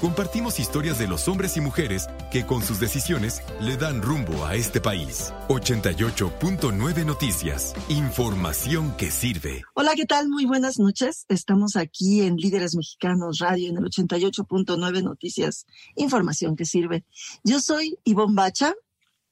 Compartimos 0.00 0.60
historias 0.60 0.98
de 0.98 1.08
los 1.08 1.26
hombres 1.26 1.56
y 1.56 1.62
mujeres 1.62 2.06
que 2.30 2.44
con 2.44 2.62
sus 2.62 2.78
decisiones 2.78 3.42
le 3.60 3.78
dan 3.78 4.02
rumbo 4.02 4.44
a 4.44 4.54
este 4.54 4.78
país. 4.78 5.32
88.9 5.48 7.06
Noticias. 7.06 7.74
Información 7.88 8.94
que 8.98 9.10
sirve. 9.10 9.64
Hola, 9.72 9.92
¿qué 9.96 10.04
tal? 10.04 10.28
Muy 10.28 10.44
buenas 10.44 10.78
noches. 10.78 11.24
Estamos 11.30 11.76
aquí 11.76 12.20
en 12.20 12.36
Líderes 12.36 12.76
Mexicanos 12.76 13.38
Radio 13.38 13.70
en 13.70 13.78
el 13.78 13.84
88.9 13.84 15.02
Noticias. 15.02 15.64
Información 15.94 16.56
que 16.56 16.66
sirve. 16.66 17.04
Yo 17.42 17.60
soy 17.60 17.98
Ivonne 18.04 18.34
Bacha. 18.34 18.74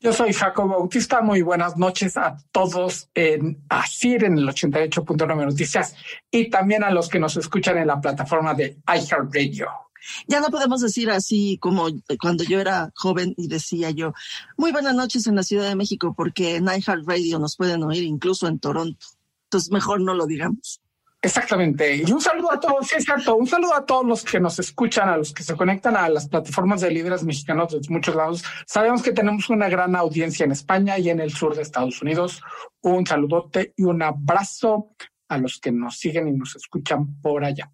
Yo 0.00 0.14
soy 0.14 0.32
Jacobo 0.32 0.78
Bautista. 0.78 1.20
Muy 1.20 1.42
buenas 1.42 1.76
noches 1.76 2.16
a 2.16 2.38
todos 2.52 3.10
en 3.14 3.62
ASIR 3.68 4.24
en 4.24 4.38
el 4.38 4.48
88.9 4.48 5.44
Noticias 5.44 5.94
y 6.30 6.48
también 6.48 6.84
a 6.84 6.90
los 6.90 7.10
que 7.10 7.18
nos 7.18 7.36
escuchan 7.36 7.76
en 7.76 7.86
la 7.86 8.00
plataforma 8.00 8.54
de 8.54 8.78
iHeartRadio. 8.86 9.83
Ya 10.26 10.40
no 10.40 10.48
podemos 10.48 10.80
decir 10.80 11.10
así 11.10 11.58
como 11.60 11.88
cuando 12.20 12.44
yo 12.44 12.60
era 12.60 12.90
joven 12.94 13.34
y 13.36 13.48
decía 13.48 13.90
yo, 13.90 14.12
muy 14.56 14.72
buenas 14.72 14.94
noches 14.94 15.26
en 15.26 15.36
la 15.36 15.42
Ciudad 15.42 15.68
de 15.68 15.76
México, 15.76 16.14
porque 16.16 16.56
en 16.56 16.66
Radio 16.66 17.38
nos 17.38 17.56
pueden 17.56 17.82
oír 17.82 18.04
incluso 18.04 18.46
en 18.46 18.58
Toronto. 18.58 19.06
Entonces 19.44 19.70
mejor 19.70 20.00
no 20.00 20.14
lo 20.14 20.26
digamos. 20.26 20.80
Exactamente. 21.24 21.96
Y 21.96 22.12
un 22.12 22.20
saludo 22.20 22.52
a 22.52 22.60
todos, 22.60 22.86
sí, 22.86 22.96
exacto. 22.96 23.34
Un 23.34 23.46
saludo 23.46 23.74
a 23.74 23.86
todos 23.86 24.04
los 24.04 24.22
que 24.24 24.38
nos 24.38 24.58
escuchan, 24.58 25.08
a 25.08 25.16
los 25.16 25.32
que 25.32 25.42
se 25.42 25.56
conectan 25.56 25.96
a 25.96 26.06
las 26.10 26.28
plataformas 26.28 26.82
de 26.82 26.90
líderes 26.90 27.24
mexicanos 27.24 27.72
de 27.72 27.80
muchos 27.88 28.14
lados. 28.14 28.44
Sabemos 28.66 29.02
que 29.02 29.12
tenemos 29.12 29.48
una 29.48 29.70
gran 29.70 29.96
audiencia 29.96 30.44
en 30.44 30.52
España 30.52 30.98
y 30.98 31.08
en 31.08 31.20
el 31.20 31.32
sur 31.32 31.56
de 31.56 31.62
Estados 31.62 32.02
Unidos. 32.02 32.42
Un 32.82 33.06
saludote 33.06 33.72
y 33.74 33.84
un 33.84 34.02
abrazo 34.02 34.90
a 35.28 35.38
los 35.38 35.58
que 35.60 35.72
nos 35.72 35.96
siguen 35.98 36.28
y 36.28 36.32
nos 36.32 36.56
escuchan 36.56 37.18
por 37.22 37.42
allá. 37.42 37.72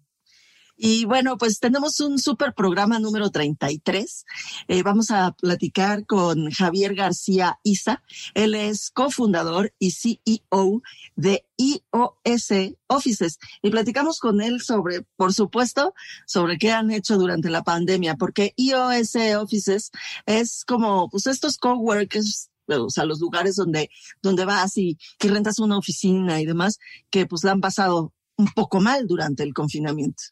Y 0.83 1.05
bueno, 1.05 1.37
pues 1.37 1.59
tenemos 1.59 1.99
un 1.99 2.17
super 2.17 2.55
programa 2.55 2.97
número 2.97 3.29
33. 3.29 4.25
Eh, 4.67 4.81
vamos 4.81 5.11
a 5.11 5.31
platicar 5.33 6.07
con 6.07 6.49
Javier 6.49 6.95
García 6.95 7.59
Isa. 7.61 8.01
Él 8.33 8.55
es 8.55 8.89
cofundador 8.89 9.75
y 9.77 9.91
CEO 9.91 10.81
de 11.15 11.45
IOS 11.57 12.73
Offices. 12.87 13.37
Y 13.61 13.69
platicamos 13.69 14.17
con 14.17 14.41
él 14.41 14.59
sobre, 14.59 15.03
por 15.17 15.35
supuesto, 15.35 15.93
sobre 16.25 16.57
qué 16.57 16.71
han 16.71 16.89
hecho 16.89 17.19
durante 17.19 17.51
la 17.51 17.61
pandemia, 17.61 18.15
porque 18.15 18.55
IOS 18.55 19.17
Offices 19.37 19.91
es 20.25 20.65
como, 20.65 21.11
pues 21.11 21.27
estos 21.27 21.59
coworkers 21.59 22.49
o 22.67 22.89
sea, 22.89 23.05
los 23.05 23.19
lugares 23.19 23.55
donde, 23.55 23.91
donde 24.23 24.45
vas 24.45 24.77
y, 24.77 24.97
y 25.21 25.27
rentas 25.27 25.59
una 25.59 25.77
oficina 25.77 26.41
y 26.41 26.47
demás, 26.47 26.79
que 27.11 27.27
pues 27.27 27.43
la 27.43 27.51
han 27.51 27.61
pasado 27.61 28.13
un 28.35 28.47
poco 28.55 28.79
mal 28.79 29.05
durante 29.05 29.43
el 29.43 29.53
confinamiento. 29.53 30.23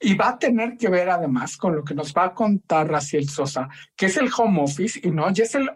Y 0.00 0.14
va 0.14 0.30
a 0.30 0.38
tener 0.38 0.76
que 0.76 0.88
ver 0.88 1.10
además 1.10 1.56
con 1.56 1.76
lo 1.76 1.84
que 1.84 1.94
nos 1.94 2.12
va 2.12 2.24
a 2.24 2.34
contar 2.34 2.88
Raciel 2.88 3.28
Sosa, 3.28 3.68
que 3.96 4.06
es 4.06 4.16
el 4.16 4.30
home 4.36 4.62
office 4.62 5.00
y 5.02 5.10
no, 5.10 5.30
ya 5.30 5.44
es 5.44 5.54
el 5.54 5.70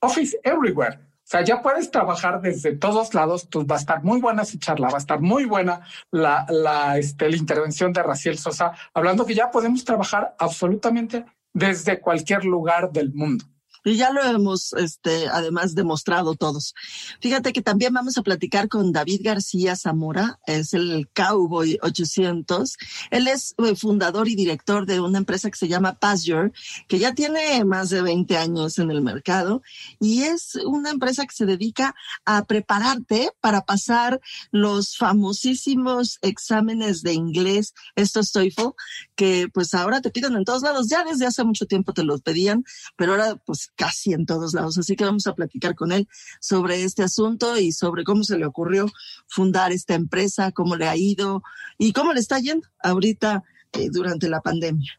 office 0.00 0.38
everywhere. 0.42 0.98
O 1.22 1.24
sea, 1.32 1.42
ya 1.42 1.62
puedes 1.62 1.90
trabajar 1.90 2.40
desde 2.40 2.76
todos 2.76 3.14
lados, 3.14 3.48
pues 3.50 3.66
va 3.66 3.76
a 3.76 3.78
estar 3.78 4.02
muy 4.02 4.20
buena 4.20 4.42
esa 4.42 4.58
charla, 4.58 4.88
va 4.88 4.96
a 4.96 4.98
estar 4.98 5.20
muy 5.20 5.44
buena 5.44 5.80
la, 6.10 6.44
la, 6.48 6.98
este, 6.98 7.30
la 7.30 7.36
intervención 7.36 7.92
de 7.92 8.02
Raciel 8.02 8.38
Sosa, 8.38 8.72
hablando 8.92 9.24
que 9.24 9.34
ya 9.34 9.50
podemos 9.50 9.84
trabajar 9.84 10.34
absolutamente 10.38 11.24
desde 11.52 12.00
cualquier 12.00 12.44
lugar 12.44 12.90
del 12.90 13.12
mundo. 13.12 13.44
Y 13.84 13.96
ya 13.96 14.10
lo 14.10 14.22
hemos, 14.22 14.72
este, 14.74 15.28
además 15.28 15.74
demostrado 15.74 16.34
todos. 16.34 16.74
Fíjate 17.20 17.52
que 17.52 17.62
también 17.62 17.92
vamos 17.92 18.16
a 18.18 18.22
platicar 18.22 18.68
con 18.68 18.92
David 18.92 19.20
García 19.24 19.76
Zamora, 19.76 20.38
es 20.46 20.74
el 20.74 21.08
Cowboy 21.14 21.78
800. 21.82 22.76
Él 23.10 23.28
es 23.28 23.54
eh, 23.58 23.74
fundador 23.74 24.28
y 24.28 24.34
director 24.34 24.86
de 24.86 25.00
una 25.00 25.18
empresa 25.18 25.50
que 25.50 25.58
se 25.58 25.68
llama 25.68 25.94
Pasture, 25.94 26.52
que 26.88 26.98
ya 26.98 27.14
tiene 27.14 27.64
más 27.64 27.90
de 27.90 28.02
20 28.02 28.36
años 28.36 28.78
en 28.78 28.90
el 28.90 29.02
mercado 29.02 29.62
y 30.00 30.22
es 30.22 30.54
una 30.56 30.90
empresa 30.90 31.26
que 31.26 31.34
se 31.34 31.46
dedica 31.46 31.94
a 32.24 32.44
prepararte 32.44 33.30
para 33.40 33.62
pasar 33.62 34.20
los 34.50 34.96
famosísimos 34.96 36.18
exámenes 36.22 37.02
de 37.02 37.14
inglés, 37.14 37.74
estos 37.96 38.32
TOEFL, 38.32 38.70
que 39.16 39.48
pues 39.52 39.74
ahora 39.74 40.00
te 40.00 40.10
piden 40.10 40.36
en 40.36 40.44
todos 40.44 40.62
lados. 40.62 40.88
Ya 40.88 41.04
desde 41.04 41.26
hace 41.26 41.44
mucho 41.44 41.66
tiempo 41.66 41.92
te 41.92 42.04
los 42.04 42.22
pedían, 42.22 42.64
pero 42.96 43.12
ahora 43.12 43.36
pues 43.36 43.71
casi 43.76 44.12
en 44.12 44.26
todos 44.26 44.54
lados. 44.54 44.78
Así 44.78 44.96
que 44.96 45.04
vamos 45.04 45.26
a 45.26 45.34
platicar 45.34 45.74
con 45.74 45.92
él 45.92 46.08
sobre 46.40 46.82
este 46.82 47.02
asunto 47.02 47.58
y 47.58 47.72
sobre 47.72 48.04
cómo 48.04 48.24
se 48.24 48.38
le 48.38 48.46
ocurrió 48.46 48.86
fundar 49.28 49.72
esta 49.72 49.94
empresa, 49.94 50.52
cómo 50.52 50.76
le 50.76 50.88
ha 50.88 50.96
ido 50.96 51.42
y 51.78 51.92
cómo 51.92 52.12
le 52.12 52.20
está 52.20 52.38
yendo 52.38 52.66
ahorita 52.80 53.42
eh, 53.72 53.88
durante 53.90 54.28
la 54.28 54.40
pandemia. 54.40 54.92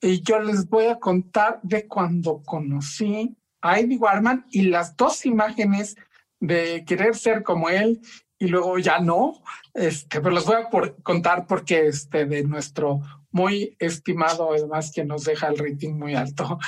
Y 0.00 0.22
yo 0.22 0.40
les 0.40 0.68
voy 0.68 0.86
a 0.86 0.98
contar 0.98 1.60
de 1.62 1.86
cuando 1.86 2.42
conocí 2.42 3.36
a 3.60 3.78
Eddie 3.78 3.98
Warman 3.98 4.46
y 4.50 4.62
las 4.62 4.96
dos 4.96 5.26
imágenes 5.26 5.96
de 6.40 6.84
querer 6.86 7.14
ser 7.14 7.42
como 7.42 7.68
él 7.68 8.00
y 8.38 8.48
luego 8.48 8.78
ya 8.78 8.98
no, 9.00 9.42
este, 9.74 10.20
pero 10.20 10.34
les 10.34 10.46
voy 10.46 10.56
a 10.56 10.70
por 10.70 11.02
contar 11.02 11.46
porque 11.46 11.86
este 11.86 12.24
de 12.24 12.42
nuestro 12.42 13.02
muy 13.30 13.76
estimado, 13.78 14.50
además 14.52 14.90
que 14.90 15.04
nos 15.04 15.24
deja 15.24 15.48
el 15.48 15.58
rating 15.58 15.92
muy 15.92 16.14
alto, 16.14 16.58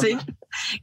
Sí, 0.00 0.16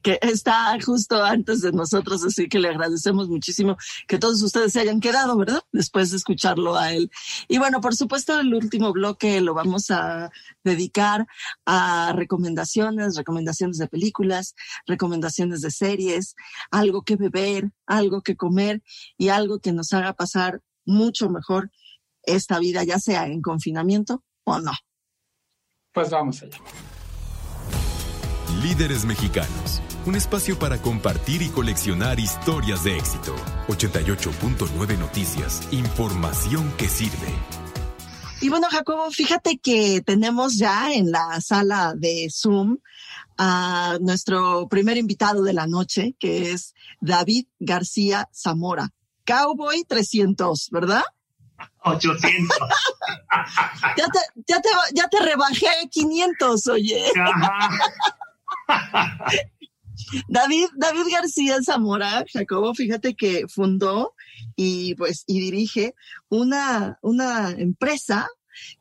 que 0.02 0.20
está 0.22 0.78
justo 0.84 1.24
antes 1.24 1.62
de 1.62 1.72
nosotros, 1.72 2.24
así 2.24 2.50
que 2.50 2.60
le 2.60 2.70
agradecemos 2.70 3.30
muchísimo 3.30 3.78
que 4.08 4.18
todos 4.18 4.42
ustedes 4.42 4.74
se 4.74 4.80
hayan 4.80 5.00
quedado, 5.00 5.38
¿verdad? 5.38 5.62
Después 5.72 6.12
de 6.12 6.18
escucharlo 6.18 6.76
a 6.76 6.94
él. 6.94 7.12
Y 7.48 7.58
bueno, 7.58 7.80
por 7.80 7.96
supuesto, 7.96 8.40
el 8.40 8.54
último 8.54 8.92
bloque 8.92 9.40
lo 9.42 9.54
vamos 9.54 9.92
a 9.92 10.32
dedicar 10.64 11.28
a 11.66 12.14
recomendaciones, 12.16 13.16
recomendaciones 13.16 13.78
de 13.78 13.88
películas, 13.88 14.56
recomendaciones 14.88 15.62
de 15.62 15.72
series, 15.72 16.36
algo 16.72 17.04
que 17.04 17.16
beber, 17.16 17.72
algo 17.86 18.22
que 18.22 18.36
comer 18.36 18.82
y 19.18 19.30
algo 19.30 19.60
que 19.60 19.72
nos 19.72 19.94
haga 19.94 20.14
pasar 20.14 20.62
mucho 20.86 21.30
mejor 21.30 21.72
esta 22.24 22.60
vida, 22.60 22.84
ya 22.84 23.00
sea 23.00 23.28
en 23.28 23.42
confinamiento 23.42 24.24
o 24.44 24.60
no. 24.60 24.74
Pues 25.94 26.10
vamos 26.10 26.42
allá. 26.42 26.58
Líderes 28.64 29.06
Mexicanos, 29.06 29.82
un 30.06 30.16
espacio 30.16 30.60
para 30.60 30.78
compartir 30.80 31.42
y 31.42 31.50
coleccionar 31.50 32.20
historias 32.20 32.84
de 32.84 32.96
éxito. 32.96 33.36
88.9 33.68 35.00
Noticias, 35.00 35.68
información 35.72 36.72
que 36.78 36.88
sirve. 36.88 37.34
Y 38.40 38.50
bueno, 38.50 38.68
Jacobo, 38.70 39.10
fíjate 39.10 39.58
que 39.58 40.04
tenemos 40.06 40.60
ya 40.60 40.94
en 40.94 41.12
la 41.12 41.42
sala 41.42 41.96
de 41.96 42.28
Zoom 42.32 42.78
a 43.36 43.98
nuestro 44.00 44.68
primer 44.68 44.98
invitado 44.98 45.42
de 45.42 45.54
la 45.54 45.66
noche, 45.66 46.16
que 46.20 46.52
es 46.52 46.76
David 47.00 47.48
García 47.60 48.30
Zamora, 48.32 48.90
Cowboy 49.26 49.86
300, 49.86 50.70
¿verdad? 50.70 51.04
800. 51.80 52.58
ya, 53.98 54.06
te, 54.06 54.20
ya, 54.48 54.62
te, 54.62 54.70
ya 54.94 55.08
te 55.08 55.20
rebajé 55.20 55.68
500, 55.90 56.68
oye. 56.68 57.12
David, 60.28 60.68
David 60.76 61.06
García 61.12 61.58
Zamora, 61.64 62.26
Jacobo, 62.32 62.74
fíjate 62.74 63.16
que 63.16 63.46
fundó 63.48 64.14
y 64.56 64.96
pues 64.96 65.24
y 65.28 65.40
dirige 65.40 65.94
una, 66.30 66.98
una 67.02 67.52
empresa 67.52 68.28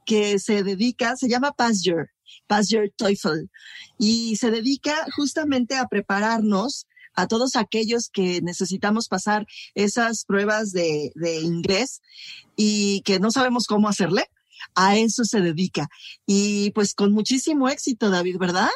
que 0.05 0.39
se 0.39 0.63
dedica, 0.63 1.17
se 1.17 1.29
llama 1.29 1.53
Pasture, 1.53 2.07
Pasture 2.47 2.93
Teufel, 2.97 3.51
y 3.99 4.37
se 4.37 4.51
dedica 4.51 5.07
justamente 5.17 5.77
a 5.77 5.87
prepararnos 5.87 6.87
a 7.15 7.27
todos 7.27 7.57
aquellos 7.57 8.09
que 8.09 8.41
necesitamos 8.41 9.09
pasar 9.09 9.47
esas 9.75 10.25
pruebas 10.25 10.73
de, 10.73 11.13
de 11.15 11.41
inglés 11.41 12.01
y 12.57 13.03
que 13.03 13.19
no 13.21 13.31
sabemos 13.31 13.67
cómo 13.67 13.89
hacerle. 13.89 14.25
A 14.75 14.97
eso 14.99 15.25
se 15.25 15.41
dedica. 15.41 15.89
Y 16.27 16.71
pues 16.73 16.95
con 16.95 17.13
muchísimo 17.13 17.69
éxito, 17.69 18.11
David, 18.11 18.37
¿verdad? 18.39 18.69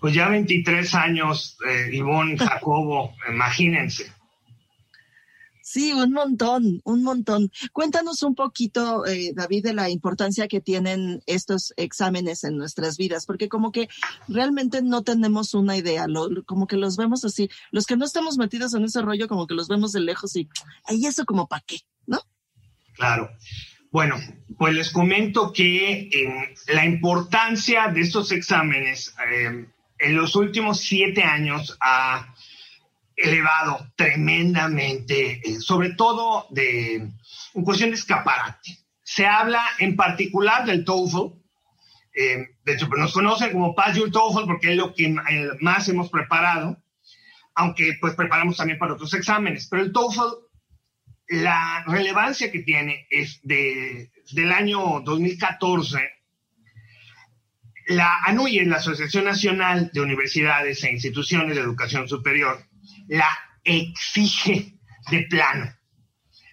Pues 0.00 0.14
ya 0.14 0.28
23 0.28 0.94
años, 0.94 1.56
eh, 1.68 1.90
Ivonne 1.92 2.38
Jacobo, 2.38 3.14
imagínense. 3.28 4.12
Sí, 5.70 5.92
un 5.92 6.12
montón, 6.12 6.80
un 6.84 7.02
montón. 7.02 7.50
Cuéntanos 7.74 8.22
un 8.22 8.34
poquito, 8.34 9.04
eh, 9.04 9.32
David, 9.34 9.64
de 9.64 9.74
la 9.74 9.90
importancia 9.90 10.48
que 10.48 10.62
tienen 10.62 11.20
estos 11.26 11.74
exámenes 11.76 12.42
en 12.44 12.56
nuestras 12.56 12.96
vidas, 12.96 13.26
porque 13.26 13.50
como 13.50 13.70
que 13.70 13.86
realmente 14.28 14.80
no 14.80 15.02
tenemos 15.02 15.52
una 15.52 15.76
idea, 15.76 16.06
como 16.46 16.66
que 16.66 16.78
los 16.78 16.96
vemos 16.96 17.22
así. 17.26 17.50
Los 17.70 17.84
que 17.84 17.98
no 17.98 18.06
estamos 18.06 18.38
metidos 18.38 18.72
en 18.72 18.84
ese 18.84 19.02
rollo, 19.02 19.28
como 19.28 19.46
que 19.46 19.52
los 19.52 19.68
vemos 19.68 19.92
de 19.92 20.00
lejos 20.00 20.36
y, 20.36 20.48
¿y 20.88 21.04
eso 21.04 21.26
como 21.26 21.46
para 21.46 21.62
qué? 21.66 21.80
¿No? 22.06 22.20
Claro. 22.94 23.28
Bueno, 23.90 24.16
pues 24.56 24.72
les 24.72 24.90
comento 24.90 25.52
que 25.52 26.08
eh, 26.08 26.54
la 26.68 26.86
importancia 26.86 27.88
de 27.88 28.00
estos 28.00 28.32
exámenes 28.32 29.14
eh, 29.30 29.66
en 29.98 30.16
los 30.16 30.36
últimos 30.36 30.80
siete 30.80 31.22
años 31.22 31.76
ha 31.80 32.34
elevado 33.16 33.92
tremendamente, 33.96 35.40
eh, 35.44 35.60
sobre 35.60 35.94
todo 35.94 36.46
de, 36.50 36.94
en 36.94 37.64
cuestión 37.64 37.90
de 37.90 37.96
escaparate. 37.96 38.78
Se 39.02 39.26
habla 39.26 39.62
en 39.78 39.96
particular 39.96 40.64
del 40.66 40.84
TOEFL, 40.84 41.34
de 42.14 42.72
hecho 42.74 42.88
pues, 42.88 43.00
nos 43.00 43.12
conocen 43.12 43.52
como 43.52 43.74
Your 43.94 44.10
TOEFL 44.10 44.46
porque 44.46 44.72
es 44.72 44.76
lo 44.76 44.92
que 44.92 45.14
más 45.60 45.88
hemos 45.88 46.10
preparado, 46.10 46.82
aunque 47.54 47.96
pues 48.00 48.14
preparamos 48.14 48.56
también 48.56 48.78
para 48.78 48.94
otros 48.94 49.14
exámenes, 49.14 49.68
pero 49.70 49.82
el 49.82 49.92
TOEFL 49.92 50.48
la 51.28 51.84
relevancia 51.86 52.50
que 52.50 52.60
tiene 52.60 53.06
es 53.10 53.40
de, 53.42 54.10
del 54.32 54.52
año 54.52 55.00
2014. 55.00 55.98
La 57.88 58.18
ANUYE, 58.26 58.66
la 58.66 58.76
Asociación 58.76 59.24
Nacional 59.24 59.90
de 59.94 60.02
Universidades 60.02 60.84
e 60.84 60.92
Instituciones 60.92 61.56
de 61.56 61.62
Educación 61.62 62.06
Superior, 62.06 62.62
la 63.08 63.26
exige 63.64 64.74
de 65.10 65.22
plano. 65.22 65.74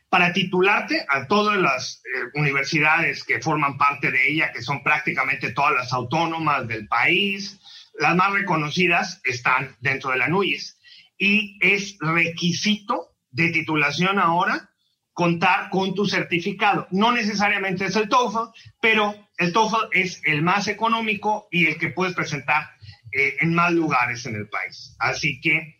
Para 0.07 0.31
titularte 0.31 1.05
a 1.09 1.27
todas 1.27 1.57
las 1.57 2.01
eh, 2.05 2.39
universidades 2.39 3.25
que 3.25 3.41
forman 3.41 3.77
parte 3.77 4.11
de 4.11 4.31
ella, 4.31 4.53
que 4.53 4.61
son 4.61 4.81
prácticamente 4.81 5.51
todas 5.51 5.73
las 5.73 5.91
autónomas 5.91 6.69
del 6.69 6.87
país, 6.87 7.59
las 7.99 8.15
más 8.15 8.31
reconocidas 8.31 9.19
están 9.25 9.75
dentro 9.81 10.11
de 10.11 10.19
la 10.19 10.25
ANUYES. 10.25 10.79
Y 11.17 11.57
es 11.59 11.97
requisito 11.99 13.13
de 13.31 13.49
titulación 13.49 14.19
ahora 14.19 14.69
contar 15.15 15.69
con 15.69 15.95
tu 15.95 16.05
certificado. 16.05 16.87
No 16.91 17.13
necesariamente 17.13 17.85
es 17.85 17.95
el 17.95 18.09
TOEFL, 18.09 18.51
pero 18.81 19.15
el 19.37 19.53
TOEFL 19.53 19.87
es 19.93 20.21
el 20.25 20.41
más 20.41 20.67
económico 20.67 21.47
y 21.49 21.67
el 21.67 21.77
que 21.77 21.89
puedes 21.89 22.13
presentar 22.13 22.69
eh, 23.13 23.37
en 23.39 23.55
más 23.55 23.71
lugares 23.71 24.25
en 24.25 24.35
el 24.35 24.49
país. 24.49 24.93
Así 24.99 25.39
que 25.39 25.77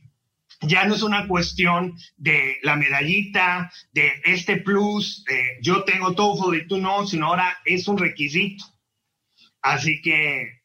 ya 0.61 0.85
no 0.85 0.95
es 0.95 1.03
una 1.03 1.27
cuestión 1.27 1.97
de 2.15 2.59
la 2.63 2.77
medallita, 2.77 3.69
de 3.91 4.09
este 4.23 4.55
plus, 4.55 5.25
de 5.25 5.57
yo 5.61 5.83
tengo 5.83 6.15
TOEFL 6.15 6.55
y 6.55 6.67
tú 6.67 6.77
no, 6.77 7.05
sino 7.05 7.27
ahora 7.27 7.57
es 7.65 7.89
un 7.89 7.97
requisito. 7.97 8.63
Así 9.61 10.01
que 10.01 10.61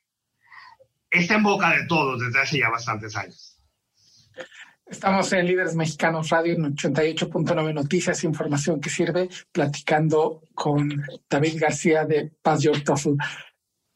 está 1.11 1.35
en 1.35 1.43
boca 1.43 1.77
de 1.77 1.87
todos 1.87 2.21
desde 2.21 2.41
hace 2.41 2.59
ya 2.61 2.71
bastantes 2.71 3.17
años. 3.17 3.50
Estamos 4.91 5.33
en 5.33 5.47
Líderes 5.47 5.77
Mexicanos 5.77 6.31
Radio 6.31 6.55
en 6.55 6.75
88.9 6.75 7.73
Noticias, 7.73 8.25
información 8.25 8.81
que 8.81 8.91
sirve, 8.91 9.29
platicando 9.53 10.43
con 10.53 10.91
David 11.29 11.61
García 11.61 12.05
de 12.05 12.33
Pass 12.43 12.63
Your 12.63 12.83
TOEFL. 12.83 13.15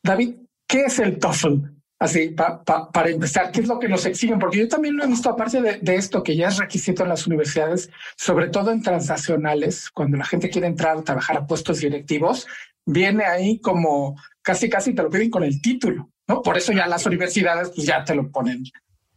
David, 0.00 0.36
¿qué 0.68 0.82
es 0.82 1.00
el 1.00 1.18
TOEFL? 1.18 1.54
Así, 1.98 2.28
para 2.28 3.10
empezar, 3.10 3.50
¿qué 3.50 3.62
es 3.62 3.66
lo 3.66 3.80
que 3.80 3.88
nos 3.88 4.06
exigen? 4.06 4.38
Porque 4.38 4.58
yo 4.58 4.68
también 4.68 4.96
lo 4.96 5.02
he 5.02 5.08
visto, 5.08 5.28
aparte 5.30 5.60
de, 5.60 5.78
de, 5.78 5.96
esto, 5.96 6.22
que 6.22 6.36
ya 6.36 6.46
es 6.48 6.58
requisito 6.58 7.02
en 7.02 7.08
las 7.08 7.26
universidades, 7.26 7.90
sobre 8.16 8.48
todo 8.48 8.70
en 8.70 8.82
transnacionales, 8.82 9.90
cuando 9.90 10.16
la 10.16 10.24
gente 10.24 10.48
quiere 10.48 10.68
entrar 10.68 10.96
a 10.96 11.02
trabajar 11.02 11.38
a 11.38 11.46
puestos 11.46 11.80
directivos, 11.80 12.46
viene 12.86 13.24
ahí 13.24 13.58
como 13.58 14.16
casi, 14.42 14.68
casi 14.68 14.94
te 14.94 15.02
lo 15.02 15.10
piden 15.10 15.30
con 15.30 15.42
el 15.42 15.60
título, 15.60 16.10
¿no? 16.28 16.40
Por 16.40 16.56
eso 16.56 16.72
ya 16.72 16.86
las 16.86 17.04
universidades 17.04 17.70
pues 17.74 17.84
ya 17.84 18.04
te 18.04 18.14
lo 18.14 18.30
ponen 18.30 18.62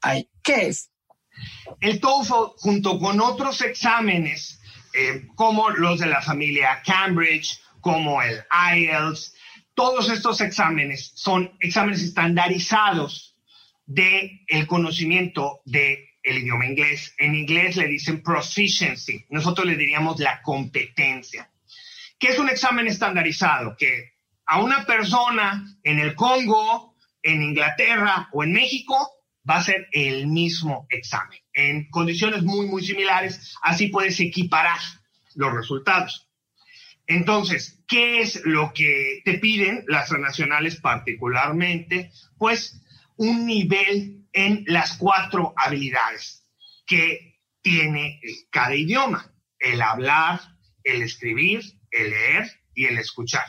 ahí. 0.01 0.27
¿Qué 0.41 0.67
es? 0.67 0.89
El 1.79 1.99
TOEFL, 1.99 2.55
junto 2.57 2.99
con 2.99 3.19
otros 3.21 3.61
exámenes, 3.61 4.61
eh, 4.93 5.27
como 5.35 5.69
los 5.69 5.99
de 5.99 6.07
la 6.07 6.21
familia 6.21 6.81
Cambridge, 6.85 7.59
como 7.81 8.21
el 8.21 8.43
IELTS, 8.75 9.33
todos 9.73 10.09
estos 10.09 10.41
exámenes 10.41 11.11
son 11.13 11.51
exámenes 11.59 12.01
estandarizados 12.01 13.35
de 13.85 14.41
el 14.47 14.65
conocimiento 14.65 15.61
del 15.65 15.99
el 16.23 16.39
idioma 16.39 16.65
inglés. 16.65 17.13
En 17.17 17.35
inglés 17.35 17.77
le 17.77 17.87
dicen 17.87 18.21
proficiency, 18.21 19.25
nosotros 19.29 19.65
le 19.67 19.75
diríamos 19.75 20.19
la 20.19 20.41
competencia. 20.41 21.49
¿Qué 22.19 22.29
es 22.29 22.39
un 22.39 22.49
examen 22.49 22.87
estandarizado? 22.87 23.77
Que 23.77 24.13
a 24.45 24.59
una 24.59 24.85
persona 24.85 25.77
en 25.83 25.99
el 25.99 26.15
Congo, 26.15 26.95
en 27.21 27.43
Inglaterra 27.43 28.29
o 28.33 28.43
en 28.43 28.53
México 28.53 29.16
va 29.49 29.57
a 29.57 29.63
ser 29.63 29.87
el 29.91 30.27
mismo 30.27 30.87
examen. 30.89 31.39
En 31.53 31.89
condiciones 31.89 32.43
muy, 32.43 32.67
muy 32.67 32.83
similares, 32.83 33.55
así 33.61 33.87
puedes 33.87 34.19
equiparar 34.19 34.79
los 35.35 35.53
resultados. 35.53 36.29
Entonces, 37.05 37.83
¿qué 37.87 38.19
es 38.19 38.41
lo 38.43 38.73
que 38.73 39.21
te 39.23 39.37
piden 39.37 39.85
las 39.87 40.11
nacionales 40.11 40.81
particularmente? 40.81 42.11
Pues 42.37 42.81
un 43.15 43.45
nivel 43.45 44.27
en 44.33 44.63
las 44.67 44.97
cuatro 44.97 45.53
habilidades 45.55 46.45
que 46.85 47.39
tiene 47.61 48.19
cada 48.49 48.75
idioma. 48.75 49.33
El 49.59 49.81
hablar, 49.81 50.41
el 50.83 51.01
escribir, 51.01 51.61
el 51.91 52.09
leer 52.09 52.51
y 52.75 52.85
el 52.85 52.97
escuchar. 52.97 53.45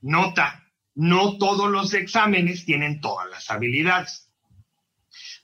Nota, 0.00 0.64
no 0.94 1.38
todos 1.38 1.70
los 1.70 1.94
exámenes 1.94 2.64
tienen 2.64 3.00
todas 3.00 3.28
las 3.30 3.50
habilidades 3.50 4.21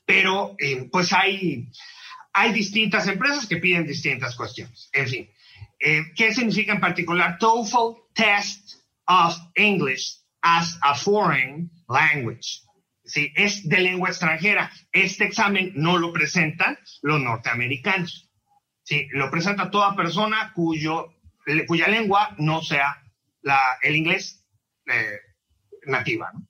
pero 0.08 0.56
eh, 0.58 0.88
pues 0.90 1.12
hay, 1.12 1.70
hay 2.32 2.52
distintas 2.54 3.06
empresas 3.08 3.46
que 3.46 3.58
piden 3.58 3.86
distintas 3.86 4.34
cuestiones. 4.34 4.88
En 4.94 5.06
fin, 5.06 5.30
eh, 5.78 6.00
¿qué 6.16 6.32
significa 6.32 6.72
en 6.72 6.80
particular 6.80 7.36
TOEFL 7.38 8.00
Test 8.14 8.76
of 9.06 9.36
English 9.54 10.22
as 10.40 10.78
a 10.80 10.94
Foreign 10.94 11.70
Language? 11.90 12.62
Sí, 13.04 13.30
es 13.36 13.68
de 13.68 13.80
lengua 13.80 14.08
extranjera. 14.08 14.72
Este 14.92 15.24
examen 15.24 15.72
no 15.74 15.98
lo 15.98 16.10
presentan 16.10 16.78
los 17.02 17.20
norteamericanos. 17.20 18.30
Sí, 18.84 19.08
lo 19.10 19.30
presenta 19.30 19.70
toda 19.70 19.94
persona 19.94 20.52
cuyo, 20.54 21.12
cuya 21.66 21.86
lengua 21.88 22.34
no 22.38 22.62
sea 22.62 22.96
la, 23.42 23.60
el 23.82 23.94
inglés 23.94 24.42
eh, 24.86 25.20
nativa. 25.84 26.30
¿no? 26.32 26.48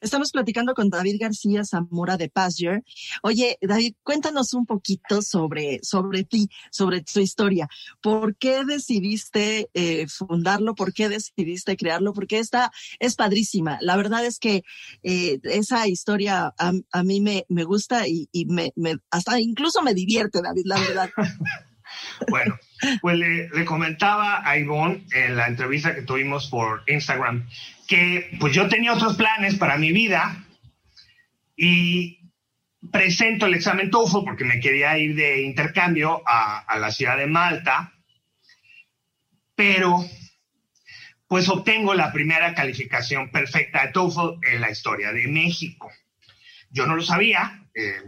Estamos 0.00 0.30
platicando 0.30 0.74
con 0.74 0.90
David 0.90 1.16
García 1.20 1.64
Zamora 1.64 2.16
de 2.16 2.28
Pasture. 2.28 2.82
Oye, 3.22 3.58
David, 3.60 3.94
cuéntanos 4.02 4.54
un 4.54 4.66
poquito 4.66 5.22
sobre, 5.22 5.80
sobre 5.82 6.24
ti, 6.24 6.48
sobre 6.70 7.02
tu 7.02 7.20
historia. 7.20 7.68
¿Por 8.00 8.36
qué 8.36 8.64
decidiste 8.64 9.68
eh, 9.74 10.06
fundarlo? 10.08 10.74
¿Por 10.74 10.92
qué 10.92 11.08
decidiste 11.08 11.76
crearlo? 11.76 12.12
Porque 12.12 12.38
esta 12.38 12.70
es 12.98 13.14
padrísima. 13.16 13.78
La 13.80 13.96
verdad 13.96 14.24
es 14.24 14.38
que 14.38 14.62
eh, 15.02 15.38
esa 15.44 15.86
historia 15.86 16.52
a, 16.58 17.02
mí 17.02 17.20
me, 17.20 17.44
me 17.48 17.64
gusta 17.64 18.06
y, 18.06 18.28
me, 18.46 18.72
hasta 19.10 19.40
incluso 19.40 19.82
me 19.82 19.94
divierte, 19.94 20.42
David, 20.42 20.66
la 20.66 20.80
verdad. 20.80 21.10
bueno, 22.28 22.58
pues 23.00 23.16
le, 23.16 23.48
le, 23.48 23.64
comentaba 23.64 24.48
a 24.48 24.58
Ivonne 24.58 25.06
en 25.12 25.36
la 25.36 25.46
entrevista 25.46 25.94
que 25.94 26.02
tuvimos 26.02 26.48
por 26.48 26.82
Instagram 26.86 27.46
que 27.86 28.36
pues 28.40 28.54
yo 28.54 28.68
tenía 28.68 28.92
otros 28.92 29.16
planes 29.16 29.56
para 29.56 29.78
mi 29.78 29.92
vida 29.92 30.44
y 31.56 32.30
presento 32.90 33.46
el 33.46 33.54
examen 33.54 33.90
TOEFL 33.90 34.24
porque 34.24 34.44
me 34.44 34.60
quería 34.60 34.98
ir 34.98 35.14
de 35.14 35.42
intercambio 35.42 36.22
a, 36.26 36.78
la 36.78 36.90
ciudad 36.90 37.16
de 37.16 37.26
Malta, 37.26 37.92
pero 39.54 40.04
pues 41.26 41.48
obtengo 41.48 41.94
la 41.94 42.12
primera 42.12 42.54
calificación 42.54 43.30
perfecta 43.30 43.86
de 43.86 43.92
TOEFL 43.92 44.46
en 44.52 44.60
la 44.60 44.70
historia 44.70 45.12
de 45.12 45.26
México. 45.26 45.90
Yo 46.70 46.86
no 46.86 46.96
lo 46.96 47.02
sabía, 47.02 47.64
eh, 47.74 48.02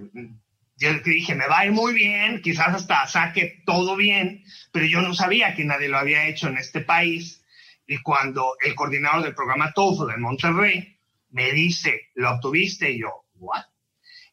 yo 0.77 0.93
dije, 1.01 1.35
me 1.35 1.49
va 1.49 1.61
a 1.61 1.67
ir 1.67 1.73
muy 1.73 1.93
bien, 1.93 2.41
quizás 2.43 2.69
hasta 2.69 3.07
saque 3.07 3.63
todo 3.67 3.97
bien, 3.97 4.45
pero 4.73 4.87
yo 4.87 5.01
no 5.01 5.15
sabía 5.15 5.55
que 5.55 5.65
nadie 5.65 5.89
lo 5.89 5.99
había 5.99 6.29
hecho 6.29 6.49
en 6.49 6.59
este 6.59 6.81
país 6.81 7.43
y 7.89 7.99
cuando 8.03 8.55
el 8.63 8.75
coordinador 8.75 9.23
del 9.23 9.35
programa 9.35 9.73
TOEFL 9.73 10.13
en 10.13 10.21
Monterrey 10.21 10.99
me 11.31 11.53
dice, 11.53 12.11
¿lo 12.15 12.31
obtuviste? 12.33 12.91
Y 12.93 13.01
yo, 13.01 13.25
¿what? 13.37 13.65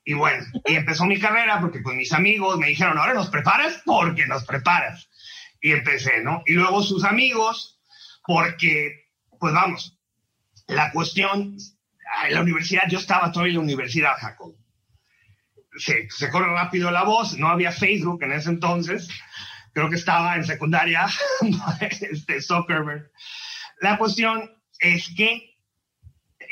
Y 0.03 0.13
bueno, 0.13 0.45
y 0.65 0.75
empezó 0.75 1.05
mi 1.05 1.17
carrera 1.17 1.61
porque 1.61 1.79
pues 1.79 1.95
mis 1.95 2.11
amigos 2.11 2.59
me 2.59 2.67
dijeron, 2.67 2.97
ahora 2.97 3.13
nos 3.13 3.29
preparas 3.29 3.81
porque 3.85 4.27
nos 4.27 4.43
preparas. 4.43 5.09
Y 5.61 5.71
empecé, 5.71 6.21
¿no? 6.21 6.43
Y 6.45 6.53
luego 6.53 6.83
sus 6.83 7.05
amigos, 7.05 7.79
porque, 8.25 9.07
pues 9.39 9.53
vamos, 9.53 9.97
la 10.67 10.91
cuestión, 10.91 11.57
en 12.27 12.33
la 12.33 12.41
universidad, 12.41 12.83
yo 12.89 12.99
estaba 12.99 13.31
todavía 13.31 13.53
en 13.53 13.59
la 13.59 13.63
universidad, 13.63 14.17
Jacob. 14.19 14.53
Se, 15.77 16.09
se 16.09 16.29
corre 16.29 16.53
rápido 16.53 16.91
la 16.91 17.03
voz, 17.03 17.37
no 17.37 17.47
había 17.47 17.71
Facebook 17.71 18.21
en 18.21 18.33
ese 18.33 18.49
entonces, 18.49 19.07
creo 19.73 19.89
que 19.89 19.95
estaba 19.95 20.35
en 20.35 20.43
secundaria, 20.43 21.07
este 21.79 22.41
Zuckerberg. 22.41 23.11
La 23.79 23.97
cuestión 23.97 24.51
es 24.79 25.13
que 25.15 25.55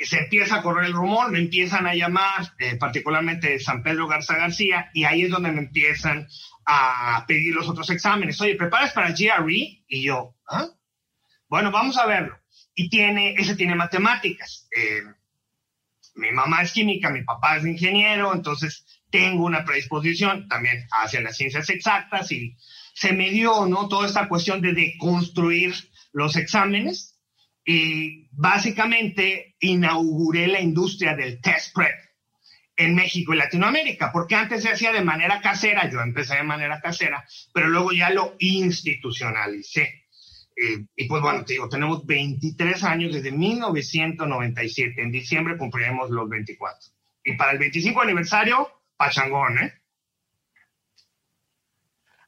se 0.06 0.20
empieza 0.20 0.58
a 0.58 0.62
correr 0.62 0.86
el 0.86 0.94
rumor, 0.94 1.32
me 1.32 1.40
empiezan 1.40 1.88
a 1.88 1.96
llamar, 1.96 2.54
eh, 2.60 2.76
particularmente 2.76 3.60
San 3.60 3.84
Pedro 3.84 4.08
Garza 4.08 4.36
García, 4.36 4.90
y 4.94 5.04
ahí 5.04 5.24
es 5.24 5.30
donde 5.30 5.52
me 5.52 5.60
empiezan 5.60 6.28
a 6.66 7.26
pedir 7.28 7.54
los 7.54 7.70
otros 7.70 7.90
exámenes. 7.90 8.40
Oye, 8.42 8.56
¿preparas 8.56 8.94
para 8.94 9.12
GRE? 9.12 9.84
Y 9.88 10.04
yo, 10.04 10.36
¿ah? 10.48 10.68
Bueno, 11.48 11.72
vamos 11.72 11.98
a 11.98 12.06
verlo. 12.06 12.38
Y 12.74 12.90
tiene, 12.90 13.36
ese 13.36 13.56
tiene 13.56 13.76
matemáticas. 13.76 14.68
Eh, 14.76 15.04
mi 16.16 16.32
mamá 16.32 16.62
es 16.62 16.72
química, 16.72 17.10
mi 17.10 17.24
papá 17.24 17.58
es 17.58 17.66
ingeniero, 17.66 18.34
entonces 18.34 18.86
tengo 19.10 19.46
una 19.46 19.64
predisposición 19.64 20.48
también 20.48 20.88
hacia 20.92 21.22
las 21.22 21.38
ciencias 21.38 21.70
exactas 21.70 22.32
y 22.32 22.56
se 22.96 23.14
me 23.14 23.30
dio, 23.30 23.66
¿no? 23.66 23.88
Toda 23.88 24.08
esta 24.08 24.28
cuestión 24.28 24.62
de 24.62 24.74
deconstruir 24.74 25.74
los 26.12 26.36
exámenes 26.36 27.13
y 27.66 28.28
básicamente 28.32 29.56
inauguré 29.60 30.48
la 30.48 30.60
industria 30.60 31.16
del 31.16 31.40
test 31.40 31.74
prep 31.74 31.96
en 32.76 32.96
México 32.96 33.34
y 33.34 33.38
Latinoamérica, 33.38 34.12
porque 34.12 34.36
antes 34.36 34.64
se 34.64 34.70
hacía 34.70 34.92
de 34.92 35.04
manera 35.04 35.42
casera, 35.42 35.90
yo 35.90 36.02
empecé 36.02 36.36
de 36.36 36.44
manera 36.44 36.82
casera, 36.82 37.24
pero 37.54 37.68
luego 37.68 37.92
ya 37.92 38.10
lo 38.10 38.36
institucionalicé. 38.40 40.04
Eh, 40.56 40.86
y 40.96 41.08
pues 41.08 41.22
bueno, 41.22 41.46
te 41.46 41.54
digo, 41.54 41.70
tenemos 41.70 42.06
23 42.06 42.84
años 42.84 43.14
desde 43.14 43.32
1997. 43.32 45.02
En 45.02 45.12
diciembre 45.12 45.58
cumpliremos 45.58 46.10
los 46.10 46.30
24. 46.30 46.92
Y 47.26 47.34
para 47.38 47.52
el 47.52 47.60
25 47.60 48.02
aniversario, 48.02 48.68
pachangón, 48.98 49.58
¿eh? 49.60 49.74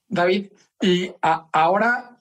David, 0.07 0.47
y 0.81 1.11
ahora 1.21 2.14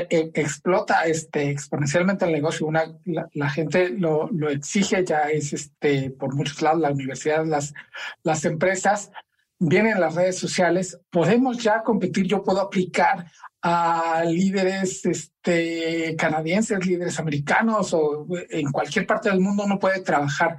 explota 0.00 1.04
este, 1.04 1.50
exponencialmente 1.50 2.24
el 2.24 2.32
negocio. 2.32 2.66
Una, 2.66 2.84
la, 3.04 3.50
gente 3.50 3.90
lo, 3.90 4.28
lo, 4.30 4.50
exige, 4.50 5.04
ya 5.04 5.22
es 5.22 5.52
este, 5.52 6.10
por 6.10 6.34
muchos 6.34 6.60
lados, 6.62 6.80
la 6.80 6.90
universidad, 6.90 7.44
las, 7.46 7.72
las 8.22 8.44
empresas, 8.44 9.10
vienen 9.58 10.00
las 10.00 10.14
redes 10.14 10.38
sociales. 10.38 10.98
Podemos 11.10 11.58
ya 11.58 11.82
competir, 11.82 12.26
yo 12.26 12.42
puedo 12.42 12.60
aplicar 12.60 13.26
a 13.62 14.24
líderes 14.24 15.06
este, 15.06 16.16
canadienses, 16.16 16.84
líderes 16.84 17.18
americanos 17.20 17.94
o 17.94 18.26
en 18.50 18.72
cualquier 18.72 19.06
parte 19.06 19.30
del 19.30 19.40
mundo 19.40 19.64
uno 19.64 19.78
puede 19.78 20.00
trabajar. 20.00 20.56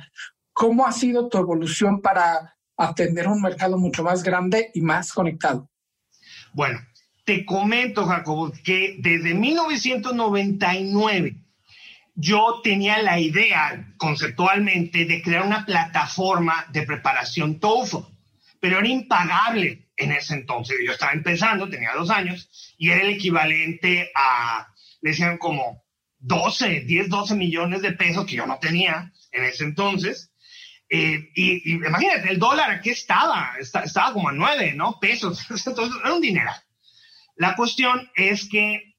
¿Cómo 0.53 0.85
ha 0.85 0.91
sido 0.91 1.27
tu 1.27 1.37
evolución 1.37 2.01
para 2.01 2.55
atender 2.77 3.27
un 3.27 3.41
mercado 3.41 3.77
mucho 3.77 4.03
más 4.03 4.23
grande 4.23 4.71
y 4.73 4.81
más 4.81 5.11
conectado? 5.11 5.69
Bueno, 6.53 6.79
te 7.23 7.45
comento, 7.45 8.05
Jacobo, 8.05 8.51
que 8.63 8.97
desde 8.99 9.33
1999 9.33 11.37
yo 12.15 12.61
tenía 12.63 13.01
la 13.01 13.19
idea 13.19 13.93
conceptualmente 13.97 15.05
de 15.05 15.21
crear 15.21 15.45
una 15.45 15.65
plataforma 15.65 16.65
de 16.71 16.83
preparación 16.83 17.59
TOEFL, 17.59 17.97
pero 18.59 18.79
era 18.79 18.87
impagable 18.87 19.87
en 19.97 20.11
ese 20.11 20.35
entonces. 20.35 20.77
Yo 20.85 20.91
estaba 20.91 21.13
empezando, 21.13 21.69
tenía 21.69 21.93
dos 21.95 22.09
años, 22.09 22.75
y 22.77 22.91
era 22.91 23.01
el 23.01 23.09
equivalente 23.09 24.11
a, 24.15 24.67
decían 25.01 25.37
como 25.37 25.83
12, 26.19 26.81
10, 26.81 27.09
12 27.09 27.35
millones 27.35 27.81
de 27.81 27.93
pesos 27.93 28.25
que 28.25 28.35
yo 28.35 28.45
no 28.45 28.59
tenía 28.59 29.11
en 29.31 29.43
ese 29.43 29.63
entonces. 29.63 30.31
Eh, 30.89 31.31
y, 31.33 31.73
imagínate, 31.73 32.29
el 32.29 32.37
dólar 32.37 32.69
aquí 32.69 32.91
estaba, 32.91 33.55
estaba 33.59 34.13
como 34.13 34.29
a 34.29 34.33
9, 34.33 34.73
¿no? 34.75 34.99
Pesos. 34.99 35.43
Entonces 35.49 35.95
era 36.03 36.13
un 36.13 36.21
dinero. 36.21 36.51
La 37.35 37.55
cuestión 37.55 38.09
es 38.15 38.47
que 38.47 38.95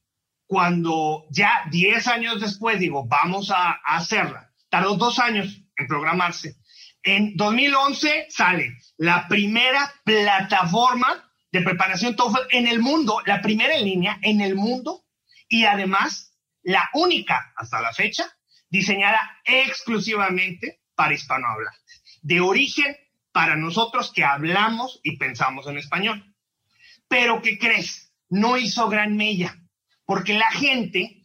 cuando 0.46 1.26
ya 1.30 1.64
10 1.70 2.06
años 2.08 2.40
después 2.40 2.78
digo, 2.78 3.06
vamos 3.06 3.50
a, 3.50 3.70
a 3.70 3.96
hacerla, 3.96 4.52
tardó 4.68 4.96
dos 4.96 5.18
años 5.18 5.62
en 5.76 5.86
programarse. 5.86 6.56
En 7.02 7.36
2011 7.36 8.26
sale 8.30 8.78
la 8.96 9.28
primera 9.28 9.92
plataforma 10.04 11.30
de 11.52 11.62
preparación 11.62 12.16
TOEFL 12.16 12.48
en 12.50 12.66
el 12.66 12.80
mundo, 12.80 13.20
la 13.26 13.40
primera 13.40 13.76
en 13.76 13.84
línea 13.84 14.18
en 14.22 14.40
el 14.40 14.54
mundo 14.56 15.04
y 15.48 15.64
además 15.64 16.34
la 16.62 16.90
única 16.94 17.52
hasta 17.56 17.80
la 17.80 17.92
fecha 17.92 18.26
diseñada 18.68 19.20
exclusivamente 19.44 20.80
para 20.96 21.14
hispanohablantes, 21.14 22.02
de 22.22 22.40
origen 22.40 22.96
para 23.32 23.54
nosotros 23.54 24.12
que 24.12 24.24
hablamos 24.24 25.00
y 25.02 25.16
pensamos 25.16 25.66
en 25.66 25.78
español. 25.78 26.34
Pero 27.06 27.42
¿qué 27.42 27.58
crees? 27.58 28.03
No 28.28 28.56
hizo 28.56 28.88
gran 28.88 29.16
mella, 29.16 29.58
porque 30.04 30.34
la 30.34 30.50
gente 30.50 31.24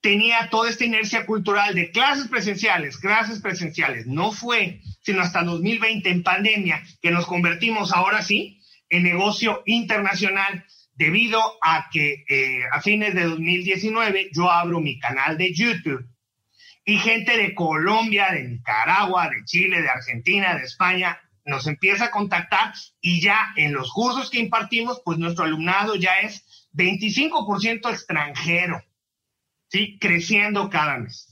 tenía 0.00 0.48
toda 0.50 0.70
esta 0.70 0.84
inercia 0.84 1.26
cultural 1.26 1.74
de 1.74 1.90
clases 1.90 2.28
presenciales, 2.28 2.98
clases 2.98 3.40
presenciales. 3.40 4.06
No 4.06 4.30
fue 4.32 4.80
sino 5.00 5.22
hasta 5.22 5.44
2020 5.44 6.10
en 6.10 6.22
pandemia 6.24 6.82
que 7.00 7.12
nos 7.12 7.26
convertimos 7.26 7.92
ahora 7.92 8.22
sí 8.22 8.60
en 8.88 9.04
negocio 9.04 9.62
internacional 9.66 10.64
debido 10.94 11.40
a 11.62 11.88
que 11.92 12.24
eh, 12.28 12.62
a 12.72 12.80
fines 12.80 13.14
de 13.14 13.24
2019 13.24 14.30
yo 14.32 14.50
abro 14.50 14.80
mi 14.80 14.98
canal 14.98 15.38
de 15.38 15.52
YouTube 15.52 16.08
y 16.84 16.98
gente 16.98 17.36
de 17.36 17.54
Colombia, 17.54 18.32
de 18.32 18.44
Nicaragua, 18.44 19.28
de 19.28 19.44
Chile, 19.44 19.82
de 19.82 19.88
Argentina, 19.88 20.56
de 20.56 20.64
España 20.64 21.20
nos 21.46 21.66
empieza 21.66 22.06
a 22.06 22.10
contactar 22.10 22.74
y 23.00 23.20
ya 23.20 23.52
en 23.56 23.72
los 23.72 23.92
cursos 23.92 24.30
que 24.30 24.40
impartimos, 24.40 25.00
pues 25.04 25.18
nuestro 25.18 25.44
alumnado 25.44 25.94
ya 25.94 26.18
es 26.20 26.68
25% 26.74 27.90
extranjero. 27.90 28.82
¿sí? 29.68 29.98
Creciendo 30.00 30.68
cada 30.68 30.98
mes. 30.98 31.28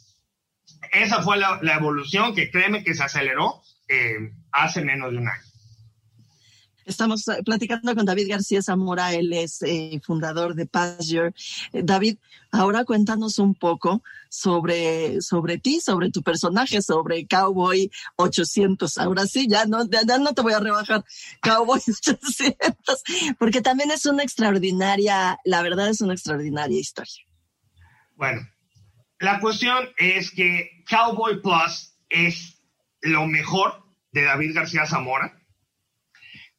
Esa 0.92 1.22
fue 1.22 1.36
la, 1.36 1.58
evolución 1.74 2.34
que 2.34 2.50
créeme 2.50 2.84
que 2.84 2.94
se 2.94 3.02
aceleró 3.02 3.62
eh, 3.88 4.32
hace 4.52 4.84
menos 4.84 5.10
de 5.10 5.18
un 5.18 5.28
año. 5.28 5.42
Estamos 6.84 7.26
eh, 7.28 7.42
platicando 7.44 7.94
con 7.94 8.04
David 8.04 8.28
García 8.28 8.62
Zamora, 8.62 9.14
él 9.14 9.32
es 9.32 9.62
eh, 9.62 10.00
fundador 10.04 10.54
de 10.54 10.66
Pasture. 10.66 11.34
David, 11.72 12.18
ahora 12.52 12.84
cuéntanos 12.84 13.38
un 13.38 13.54
poco 13.54 14.02
sobre, 14.34 15.20
sobre 15.20 15.58
ti, 15.58 15.80
sobre 15.80 16.10
tu 16.10 16.22
personaje, 16.22 16.82
sobre 16.82 17.26
Cowboy 17.26 17.90
800. 18.16 18.98
Ahora 18.98 19.26
sí, 19.26 19.46
ya 19.48 19.64
no, 19.66 19.88
ya 19.88 20.18
no 20.18 20.34
te 20.34 20.42
voy 20.42 20.52
a 20.52 20.60
rebajar 20.60 21.04
Cowboy 21.40 21.80
800, 21.88 23.02
porque 23.38 23.60
también 23.60 23.92
es 23.92 24.06
una 24.06 24.24
extraordinaria, 24.24 25.38
la 25.44 25.62
verdad 25.62 25.88
es 25.88 26.00
una 26.00 26.14
extraordinaria 26.14 26.80
historia. 26.80 27.24
Bueno, 28.16 28.46
la 29.20 29.38
cuestión 29.38 29.88
es 29.96 30.32
que 30.32 30.82
Cowboy 30.90 31.40
Plus 31.40 31.96
es 32.08 32.60
lo 33.02 33.26
mejor 33.26 33.84
de 34.10 34.24
David 34.24 34.54
García 34.54 34.86
Zamora. 34.86 35.40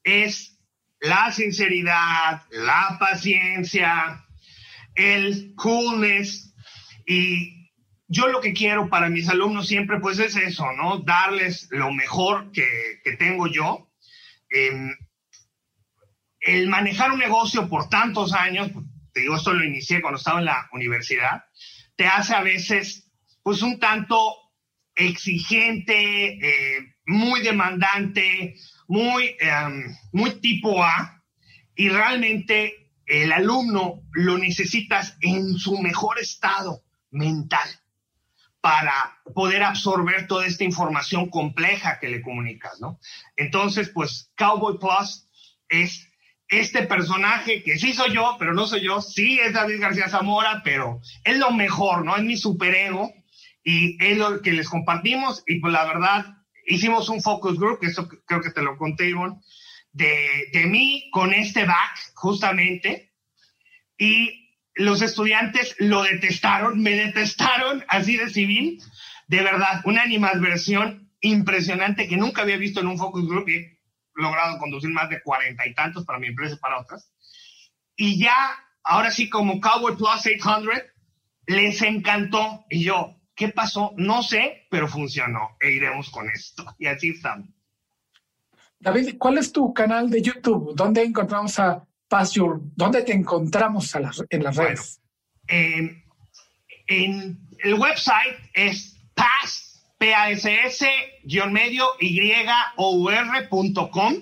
Es 0.04 0.58
la 1.02 1.32
sinceridad, 1.32 2.44
la 2.52 2.98
paciencia, 3.00 4.26
el 4.96 5.54
coolness 5.56 6.54
y 7.06 7.55
yo 8.08 8.28
lo 8.28 8.42
que 8.42 8.54
quiero 8.54 8.90
para 8.90 9.10
mis 9.10 9.30
alumnos 9.30 9.68
siempre 9.68 10.00
pues 10.00 10.20
es 10.20 10.36
eso, 10.36 10.66
¿no? 10.74 11.00
Darles 11.00 11.68
lo 11.72 11.92
mejor 11.92 12.52
que, 12.52 13.02
tengo 13.18 13.48
yo. 13.48 13.90
el 16.40 16.68
manejar 16.68 17.12
un 17.12 17.20
negocio 17.20 17.68
por 17.68 17.90
tantos 17.90 18.34
años, 18.34 18.70
te 19.14 19.22
digo, 19.22 19.36
esto 19.36 19.54
lo 19.54 19.66
inicié 19.66 20.02
cuando 20.02 20.18
estaba 20.18 20.40
en 20.40 20.46
la 20.46 20.70
universidad, 20.74 21.46
te 21.96 22.06
hace 22.06 22.36
a 22.36 22.42
veces, 22.42 23.12
pues, 23.42 23.62
un 23.64 23.80
tanto 23.80 24.18
exigente, 24.94 25.98
eh, 25.98 26.96
muy 27.08 27.42
demandante, 27.42 28.56
muy, 28.88 29.36
em, 29.40 29.96
muy 30.12 30.40
tipo 30.40 30.84
A, 30.84 31.24
y 31.76 31.90
realmente 31.90 32.92
el 33.06 33.32
alumno 33.32 34.04
lo 34.12 34.38
necesitas 34.38 35.18
en 35.22 35.58
su 35.58 35.80
mejor 35.80 36.20
estado 36.20 36.84
mental 37.12 37.68
para 38.66 39.22
poder 39.36 39.62
absorber 39.62 40.26
toda 40.26 40.48
esta 40.48 40.64
información 40.64 41.30
compleja 41.30 42.00
que 42.00 42.10
le 42.10 42.24
comunicas, 42.24 42.82
¿no? 42.82 43.00
Entonces, 43.36 43.90
pues 43.90 44.32
Cowboy 44.36 44.80
Plus 44.80 45.30
es 45.70 46.10
este 46.48 46.82
personaje 46.82 47.62
que 47.62 47.78
sí 47.78 47.94
soy 47.94 48.16
yo, 48.16 48.38
pero 48.40 48.56
no 48.56 48.66
soy 48.66 48.82
yo, 48.82 49.02
sí 49.02 49.40
es 49.40 49.54
David 49.54 49.80
García 49.80 50.10
Zamora, 50.10 50.64
pero 50.64 51.00
es 51.24 51.38
lo 51.38 51.52
mejor, 51.52 52.04
¿no? 52.04 52.16
Es 52.18 52.24
mi 52.24 52.38
superego 52.38 53.14
y 53.64 54.04
es 54.04 54.18
lo 54.18 54.42
que 54.42 54.54
les 54.54 54.68
compartimos 54.68 55.44
y 55.46 55.60
pues 55.60 55.72
la 55.72 55.86
verdad 55.86 56.26
hicimos 56.66 57.08
un 57.10 57.22
focus 57.22 57.60
group, 57.60 57.80
que 57.80 57.86
eso 57.86 58.10
creo 58.26 58.42
que 58.42 58.50
te 58.50 58.64
lo 58.64 58.80
conté, 58.80 59.10
Ivonne, 59.10 59.42
de, 59.92 60.50
de 60.52 60.66
mí 60.66 61.08
con 61.12 61.36
este 61.36 61.66
back 61.66 62.00
justamente 62.16 63.14
y 63.96 64.45
los 64.76 65.02
estudiantes 65.02 65.76
lo 65.80 66.04
detestaron, 66.04 66.82
me 66.82 66.92
detestaron 66.92 67.84
así 67.88 68.18
de 68.18 68.30
civil, 68.30 68.82
de 69.28 69.42
verdad, 69.42 69.82
una 69.86 70.04
animadversión 70.04 71.12
impresionante 71.22 72.08
que 72.08 72.18
nunca 72.18 72.44
había 72.44 72.58
visto 72.58 72.82
en 72.82 72.88
un 72.88 72.98
focus 72.98 73.28
group 73.28 73.50
y 73.50 73.80
logrado 74.14 74.60
conducir 74.60 74.92
más 74.92 75.10
de 75.10 75.22
cuarenta 75.22 75.66
y 75.66 75.74
tantos 75.74 76.06
para 76.06 76.20
mi 76.20 76.28
empresa 76.28 76.56
y 76.56 76.60
para 76.60 76.80
otras. 76.80 77.12
Y 77.96 78.20
ya, 78.20 78.36
ahora 78.84 79.12
sí, 79.12 79.30
como 79.30 79.60
Cowboy 79.60 79.96
Plus 79.96 80.10
800, 80.10 80.68
les 81.48 81.82
encantó. 81.82 82.66
Y 82.70 82.84
yo, 82.84 83.16
¿Qué 83.36 83.50
pasó? 83.50 83.94
No 83.98 84.24
sé, 84.24 84.66
pero 84.72 84.88
funcionó. 84.88 85.58
E 85.60 85.72
iremos 85.72 86.10
con 86.10 86.30
esto. 86.30 86.66
Y 86.80 86.88
así 86.88 87.10
estamos. 87.10 87.50
David, 88.80 89.18
¿cuál 89.18 89.38
es 89.38 89.52
tu 89.52 89.74
canal 89.74 90.10
de 90.10 90.22
YouTube? 90.22 90.74
¿Dónde 90.74 91.04
encontramos 91.04 91.60
a 91.60 91.86
Paz 92.16 92.34
¿Dónde 92.78 93.02
te 93.02 93.12
encontramos 93.12 93.94
en 93.94 94.42
las 94.42 94.56
redes? 94.56 95.02
en 95.50 96.02
el 97.60 97.74
website 97.74 98.38
es 98.54 98.98
paz, 99.14 99.84
p 99.98 100.16
a 100.16 100.30
s 100.30 100.50
s 100.64 100.88
medio 101.52 101.86
y 102.00 102.32
o 102.78 103.12
r.com. 103.12 104.14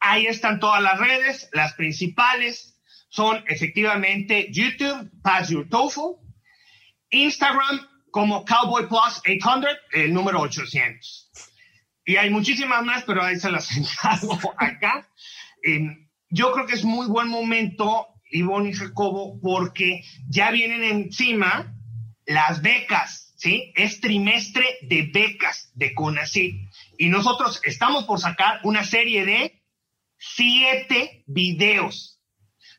Ahí 0.00 0.26
están 0.26 0.58
todas 0.58 0.82
las 0.82 0.98
redes, 0.98 1.48
las 1.52 1.74
principales 1.74 2.76
son 3.10 3.44
efectivamente 3.46 4.48
YouTube, 4.50 5.08
Pass 5.22 5.50
Your 5.50 5.68
TOEFL, 5.68 6.18
Instagram 7.10 7.78
como 8.10 8.44
Cowboy 8.44 8.88
Plus 8.88 9.22
800, 9.24 9.70
el 9.92 10.12
número 10.12 10.40
800. 10.40 11.30
Y 12.06 12.16
hay 12.16 12.28
muchísimas 12.30 12.84
más, 12.84 13.04
pero 13.04 13.22
ahí 13.22 13.38
se 13.38 13.52
las 13.52 13.70
encargo 13.76 14.36
acá. 14.56 15.08
Em, 15.62 16.01
yo 16.32 16.50
creo 16.52 16.66
que 16.66 16.74
es 16.74 16.84
muy 16.84 17.06
buen 17.06 17.28
momento, 17.28 18.08
Ivonne 18.30 18.70
y 18.70 18.72
Jacobo, 18.72 19.38
porque 19.40 20.02
ya 20.28 20.50
vienen 20.50 20.82
encima 20.82 21.76
las 22.24 22.62
becas, 22.62 23.34
¿sí? 23.36 23.70
Es 23.76 24.00
trimestre 24.00 24.64
de 24.80 25.10
becas 25.12 25.70
de 25.74 25.92
CONACYT. 25.92 26.54
Y 26.96 27.10
nosotros 27.10 27.60
estamos 27.64 28.04
por 28.04 28.18
sacar 28.18 28.60
una 28.64 28.82
serie 28.82 29.26
de 29.26 29.62
siete 30.16 31.22
videos. 31.26 32.18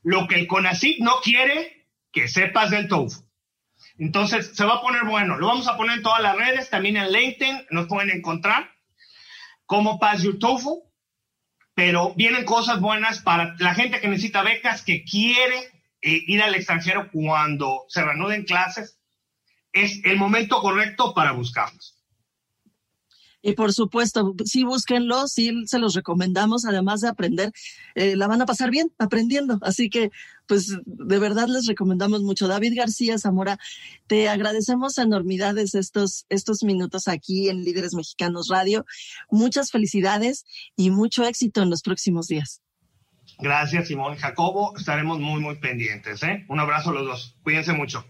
Lo 0.02 0.28
que 0.28 0.36
el 0.36 0.48
CONACYT 0.48 1.00
no 1.00 1.22
quiere 1.24 1.88
que 2.12 2.28
sepas 2.28 2.72
del 2.72 2.88
TOEFL. 2.88 3.24
Entonces, 4.00 4.52
se 4.56 4.66
va 4.66 4.76
a 4.76 4.82
poner 4.82 5.04
bueno. 5.04 5.38
Lo 5.38 5.48
vamos 5.48 5.68
a 5.68 5.78
poner 5.78 5.98
en 5.98 6.04
todas 6.04 6.24
las 6.24 6.36
redes, 6.36 6.72
también 6.72 6.98
en 6.98 7.12
LinkedIn, 7.12 7.68
nos 7.70 7.88
pueden 7.88 8.10
encontrar 8.10 8.72
como 9.68 10.00
Pass 10.00 10.24
Your 10.24 10.40
TOEFL, 10.40 10.70
pero 11.75 12.13
vienen 12.15 12.46
cosas 12.46 12.80
buenas 12.80 13.20
para 13.20 13.56
la 13.60 13.74
gente 13.74 14.00
que 14.00 14.08
necesita 14.08 14.44
becas, 14.44 14.84
que 14.84 15.03
quiere 15.03 15.72
eh, 16.01 16.24
ir 16.27 16.42
al 16.42 16.56
extranjero 16.56 17.10
cuando 17.12 17.86
se 17.88 18.03
reanuden 18.03 18.44
clases. 18.44 19.00
Es 19.72 20.01
el 20.03 20.18
momento 20.18 20.62
correcto 20.62 21.13
para 21.13 21.32
buscarlos. 21.32 21.98
Y 23.46 23.53
por 23.53 23.74
supuesto, 23.74 24.34
sí 24.46 24.63
búsquenlo, 24.63 25.27
sí 25.27 25.51
se 25.65 25.77
los 25.77 25.96
recomendamos, 25.96 26.63
además 26.63 27.01
de 27.01 27.10
aprender, 27.10 27.51
eh, 27.94 28.15
la 28.15 28.27
van 28.27 28.42
a 28.42 28.46
pasar 28.46 28.70
bien 28.70 28.94
aprendiendo. 28.98 29.60
Así 29.62 29.89
que, 29.89 30.12
pues, 30.48 30.78
de 30.86 31.20
verdad 31.20 31.48
les 31.48 31.66
recomendamos 31.66 32.22
mucho. 32.22 32.48
David 32.48 32.74
García 32.76 33.18
Zamora, 33.18 33.58
te 34.08 34.30
agradecemos 34.30 34.98
enormidades 34.98 35.76
estos, 35.76 36.26
estos 36.30 36.64
minutos 36.64 37.08
aquí 37.08 37.50
en 37.50 37.64
Líderes 37.64 37.94
Mexicanos 37.94 38.48
Radio. 38.50 38.86
Muchas 39.30 39.72
felicidades 39.72 40.46
y 40.76 40.90
mucho 40.90 41.26
éxito 41.26 41.62
en 41.62 41.70
los 41.70 41.82
próximos 41.82 42.28
días. 42.28 42.62
Gracias, 43.40 43.88
Simón 43.88 44.16
Jacobo. 44.16 44.78
Estaremos 44.78 45.20
muy, 45.20 45.42
muy 45.42 45.56
pendientes. 45.56 46.24
¿eh? 46.24 46.46
Un 46.50 46.60
abrazo 46.60 46.92
a 46.92 46.94
los 46.94 47.06
dos. 47.06 47.38
Cuídense 47.44 47.74
mucho. 47.74 48.06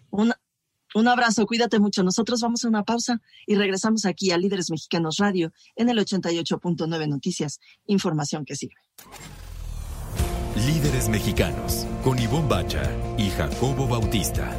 Un 0.96 1.08
abrazo, 1.08 1.46
cuídate 1.48 1.80
mucho. 1.80 2.04
Nosotros 2.04 2.42
vamos 2.42 2.63
a 2.66 2.68
una 2.68 2.84
pausa 2.84 3.22
y 3.48 3.56
regresamos 3.56 4.06
aquí 4.06 4.32
a 4.32 4.38
Líderes 4.38 4.70
Mexicanos 4.70 5.18
Radio 5.18 5.52
en 5.75 5.90
el 5.90 5.98
88.9 5.98 7.08
Noticias. 7.08 7.60
Información 7.88 8.46
que 8.46 8.56
sirve. 8.56 8.75
Líderes 10.65 11.10
Mexicanos 11.10 11.86
con 12.05 12.17
Ivonne 12.17 12.48
Bacha 12.48 12.89
y 13.17 13.29
Jacobo 13.32 13.86
Bautista. 13.86 14.50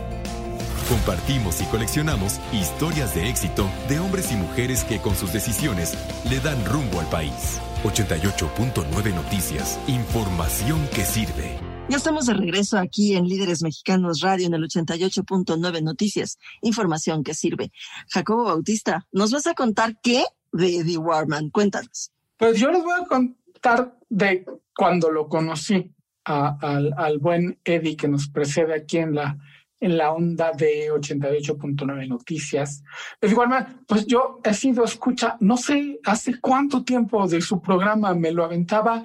Compartimos 0.87 1.63
y 1.63 1.65
coleccionamos 1.65 2.41
historias 2.53 3.15
de 3.15 3.31
éxito 3.31 3.67
de 3.89 4.01
hombres 4.01 4.31
y 4.31 4.37
mujeres 4.37 4.85
que 4.85 4.99
con 4.99 5.15
sus 5.15 5.33
decisiones 5.33 5.95
le 6.29 6.41
dan 6.41 6.63
rumbo 6.67 7.01
al 7.01 7.07
país. 7.07 7.59
88.9 7.85 9.15
Noticias. 9.15 9.81
Información 9.87 10.87
que 10.95 11.07
sirve. 11.07 11.59
Ya 11.89 11.97
estamos 11.97 12.27
de 12.27 12.35
regreso 12.35 12.77
aquí 12.77 13.17
en 13.17 13.27
Líderes 13.27 13.63
Mexicanos 13.63 14.21
Radio 14.21 14.47
en 14.47 14.55
el 14.55 14.65
88.9 14.65 15.83
Noticias, 15.83 16.39
información 16.61 17.25
que 17.25 17.33
sirve. 17.33 17.73
Jacobo 18.09 18.45
Bautista, 18.45 19.07
¿nos 19.11 19.31
vas 19.31 19.47
a 19.47 19.55
contar 19.55 19.99
qué 20.03 20.25
de 20.53 20.81
Eddie 20.81 20.99
Warman? 20.99 21.49
Cuéntanos. 21.49 22.11
Pues 22.37 22.61
yo 22.61 22.71
les 22.71 22.83
voy 22.83 22.93
a 22.93 23.07
contar 23.07 23.97
de 24.11 24.45
cuando 24.77 25.11
lo 25.11 25.29
conocí 25.29 25.94
al, 26.25 27.19
buen 27.19 27.59
Eddie 27.65 27.97
que 27.97 28.09
nos 28.09 28.29
precede 28.29 28.75
aquí 28.75 28.99
en 28.99 29.15
la, 29.15 29.37
en 29.81 29.97
la 29.97 30.13
onda 30.13 30.53
de 30.53 30.91
88.9 30.91 32.09
Noticias. 32.09 32.83
Eddie 33.21 33.35
Warman, 33.35 33.85
pues 33.87 34.07
yo 34.07 34.41
he 34.43 34.55
sido 34.55 34.85
escucha, 34.85 35.37
no 35.41 35.57
sé 35.57 36.01
hace 36.05 36.41
cuánto 36.41 36.85
tiempo 36.85 37.27
de 37.29 37.41
su 37.41 37.61
programa 37.61 38.15
me 38.15 38.33
lo 38.33 38.45
aventaba 38.45 39.03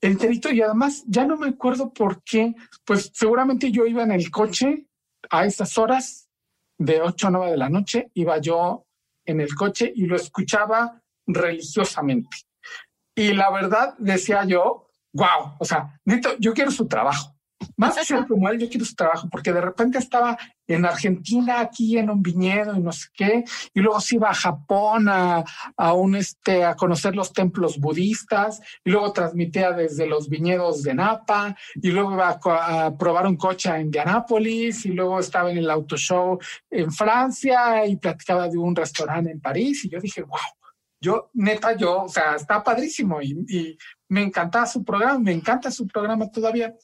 enterito 0.00 0.52
y 0.52 0.62
además 0.62 1.04
ya 1.06 1.24
no 1.24 1.36
me 1.36 1.48
acuerdo 1.48 1.92
por 1.92 2.22
qué, 2.22 2.54
pues 2.84 3.10
seguramente 3.12 3.72
yo 3.72 3.86
iba 3.86 4.02
en 4.02 4.12
el 4.12 4.30
coche 4.30 4.86
a 5.30 5.44
esas 5.44 5.76
horas 5.76 6.28
de 6.78 7.00
8 7.00 7.26
a 7.26 7.30
9 7.30 7.50
de 7.50 7.56
la 7.56 7.68
noche, 7.68 8.10
iba 8.14 8.38
yo 8.38 8.86
en 9.26 9.40
el 9.40 9.54
coche 9.54 9.92
y 9.94 10.06
lo 10.06 10.16
escuchaba 10.16 11.02
religiosamente. 11.26 12.36
Y 13.14 13.32
la 13.32 13.50
verdad 13.50 13.94
decía 13.98 14.44
yo, 14.44 14.87
wow, 15.12 15.56
o 15.58 15.64
sea, 15.64 15.98
neto, 16.04 16.30
yo 16.38 16.52
quiero 16.52 16.70
su 16.70 16.86
trabajo. 16.86 17.34
Más 17.76 17.94
que 17.98 18.04
ser 18.04 18.26
como 18.26 18.48
él, 18.48 18.58
yo 18.58 18.68
quiero 18.68 18.84
su 18.84 18.94
trabajo, 18.94 19.28
porque 19.30 19.52
de 19.52 19.60
repente 19.60 19.98
estaba 19.98 20.38
en 20.66 20.84
Argentina, 20.84 21.60
aquí 21.60 21.98
en 21.98 22.10
un 22.10 22.22
viñedo 22.22 22.76
y 22.76 22.80
no 22.80 22.92
sé 22.92 23.08
qué, 23.14 23.44
y 23.74 23.80
luego 23.80 24.00
se 24.00 24.16
iba 24.16 24.30
a 24.30 24.34
Japón 24.34 25.08
a, 25.08 25.44
a, 25.76 25.92
un, 25.94 26.14
este, 26.14 26.64
a 26.64 26.74
conocer 26.74 27.16
los 27.16 27.32
templos 27.32 27.78
budistas, 27.78 28.60
y 28.84 28.90
luego 28.90 29.12
transmitía 29.12 29.72
desde 29.72 30.06
los 30.06 30.28
viñedos 30.28 30.82
de 30.82 30.94
Napa, 30.94 31.56
y 31.74 31.90
luego 31.90 32.12
iba 32.12 32.28
a, 32.28 32.86
a 32.86 32.96
probar 32.96 33.26
un 33.26 33.36
coche 33.36 33.70
en 33.70 33.82
Indianápolis, 33.82 34.84
y 34.86 34.92
luego 34.92 35.18
estaba 35.18 35.50
en 35.50 35.58
el 35.58 35.70
auto 35.70 35.96
show 35.96 36.38
en 36.70 36.92
Francia, 36.92 37.84
y 37.86 37.96
platicaba 37.96 38.48
de 38.48 38.58
un 38.58 38.76
restaurante 38.76 39.30
en 39.30 39.40
París, 39.40 39.84
y 39.84 39.88
yo 39.88 39.98
dije, 40.00 40.22
wow, 40.22 40.38
yo, 41.00 41.30
neta, 41.34 41.76
yo, 41.76 42.02
o 42.02 42.08
sea, 42.08 42.34
está 42.34 42.62
padrísimo 42.62 43.22
y, 43.22 43.44
y, 43.48 43.78
me 44.08 44.22
encanta 44.22 44.66
su 44.66 44.84
programa, 44.84 45.18
me 45.18 45.32
encanta 45.32 45.70
su 45.70 45.86
programa 45.86 46.30
todavía. 46.30 46.74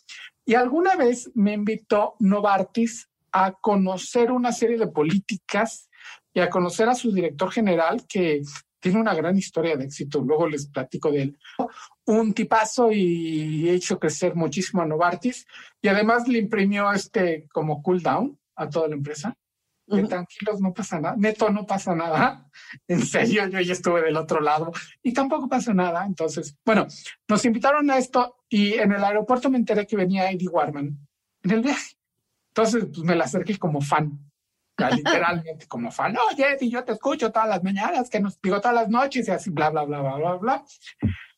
Y 0.44 0.54
alguna 0.54 0.94
vez 0.96 1.30
me 1.34 1.52
invitó 1.52 2.14
Novartis 2.20 3.08
a 3.32 3.52
conocer 3.52 4.30
una 4.30 4.52
serie 4.52 4.78
de 4.78 4.86
políticas 4.86 5.88
y 6.32 6.40
a 6.40 6.50
conocer 6.50 6.88
a 6.88 6.94
su 6.94 7.12
director 7.12 7.50
general 7.50 8.04
que 8.06 8.42
tiene 8.78 9.00
una 9.00 9.14
gran 9.14 9.36
historia 9.38 9.76
de 9.76 9.84
éxito. 9.84 10.20
Luego 10.20 10.46
les 10.46 10.66
platico 10.66 11.10
de 11.10 11.22
él. 11.22 11.38
Un 12.04 12.34
tipazo 12.34 12.92
y 12.92 13.68
he 13.68 13.72
hecho 13.72 13.98
crecer 13.98 14.34
muchísimo 14.34 14.82
a 14.82 14.86
Novartis 14.86 15.46
y 15.80 15.88
además 15.88 16.28
le 16.28 16.38
imprimió 16.38 16.92
este 16.92 17.48
como 17.52 17.82
cool 17.82 18.02
down 18.02 18.38
a 18.56 18.68
toda 18.68 18.88
la 18.88 18.94
empresa. 18.94 19.34
Tranquilos, 19.86 20.60
no 20.60 20.72
pasa 20.72 21.00
nada. 21.00 21.16
Neto, 21.16 21.50
no 21.50 21.66
pasa 21.66 21.94
nada. 21.94 22.48
En 22.88 23.04
serio, 23.04 23.46
yo 23.48 23.60
ya 23.60 23.72
estuve 23.72 24.02
del 24.02 24.16
otro 24.16 24.40
lado 24.40 24.72
y 25.02 25.12
tampoco 25.12 25.48
pasó 25.48 25.74
nada. 25.74 26.04
Entonces, 26.06 26.56
bueno, 26.64 26.86
nos 27.28 27.44
invitaron 27.44 27.90
a 27.90 27.98
esto 27.98 28.36
y 28.48 28.74
en 28.74 28.92
el 28.92 29.04
aeropuerto 29.04 29.50
me 29.50 29.58
enteré 29.58 29.86
que 29.86 29.96
venía 29.96 30.30
Eddie 30.30 30.48
Warman 30.48 30.98
en 31.42 31.50
el 31.50 31.60
viaje. 31.60 31.96
Entonces, 32.48 32.86
pues 32.86 32.98
me 33.04 33.16
la 33.16 33.24
acerqué 33.24 33.58
como 33.58 33.80
fan, 33.80 34.18
literalmente 34.92 35.66
como 35.66 35.90
fan. 35.90 36.16
Oye, 36.32 36.54
Eddie, 36.54 36.70
yo 36.70 36.84
te 36.84 36.92
escucho 36.92 37.30
todas 37.30 37.48
las 37.48 37.62
mañanas, 37.62 38.08
que 38.08 38.20
nos 38.20 38.40
digo 38.40 38.60
todas 38.60 38.74
las 38.74 38.88
noches 38.88 39.28
y 39.28 39.30
así, 39.30 39.50
bla, 39.50 39.70
bla, 39.70 39.84
bla, 39.84 40.00
bla, 40.00 40.16
bla, 40.16 40.34
bla. 40.36 40.64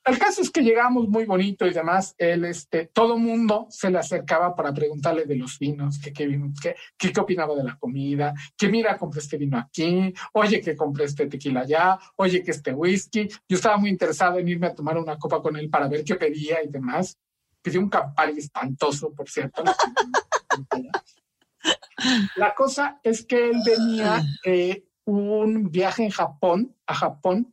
El 0.06 0.18
caso 0.20 0.40
es 0.40 0.52
que 0.52 0.62
llegamos 0.62 1.08
muy 1.08 1.24
bonito 1.24 1.66
y 1.66 1.72
demás. 1.72 2.14
Él, 2.16 2.44
este, 2.44 2.86
todo 2.86 3.18
mundo 3.18 3.66
se 3.70 3.90
le 3.90 3.98
acercaba 3.98 4.54
para 4.54 4.72
preguntarle 4.72 5.24
de 5.24 5.34
los 5.34 5.58
vinos, 5.58 5.98
que 5.98 6.12
qué 6.12 6.28
vino, 6.28 6.52
qué, 6.62 6.76
qué, 6.96 7.12
opinaba 7.20 7.56
de 7.56 7.64
la 7.64 7.76
comida, 7.76 8.32
que 8.56 8.68
mira, 8.68 8.96
compré 8.96 9.18
este 9.18 9.36
vino 9.36 9.58
aquí, 9.58 10.14
oye, 10.34 10.60
que 10.60 10.76
compré 10.76 11.06
este 11.06 11.26
tequila 11.26 11.62
allá, 11.62 11.98
oye, 12.14 12.40
que 12.44 12.52
este 12.52 12.72
whisky. 12.72 13.26
Yo 13.48 13.56
estaba 13.56 13.78
muy 13.78 13.90
interesado 13.90 14.38
en 14.38 14.46
irme 14.46 14.68
a 14.68 14.74
tomar 14.76 14.96
una 14.96 15.18
copa 15.18 15.42
con 15.42 15.56
él 15.56 15.68
para 15.68 15.88
ver 15.88 16.04
qué 16.04 16.14
pedía 16.14 16.62
y 16.62 16.68
demás. 16.68 17.18
Pidió 17.60 17.80
un 17.80 17.88
Campari 17.88 18.38
espantoso, 18.38 19.12
por 19.12 19.28
cierto. 19.28 19.64
la 22.36 22.54
cosa 22.54 23.00
es 23.02 23.26
que 23.26 23.50
él 23.50 23.56
venía 23.66 24.22
de 24.44 24.86
un 25.04 25.68
viaje 25.68 26.04
en 26.04 26.10
Japón, 26.10 26.76
a 26.86 26.94
Japón, 26.94 27.52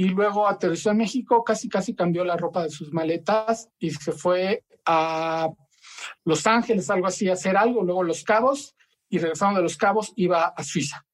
y 0.00 0.08
luego 0.08 0.48
aterrizó 0.48 0.92
en 0.92 0.96
México, 0.96 1.44
casi 1.44 1.68
casi 1.68 1.94
cambió 1.94 2.24
la 2.24 2.34
ropa 2.34 2.62
de 2.62 2.70
sus 2.70 2.90
maletas 2.90 3.68
y 3.78 3.90
se 3.90 4.12
fue 4.12 4.64
a 4.86 5.50
Los 6.24 6.46
Ángeles, 6.46 6.88
algo 6.88 7.06
así, 7.06 7.28
a 7.28 7.34
hacer 7.34 7.54
algo, 7.54 7.82
luego 7.82 8.02
Los 8.02 8.24
Cabos, 8.24 8.74
y 9.10 9.18
regresando 9.18 9.58
de 9.58 9.64
Los 9.64 9.76
Cabos 9.76 10.14
iba 10.16 10.46
a 10.46 10.64
Suiza. 10.64 11.04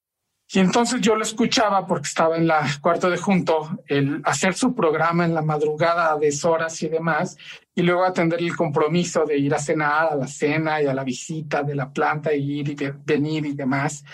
Y 0.49 0.59
entonces 0.59 1.01
yo 1.01 1.15
lo 1.15 1.23
escuchaba 1.23 1.85
porque 1.85 2.07
estaba 2.07 2.37
en 2.37 2.47
la 2.47 2.65
cuarto 2.81 3.09
de 3.09 3.17
junto, 3.17 3.83
el 3.85 4.21
hacer 4.23 4.53
su 4.53 4.73
programa 4.73 5.25
en 5.25 5.33
la 5.33 5.41
madrugada 5.41 6.13
a 6.13 6.17
deshoras 6.17 6.81
y 6.83 6.87
demás, 6.87 7.35
y 7.75 7.81
luego 7.81 8.05
atender 8.05 8.39
el 8.39 8.55
compromiso 8.55 9.25
de 9.25 9.37
ir 9.37 9.53
a 9.53 9.59
cenar, 9.59 10.13
a 10.13 10.15
la 10.15 10.25
cena 10.25 10.81
y 10.81 10.85
a 10.85 10.93
la 10.93 11.03
visita 11.03 11.63
de 11.63 11.75
la 11.75 11.91
planta 11.91 12.33
y 12.33 12.61
ir 12.61 12.69
y 12.69 12.77
venir 13.05 13.45
y 13.45 13.53
demás. 13.53 14.05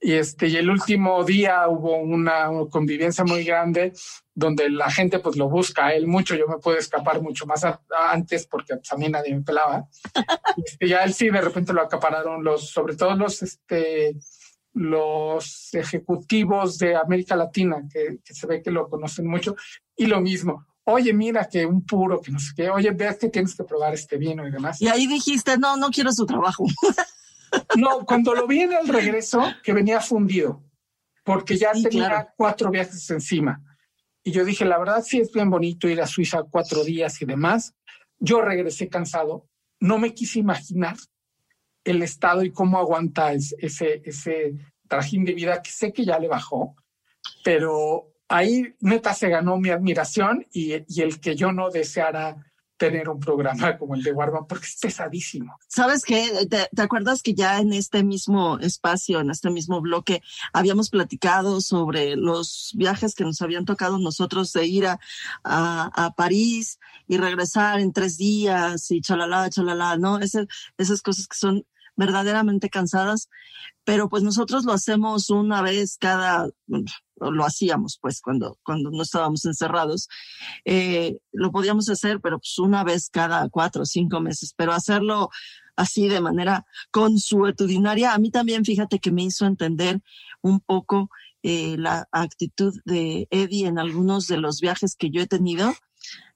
Y 0.00 0.14
este, 0.14 0.48
y 0.48 0.56
el 0.56 0.70
último 0.70 1.22
día 1.24 1.68
hubo 1.68 1.98
una, 1.98 2.48
convivencia 2.70 3.22
muy 3.22 3.44
grande 3.44 3.92
donde 4.34 4.70
la 4.70 4.90
gente 4.90 5.18
pues 5.18 5.36
lo 5.36 5.50
busca 5.50 5.88
a 5.88 5.94
él 5.94 6.06
mucho, 6.06 6.34
yo 6.34 6.48
me 6.48 6.56
puedo 6.56 6.78
escapar 6.78 7.20
mucho 7.20 7.44
más 7.44 7.66
antes 8.10 8.46
porque 8.46 8.76
pues, 8.76 8.90
a 8.90 8.96
mí 8.96 9.10
nadie 9.10 9.34
me 9.34 9.42
pelaba. 9.42 9.86
y 10.56 10.62
este, 10.64 10.88
ya 10.88 11.04
él 11.04 11.12
sí 11.12 11.28
de 11.28 11.42
repente 11.42 11.74
lo 11.74 11.82
acapararon 11.82 12.42
los, 12.42 12.70
sobre 12.70 12.96
todo 12.96 13.14
los, 13.14 13.42
este, 13.42 14.16
los 14.74 15.72
ejecutivos 15.74 16.78
de 16.78 16.96
América 16.96 17.36
Latina, 17.36 17.82
que, 17.92 18.20
se 18.24 18.46
ve 18.46 18.62
que 18.62 18.70
lo 18.70 18.88
conocen 18.88 19.26
mucho, 19.26 19.54
y 19.96 20.06
lo 20.06 20.20
mismo. 20.20 20.66
Oye, 20.84 21.12
mira 21.12 21.48
que 21.48 21.64
un 21.64 21.84
puro, 21.84 22.20
que 22.20 22.32
no 22.32 22.38
sé 22.38 22.52
qué, 22.56 22.70
oye, 22.70 22.90
ves 22.90 23.18
que 23.18 23.28
tienes 23.28 23.54
que 23.54 23.64
probar 23.64 23.94
este 23.94 24.16
vino 24.16 24.46
y 24.46 24.50
demás. 24.50 24.80
Y 24.80 24.88
ahí 24.88 25.06
dijiste, 25.06 25.56
no, 25.58 25.76
no 25.76 25.90
quiero 25.90 26.12
su 26.12 26.26
trabajo. 26.26 26.64
no, 27.76 28.04
cuando 28.04 28.34
lo 28.34 28.46
vi 28.46 28.62
en 28.62 28.72
el 28.72 28.88
regreso, 28.88 29.42
que 29.62 29.72
venía 29.72 30.00
fundido, 30.00 30.64
porque 31.24 31.56
ya 31.56 31.72
tenía 31.72 32.32
cuatro 32.36 32.70
viajes 32.70 33.08
encima. 33.10 33.62
Y 34.24 34.32
yo 34.32 34.44
dije, 34.44 34.64
la 34.64 34.78
verdad 34.78 35.02
sí 35.04 35.20
es 35.20 35.32
bien 35.32 35.50
bonito 35.50 35.88
ir 35.88 36.00
a 36.00 36.06
Suiza 36.06 36.44
cuatro 36.44 36.82
días 36.84 37.20
y 37.22 37.26
demás. 37.26 37.74
Yo 38.18 38.40
regresé 38.40 38.88
cansado, 38.88 39.48
no 39.80 39.98
me 39.98 40.14
quise 40.14 40.38
imaginar 40.38 40.96
el 41.84 42.02
Estado 42.02 42.42
y 42.42 42.52
cómo 42.52 42.78
aguanta 42.78 43.32
ese, 43.32 44.02
ese 44.04 44.54
trajín 44.88 45.24
de 45.24 45.34
vida 45.34 45.62
que 45.62 45.70
sé 45.70 45.92
que 45.92 46.04
ya 46.04 46.18
le 46.18 46.28
bajó, 46.28 46.76
pero 47.42 48.12
ahí 48.28 48.74
neta 48.80 49.14
se 49.14 49.28
ganó 49.28 49.58
mi 49.58 49.70
admiración 49.70 50.46
y, 50.52 50.72
el 50.72 51.20
que 51.20 51.36
yo 51.36 51.52
no 51.52 51.70
deseara 51.70 52.36
tener 52.78 53.08
un 53.08 53.20
programa 53.20 53.76
como 53.78 53.94
el 53.94 54.02
de 54.02 54.12
Warman 54.12 54.46
porque 54.46 54.66
es 54.66 54.76
pesadísimo. 54.80 55.56
¿Sabes 55.68 56.02
qué? 56.02 56.46
¿Te, 56.50 56.82
acuerdas 56.82 57.22
que 57.22 57.34
ya 57.34 57.60
en 57.60 57.72
este 57.72 58.02
mismo 58.02 58.58
espacio, 58.58 59.20
en 59.20 59.30
este 59.30 59.50
mismo 59.50 59.80
bloque, 59.80 60.22
habíamos 60.52 60.90
platicado 60.90 61.60
sobre 61.60 62.16
los 62.16 62.72
viajes 62.74 63.14
que 63.14 63.24
nos 63.24 63.40
habían 63.40 63.64
tocado 63.64 63.98
nosotros 63.98 64.52
de 64.52 64.66
ir 64.66 64.86
a, 64.86 64.98
a, 65.44 66.10
París 66.16 66.78
y 67.06 67.18
regresar 67.18 67.80
en 67.80 67.92
tres 67.92 68.16
días 68.16 68.90
y 68.90 69.00
chalala, 69.00 69.48
chalala, 69.50 69.96
¿no? 69.96 70.18
esas 70.18 71.02
cosas 71.02 71.28
que 71.28 71.36
son 71.36 71.64
verdaderamente 71.96 72.70
cansadas, 72.70 73.28
pero 73.84 74.08
pues 74.08 74.22
nosotros 74.22 74.64
lo 74.64 74.72
hacemos 74.72 75.30
una 75.30 75.62
vez 75.62 75.96
cada, 75.98 76.48
lo 77.16 77.44
hacíamos 77.44 77.98
pues 78.00 78.20
cuando, 78.20 78.58
cuando 78.62 78.90
no 78.90 79.02
estábamos 79.02 79.44
encerrados, 79.44 80.08
eh, 80.64 81.18
lo 81.32 81.50
podíamos 81.50 81.88
hacer, 81.88 82.20
pero 82.20 82.38
pues 82.38 82.58
una 82.58 82.84
vez 82.84 83.10
cada 83.10 83.48
cuatro 83.48 83.82
o 83.82 83.86
cinco 83.86 84.20
meses, 84.20 84.54
pero 84.56 84.72
hacerlo 84.72 85.30
así 85.76 86.08
de 86.08 86.20
manera 86.20 86.64
consuetudinaria, 86.90 88.12
a 88.12 88.18
mí 88.18 88.30
también 88.30 88.64
fíjate 88.64 88.98
que 88.98 89.10
me 89.10 89.24
hizo 89.24 89.46
entender 89.46 90.00
un 90.42 90.60
poco 90.60 91.10
eh, 91.42 91.76
la 91.78 92.06
actitud 92.12 92.74
de 92.84 93.26
Eddie 93.30 93.66
en 93.66 93.78
algunos 93.78 94.26
de 94.28 94.36
los 94.36 94.60
viajes 94.60 94.94
que 94.94 95.10
yo 95.10 95.22
he 95.22 95.26
tenido 95.26 95.74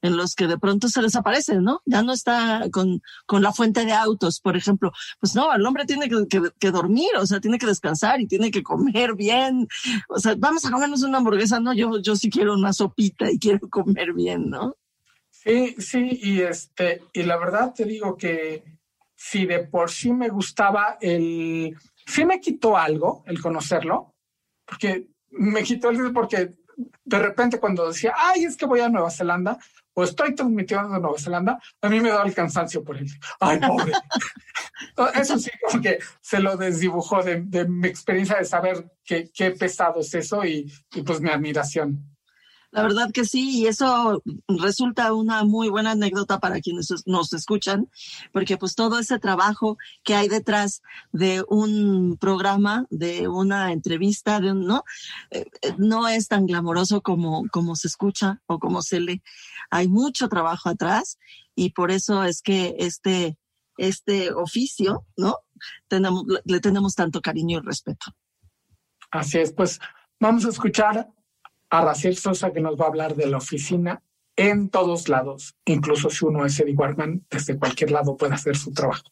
en 0.02 0.16
los 0.16 0.34
que 0.34 0.46
de 0.46 0.58
pronto 0.58 0.88
se 0.88 1.02
desaparece, 1.02 1.60
¿no? 1.60 1.82
Ya 1.84 2.02
no 2.02 2.12
está 2.12 2.66
con, 2.70 3.02
con 3.26 3.42
la 3.42 3.52
fuente 3.52 3.84
de 3.84 3.92
autos, 3.92 4.40
por 4.40 4.56
ejemplo. 4.56 4.92
Pues 5.20 5.34
no, 5.34 5.52
el 5.52 5.64
hombre 5.66 5.84
tiene 5.84 6.08
que, 6.08 6.70
dormir, 6.70 7.10
o 7.18 7.26
sea, 7.26 7.40
tiene 7.40 7.58
que 7.58 7.66
descansar 7.66 8.20
y 8.20 8.26
tiene 8.26 8.50
que 8.50 8.62
comer 8.62 9.14
bien. 9.14 9.68
O 10.08 10.18
sea, 10.18 10.34
vamos 10.36 10.64
a 10.64 10.70
comernos 10.70 11.02
una 11.02 11.18
hamburguesa, 11.18 11.60
no, 11.60 11.72
yo, 11.72 12.00
yo 12.00 12.16
sí 12.16 12.30
quiero 12.30 12.54
una 12.54 12.72
sopita 12.72 13.30
y 13.30 13.38
quiero 13.38 13.68
comer 13.70 14.12
bien, 14.12 14.50
¿no? 14.50 14.76
Sí, 15.30 15.76
sí, 15.78 16.18
y 16.22 16.40
este, 16.40 17.02
y 17.12 17.22
la 17.22 17.36
verdad 17.36 17.72
te 17.72 17.84
digo 17.84 18.16
que 18.16 18.64
si 19.14 19.46
de 19.46 19.60
por 19.60 19.90
sí 19.90 20.12
me 20.12 20.28
gustaba 20.28 20.98
el, 21.00 21.76
sí 22.04 22.24
me 22.24 22.40
quitó 22.40 22.76
algo 22.76 23.22
el 23.26 23.40
conocerlo, 23.40 24.14
porque 24.64 25.08
me 25.30 25.62
quitó 25.62 25.90
el 25.90 26.12
porque 26.12 26.54
de 26.76 27.18
repente 27.18 27.58
cuando 27.58 27.88
decía, 27.88 28.12
ay, 28.16 28.44
es 28.44 28.56
que 28.56 28.66
voy 28.66 28.80
a 28.80 28.88
Nueva 28.88 29.10
Zelanda 29.10 29.58
o 29.94 30.04
estoy 30.04 30.34
transmitiendo 30.34 30.90
de 30.90 31.00
Nueva 31.00 31.18
Zelanda, 31.18 31.58
a 31.80 31.88
mí 31.88 32.00
me 32.00 32.10
da 32.10 32.22
el 32.22 32.34
cansancio 32.34 32.84
por 32.84 32.98
él. 32.98 33.06
Ay, 33.40 33.58
pobre. 33.58 33.92
eso 35.14 35.38
sí, 35.38 35.50
como 35.64 35.82
que 35.82 35.98
se 36.20 36.38
lo 36.38 36.56
desdibujó 36.56 37.22
de, 37.22 37.66
mi 37.66 37.88
experiencia 37.88 38.36
de 38.36 38.44
saber 38.44 38.90
qué, 39.04 39.30
qué 39.32 39.52
pesado 39.52 40.00
es 40.00 40.12
eso 40.12 40.44
y, 40.44 40.70
y 40.94 41.02
pues 41.02 41.20
mi 41.20 41.30
admiración. 41.30 42.15
La 42.76 42.82
verdad 42.82 43.10
que 43.10 43.24
sí, 43.24 43.60
y 43.60 43.66
eso 43.68 44.22
resulta 44.48 45.14
una 45.14 45.44
muy 45.44 45.70
buena 45.70 45.92
anécdota 45.92 46.40
para 46.40 46.60
quienes 46.60 46.92
nos 47.06 47.32
escuchan, 47.32 47.88
porque 48.34 48.58
pues 48.58 48.74
todo 48.74 48.98
ese 48.98 49.18
trabajo 49.18 49.78
que 50.04 50.14
hay 50.14 50.28
detrás 50.28 50.82
de 51.10 51.42
un 51.48 52.18
programa, 52.20 52.84
de 52.90 53.28
una 53.28 53.72
entrevista, 53.72 54.40
de 54.40 54.52
un, 54.52 54.66
¿no? 54.66 54.84
Eh, 55.30 55.46
eh, 55.62 55.74
no 55.78 56.06
es 56.06 56.28
tan 56.28 56.44
glamoroso 56.44 57.00
como, 57.00 57.48
como 57.50 57.76
se 57.76 57.88
escucha 57.88 58.42
o 58.44 58.58
como 58.58 58.82
se 58.82 59.00
lee. 59.00 59.22
Hay 59.70 59.88
mucho 59.88 60.28
trabajo 60.28 60.68
atrás 60.68 61.18
y 61.54 61.70
por 61.70 61.90
eso 61.90 62.24
es 62.24 62.42
que 62.42 62.76
este, 62.78 63.38
este 63.78 64.34
oficio, 64.34 65.06
¿no? 65.16 65.38
Tenemos, 65.88 66.24
le 66.44 66.60
tenemos 66.60 66.94
tanto 66.94 67.22
cariño 67.22 67.56
y 67.56 67.62
respeto. 67.62 68.12
Así 69.10 69.38
es, 69.38 69.54
pues 69.54 69.80
vamos 70.20 70.44
a 70.44 70.50
escuchar 70.50 71.15
a 71.70 71.80
Raciel 71.82 72.16
Sosa 72.16 72.52
que 72.52 72.60
nos 72.60 72.78
va 72.78 72.84
a 72.84 72.88
hablar 72.88 73.16
de 73.16 73.26
la 73.26 73.38
oficina 73.38 74.02
en 74.36 74.68
todos 74.68 75.08
lados, 75.08 75.56
incluso 75.64 76.10
si 76.10 76.24
uno 76.24 76.44
es 76.44 76.58
Eddie 76.60 76.74
Warman, 76.74 77.24
desde 77.30 77.58
cualquier 77.58 77.90
lado 77.90 78.16
puede 78.16 78.34
hacer 78.34 78.56
su 78.56 78.72
trabajo. 78.72 79.04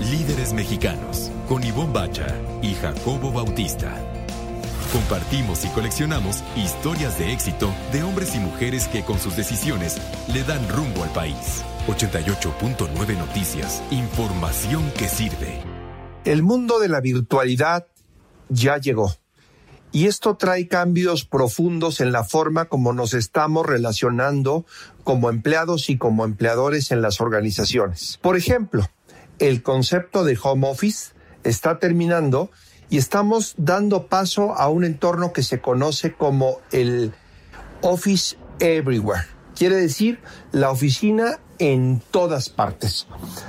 Líderes 0.00 0.52
mexicanos, 0.52 1.30
con 1.48 1.62
Ivonne 1.64 1.92
Bacha 1.92 2.26
y 2.62 2.74
Jacobo 2.74 3.32
Bautista. 3.32 3.94
Compartimos 4.92 5.64
y 5.64 5.68
coleccionamos 5.68 6.42
historias 6.56 7.18
de 7.18 7.32
éxito 7.32 7.72
de 7.92 8.02
hombres 8.02 8.34
y 8.34 8.38
mujeres 8.38 8.88
que 8.88 9.04
con 9.04 9.18
sus 9.18 9.36
decisiones 9.36 10.00
le 10.32 10.42
dan 10.42 10.66
rumbo 10.68 11.04
al 11.04 11.10
país. 11.10 11.64
88.9 11.86 13.18
Noticias, 13.18 13.82
información 13.90 14.90
que 14.98 15.06
sirve. 15.06 15.60
El 16.24 16.42
mundo 16.42 16.78
de 16.80 16.88
la 16.88 17.00
virtualidad 17.00 17.86
ya 18.48 18.78
llegó 18.78 19.19
y 19.92 20.06
esto 20.06 20.36
trae 20.36 20.68
cambios 20.68 21.24
profundos 21.24 22.00
en 22.00 22.12
la 22.12 22.24
forma 22.24 22.66
como 22.66 22.92
nos 22.92 23.14
estamos 23.14 23.66
relacionando 23.66 24.64
como 25.04 25.30
empleados 25.30 25.90
y 25.90 25.98
como 25.98 26.24
empleadores 26.24 26.90
en 26.90 27.02
las 27.02 27.20
organizaciones. 27.20 28.18
Por 28.22 28.36
ejemplo, 28.36 28.88
el 29.38 29.62
concepto 29.62 30.24
de 30.24 30.38
home 30.40 30.68
office 30.68 31.12
está 31.44 31.78
terminando 31.78 32.50
y 32.90 32.98
estamos 32.98 33.54
dando 33.56 34.06
paso 34.06 34.54
a 34.54 34.68
un 34.68 34.84
entorno 34.84 35.32
que 35.32 35.42
se 35.42 35.60
conoce 35.60 36.12
como 36.12 36.58
el 36.72 37.12
Office 37.82 38.36
Everywhere. 38.58 39.24
Quiere 39.56 39.76
decir 39.76 40.20
la 40.52 40.70
oficina 40.70 41.38
en 41.58 42.02
todas 42.10 42.48
partes. 42.48 43.06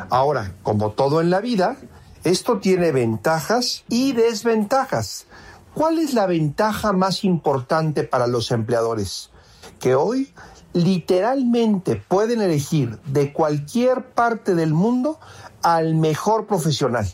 Ahora, 0.10 0.54
como 0.64 0.92
todo 0.92 1.22
en 1.22 1.30
la 1.30 1.42
vida, 1.42 1.78
esto 2.24 2.60
tiene 2.60 2.92
ventajas 2.92 3.84
y 3.90 4.14
desventajas. 4.14 5.26
¿Cuál 5.74 6.00
es 6.00 6.14
la 6.14 6.26
ventaja 6.26 6.92
más 6.92 7.24
importante 7.24 8.04
para 8.04 8.28
los 8.28 8.52
empleadores? 8.52 9.32
Que 9.80 9.96
hoy 9.96 10.34
literalmente 10.74 11.96
pueden 11.96 12.42
elegir 12.42 13.00
de 13.06 13.32
cualquier 13.32 14.10
parte 14.12 14.54
del 14.54 14.74
mundo 14.74 15.18
al 15.62 15.96
mejor 15.96 16.46
profesional. 16.46 17.08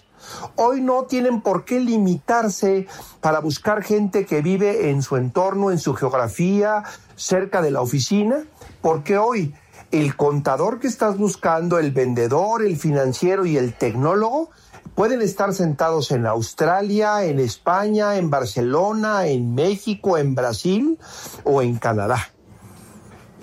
Hoy 0.56 0.82
no 0.82 1.04
tienen 1.04 1.42
por 1.42 1.66
qué 1.66 1.80
limitarse 1.80 2.88
para 3.22 3.42
buscar 3.42 3.84
gente 3.84 4.26
que 4.26 4.42
vive 4.42 4.90
en 4.90 5.04
su 5.04 5.18
entorno, 5.18 5.70
en 5.72 5.78
su 5.78 5.94
geografía, 5.94 6.84
cerca 7.16 7.62
de 7.62 7.70
la 7.70 7.82
oficina, 7.82 8.44
porque 8.82 9.20
hoy 9.20 9.54
el 9.92 10.16
contador 10.16 10.80
que 10.80 10.88
estás 10.88 11.18
buscando, 11.18 11.78
el 11.78 11.92
vendedor, 11.92 12.64
el 12.64 12.76
financiero 12.76 13.46
y 13.46 13.56
el 13.56 13.76
tecnólogo 13.76 14.50
Pueden 14.98 15.22
estar 15.22 15.54
sentados 15.54 16.10
en 16.10 16.26
Australia, 16.26 17.24
en 17.24 17.38
España, 17.38 18.16
en 18.16 18.32
Barcelona, 18.32 19.28
en 19.28 19.54
México, 19.54 20.18
en 20.18 20.34
Brasil 20.34 20.98
o 21.44 21.62
en 21.62 21.78
Canadá. 21.78 22.32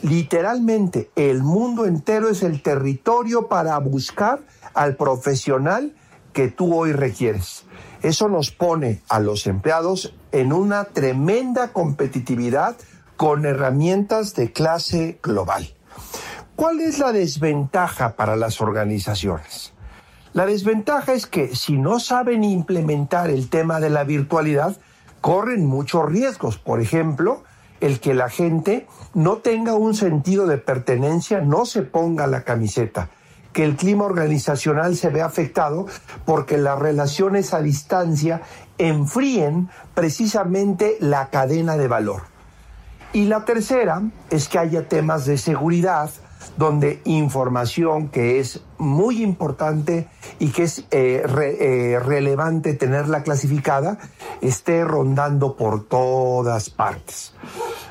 Literalmente, 0.02 1.12
el 1.14 1.44
mundo 1.44 1.86
entero 1.86 2.28
es 2.28 2.42
el 2.42 2.60
territorio 2.60 3.46
para 3.46 3.78
buscar 3.78 4.40
al 4.74 4.96
profesional 4.96 5.94
que 6.32 6.48
tú 6.48 6.74
hoy 6.74 6.90
requieres. 6.90 7.66
Eso 8.02 8.28
nos 8.28 8.50
pone 8.50 9.02
a 9.08 9.20
los 9.20 9.46
empleados 9.46 10.12
en 10.32 10.52
una 10.52 10.86
tremenda 10.86 11.72
competitividad 11.72 12.74
con 13.16 13.46
herramientas 13.46 14.34
de 14.34 14.50
clase 14.50 15.20
global. 15.22 15.72
¿Cuál 16.56 16.80
es 16.80 16.98
la 16.98 17.12
desventaja 17.12 18.16
para 18.16 18.34
las 18.34 18.60
organizaciones? 18.60 19.73
La 20.34 20.46
desventaja 20.46 21.12
es 21.12 21.26
que 21.28 21.54
si 21.54 21.78
no 21.78 22.00
saben 22.00 22.42
implementar 22.42 23.30
el 23.30 23.48
tema 23.48 23.78
de 23.78 23.88
la 23.88 24.02
virtualidad, 24.02 24.76
corren 25.20 25.64
muchos 25.64 26.10
riesgos. 26.10 26.58
Por 26.58 26.80
ejemplo, 26.80 27.44
el 27.80 28.00
que 28.00 28.14
la 28.14 28.28
gente 28.28 28.88
no 29.14 29.36
tenga 29.36 29.74
un 29.74 29.94
sentido 29.94 30.48
de 30.48 30.58
pertenencia, 30.58 31.40
no 31.40 31.66
se 31.66 31.82
ponga 31.82 32.26
la 32.26 32.42
camiseta, 32.42 33.10
que 33.52 33.64
el 33.64 33.76
clima 33.76 34.06
organizacional 34.06 34.96
se 34.96 35.08
vea 35.08 35.26
afectado 35.26 35.86
porque 36.24 36.58
las 36.58 36.80
relaciones 36.80 37.54
a 37.54 37.62
distancia 37.62 38.42
enfríen 38.76 39.68
precisamente 39.94 40.96
la 40.98 41.28
cadena 41.28 41.76
de 41.76 41.86
valor. 41.86 42.22
Y 43.12 43.26
la 43.26 43.44
tercera 43.44 44.02
es 44.30 44.48
que 44.48 44.58
haya 44.58 44.88
temas 44.88 45.26
de 45.26 45.38
seguridad 45.38 46.10
donde 46.56 47.00
información 47.04 48.08
que 48.08 48.40
es 48.40 48.60
muy 48.78 49.22
importante 49.22 50.08
y 50.38 50.48
que 50.48 50.64
es 50.64 50.80
eh, 50.90 51.24
eh, 51.26 51.98
relevante 52.04 52.74
tenerla 52.74 53.22
clasificada 53.22 53.98
esté 54.40 54.84
rondando 54.84 55.56
por 55.56 55.84
todas 55.84 56.70
partes. 56.70 57.34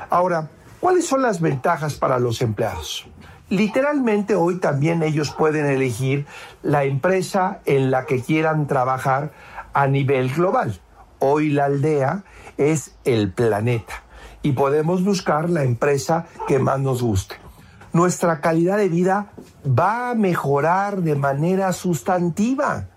Ahora, 0.10 0.50
¿cuáles 0.80 1.06
son 1.06 1.22
las 1.22 1.42
ventajas 1.42 1.96
para 1.96 2.20
los 2.20 2.42
empleados? 2.42 3.08
Literalmente 3.50 4.36
hoy 4.36 4.60
también 4.60 5.04
ellos 5.04 5.32
pueden 5.32 5.66
elegir 5.66 6.26
la 6.62 6.86
empresa 6.86 7.60
en 7.66 7.92
la 7.92 8.06
que 8.06 8.22
quieran 8.22 8.68
trabajar 8.68 9.32
a 9.74 9.88
nivel 9.88 10.34
global. 10.34 10.80
Hoy 11.20 11.50
la 11.50 11.66
aldea 11.66 12.24
es 12.58 12.96
el 13.04 13.32
planeta 13.32 14.04
y 14.42 14.54
podemos 14.54 15.04
buscar 15.04 15.50
la 15.50 15.64
empresa 15.64 16.26
que 16.48 16.60
más 16.60 16.80
nos 16.80 17.02
guste 17.02 17.43
nuestra 17.94 18.42
calidad 18.42 18.78
de 18.78 18.90
vida 18.90 19.32
va 19.66 20.10
a 20.10 20.16
mejorar 20.16 21.02
de 21.02 21.16
manera 21.16 21.72
sustantiva. 21.72 22.88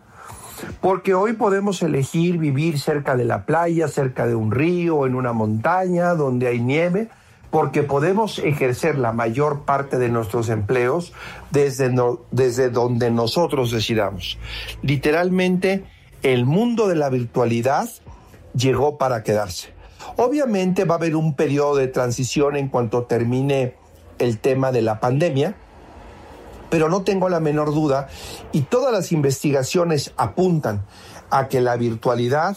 Porque 0.80 1.14
hoy 1.14 1.34
podemos 1.34 1.82
elegir 1.82 2.38
vivir 2.38 2.80
cerca 2.80 3.14
de 3.14 3.26
la 3.26 3.44
playa, 3.44 3.88
cerca 3.88 4.26
de 4.26 4.34
un 4.34 4.50
río, 4.50 5.06
en 5.06 5.14
una 5.14 5.34
montaña, 5.34 6.14
donde 6.14 6.48
hay 6.48 6.60
nieve, 6.60 7.10
porque 7.50 7.82
podemos 7.82 8.38
ejercer 8.38 8.98
la 8.98 9.12
mayor 9.12 9.64
parte 9.64 9.98
de 9.98 10.08
nuestros 10.08 10.48
empleos 10.48 11.12
desde, 11.50 11.94
desde 12.30 12.70
donde 12.70 13.10
nosotros 13.10 13.70
decidamos. 13.70 14.38
Literalmente, 14.82 15.84
el 16.22 16.46
mundo 16.46 16.88
de 16.88 16.96
la 16.96 17.10
virtualidad 17.10 17.88
llegó 18.54 18.96
para 18.96 19.22
quedarse. 19.22 19.74
Obviamente 20.16 20.84
va 20.84 20.94
a 20.94 20.98
haber 20.98 21.16
un 21.16 21.34
periodo 21.34 21.76
de 21.76 21.88
transición 21.88 22.56
en 22.56 22.68
cuanto 22.68 23.04
termine 23.04 23.74
el 24.18 24.38
tema 24.38 24.72
de 24.72 24.82
la 24.82 25.00
pandemia, 25.00 25.56
pero 26.70 26.88
no 26.88 27.02
tengo 27.02 27.28
la 27.28 27.40
menor 27.40 27.72
duda 27.72 28.08
y 28.52 28.62
todas 28.62 28.92
las 28.92 29.12
investigaciones 29.12 30.12
apuntan 30.16 30.84
a 31.30 31.48
que 31.48 31.60
la 31.60 31.76
virtualidad 31.76 32.56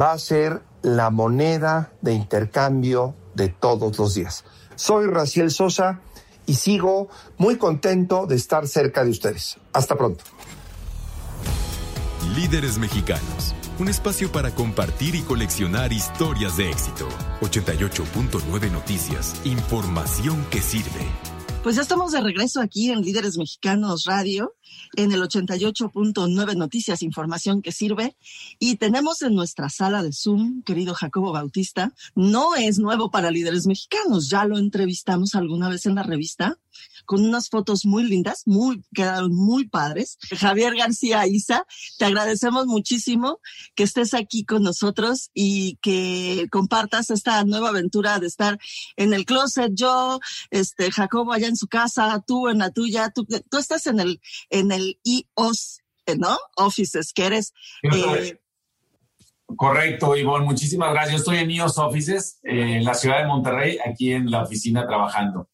va 0.00 0.12
a 0.12 0.18
ser 0.18 0.62
la 0.82 1.10
moneda 1.10 1.92
de 2.02 2.14
intercambio 2.14 3.14
de 3.34 3.48
todos 3.48 3.98
los 3.98 4.14
días. 4.14 4.44
Soy 4.76 5.06
Raciel 5.06 5.50
Sosa 5.50 6.00
y 6.46 6.54
sigo 6.54 7.08
muy 7.36 7.56
contento 7.56 8.26
de 8.26 8.36
estar 8.36 8.66
cerca 8.66 9.04
de 9.04 9.10
ustedes. 9.10 9.58
Hasta 9.72 9.96
pronto. 9.96 10.24
Líderes 12.34 12.78
mexicanos 12.78 13.54
un 13.78 13.88
espacio 13.88 14.30
para 14.32 14.54
compartir 14.54 15.14
y 15.14 15.22
coleccionar 15.22 15.92
historias 15.92 16.56
de 16.56 16.70
éxito. 16.70 17.08
88.9 17.40 18.70
Noticias, 18.72 19.40
información 19.44 20.44
que 20.50 20.60
sirve. 20.60 21.06
Pues 21.62 21.76
ya 21.76 21.82
estamos 21.82 22.12
de 22.12 22.20
regreso 22.20 22.60
aquí 22.60 22.90
en 22.90 23.02
Líderes 23.02 23.36
Mexicanos 23.36 24.04
Radio, 24.04 24.54
en 24.96 25.12
el 25.12 25.20
88.9 25.22 26.56
Noticias, 26.56 27.02
información 27.02 27.62
que 27.62 27.72
sirve. 27.72 28.16
Y 28.58 28.76
tenemos 28.76 29.22
en 29.22 29.34
nuestra 29.34 29.68
sala 29.68 30.02
de 30.02 30.12
Zoom, 30.12 30.62
querido 30.62 30.94
Jacobo 30.94 31.32
Bautista, 31.32 31.92
no 32.14 32.56
es 32.56 32.78
nuevo 32.78 33.10
para 33.10 33.30
Líderes 33.30 33.66
Mexicanos, 33.66 34.28
ya 34.28 34.44
lo 34.44 34.58
entrevistamos 34.58 35.34
alguna 35.34 35.68
vez 35.68 35.86
en 35.86 35.96
la 35.96 36.02
revista 36.02 36.58
con 37.08 37.24
unas 37.24 37.48
fotos 37.48 37.86
muy 37.86 38.02
lindas, 38.02 38.42
muy, 38.44 38.84
quedaron 38.94 39.34
muy 39.34 39.66
padres. 39.66 40.18
Javier 40.38 40.76
García 40.76 41.26
Isa, 41.26 41.64
te 41.96 42.04
agradecemos 42.04 42.66
muchísimo 42.66 43.40
que 43.74 43.84
estés 43.84 44.12
aquí 44.12 44.44
con 44.44 44.62
nosotros 44.62 45.30
y 45.32 45.78
que 45.80 46.48
compartas 46.52 47.08
esta 47.08 47.42
nueva 47.44 47.70
aventura 47.70 48.18
de 48.18 48.26
estar 48.26 48.58
en 48.96 49.14
el 49.14 49.24
closet. 49.24 49.72
Yo, 49.72 50.20
este, 50.50 50.92
Jacobo 50.92 51.32
allá 51.32 51.48
en 51.48 51.56
su 51.56 51.66
casa, 51.66 52.22
tú 52.26 52.50
en 52.50 52.58
la 52.58 52.72
tuya, 52.72 53.08
tú, 53.08 53.24
tú 53.24 53.56
estás 53.56 53.86
en 53.86 54.00
el, 54.00 54.20
en 54.50 54.70
el 54.70 55.00
IOS, 55.02 55.80
¿no? 56.18 56.36
Offices, 56.56 57.14
que 57.14 57.24
eres. 57.24 57.54
Eh, 57.84 58.38
Correcto, 59.56 60.14
Ivonne. 60.14 60.44
Muchísimas 60.44 60.92
gracias. 60.92 61.12
Yo 61.12 61.18
estoy 61.20 61.38
en 61.38 61.50
IOS 61.52 61.78
Offices, 61.78 62.38
eh, 62.42 62.76
en 62.76 62.84
la 62.84 62.92
ciudad 62.92 63.20
de 63.20 63.28
Monterrey, 63.28 63.78
aquí 63.82 64.12
en 64.12 64.30
la 64.30 64.42
oficina 64.42 64.86
trabajando 64.86 65.48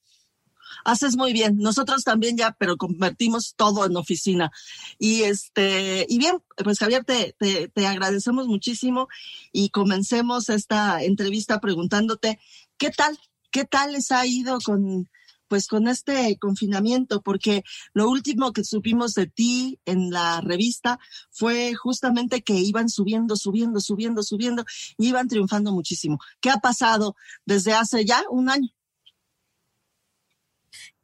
haces 0.85 1.17
muy 1.17 1.33
bien. 1.33 1.57
Nosotros 1.59 2.05
también 2.05 2.37
ya, 2.37 2.57
pero 2.59 2.77
convertimos 2.77 3.55
todo 3.57 3.85
en 3.87 3.97
oficina. 3.97 4.51
Y 4.99 5.23
este, 5.23 6.07
y 6.09 6.19
bien, 6.19 6.43
pues 6.63 6.79
Javier, 6.79 7.05
te, 7.05 7.35
te, 7.39 7.69
te 7.69 7.87
agradecemos 7.87 8.47
muchísimo 8.47 9.09
y 9.53 9.71
comencemos 9.71 10.49
esta 10.49 11.03
entrevista 11.03 11.61
preguntándote, 11.61 12.39
¿qué 12.77 12.91
tal? 12.91 13.19
¿Qué 13.51 13.65
tal 13.65 13.93
les 13.93 14.11
ha 14.11 14.27
ido 14.27 14.59
con, 14.65 15.09
pues 15.49 15.69
con 15.69 15.89
este 15.89 16.37
confinamiento, 16.39 17.23
porque 17.23 17.63
lo 17.93 18.09
último 18.09 18.53
que 18.53 18.65
supimos 18.65 19.15
de 19.15 19.27
ti 19.27 19.79
en 19.85 20.11
la 20.11 20.41
revista 20.41 20.99
fue 21.31 21.75
justamente 21.75 22.43
que 22.43 22.55
iban 22.55 22.89
subiendo, 22.89 23.37
subiendo, 23.37 23.81
subiendo, 23.81 24.23
subiendo 24.23 24.65
y 24.99 25.09
iban 25.09 25.29
triunfando 25.29 25.73
muchísimo. 25.73 26.19
¿Qué 26.41 26.51
ha 26.51 26.57
pasado 26.57 27.15
desde 27.47 27.73
hace 27.73 28.05
ya 28.05 28.23
un 28.31 28.51
año? 28.51 28.69